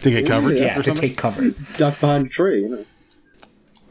to 0.01 0.11
get 0.11 0.27
coverage 0.27 0.61
Yeah, 0.61 0.79
or 0.79 0.83
to 0.83 0.95
take 0.95 1.17
cover. 1.17 1.51
Duck 1.77 2.01
behind 2.01 2.27
a 2.27 2.29
tree, 2.29 2.63
you 2.63 2.69
know. 2.69 2.85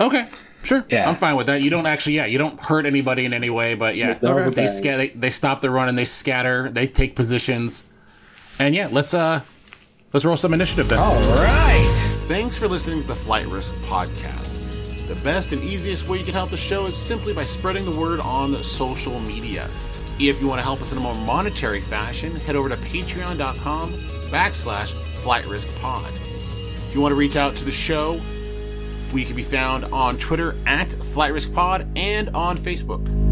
Okay. 0.02 0.26
Sure. 0.64 0.86
Yeah. 0.90 1.10
I'm 1.10 1.16
fine 1.16 1.36
with 1.38 1.48
that. 1.48 1.62
You 1.62 1.72
don't 1.72 1.88
actually, 1.88 2.18
yeah, 2.18 2.26
you 2.26 2.38
don't 2.38 2.60
hurt 2.60 2.86
anybody 2.86 3.26
in 3.26 3.34
any 3.34 3.50
way, 3.50 3.74
but 3.74 3.96
yeah, 3.96 4.12
It's 4.12 4.24
all 4.24 4.36
they, 4.36 4.50
bang. 4.52 4.68
sca- 4.68 4.98
they 4.98 5.10
they 5.10 5.30
stop 5.32 5.62
the 5.62 5.72
run 5.72 5.90
and 5.90 5.98
they 5.98 6.06
scatter. 6.06 6.70
They 6.70 6.86
take 6.86 7.16
positions, 7.16 7.84
and 8.60 8.76
yeah, 8.76 8.90
let's 8.92 9.16
uh, 9.16 9.42
let's 10.14 10.26
roll 10.26 10.38
some 10.38 10.54
initiative 10.54 10.90
then. 10.90 11.00
All 11.00 11.20
right. 11.36 12.24
Thanks 12.28 12.58
for 12.58 12.68
listening 12.68 13.02
to 13.02 13.08
the 13.08 13.16
Flight 13.16 13.48
Risk 13.48 13.74
podcast. 13.86 14.58
The 15.08 15.16
best 15.16 15.52
and 15.52 15.62
easiest 15.64 16.08
way 16.08 16.20
you 16.20 16.24
can 16.24 16.34
help 16.34 16.50
the 16.50 16.58
show 16.58 16.86
is 16.86 16.96
simply 16.96 17.34
by 17.34 17.44
spreading 17.44 17.84
the 17.86 17.92
word 18.00 18.20
on 18.22 18.64
social 18.64 19.20
media. 19.22 19.70
If 20.20 20.42
you 20.42 20.48
want 20.48 20.60
to 20.60 20.64
help 20.64 20.82
us 20.82 20.92
in 20.92 20.98
a 20.98 21.02
more 21.02 21.16
monetary 21.16 21.82
fashion, 21.82 22.36
head 22.36 22.56
over 22.56 22.70
to 22.70 22.78
patreon.com 22.78 23.94
backslash 24.30 24.92
flight 25.16 25.46
risk 25.48 25.68
pod. 25.80 26.12
If 26.88 26.96
you 26.96 27.02
want 27.02 27.12
to 27.12 27.16
reach 27.18 27.36
out 27.36 27.56
to 27.58 27.66
the 27.66 27.72
show, 27.72 28.20
we 29.14 29.26
can 29.26 29.36
be 29.36 29.44
found 29.44 29.86
on 29.86 30.18
Twitter 30.18 30.56
at 30.66 30.92
Flight 30.94 31.34
Risk 31.34 31.54
Pod 31.54 31.88
and 31.96 32.30
on 32.30 32.58
Facebook. 32.58 33.31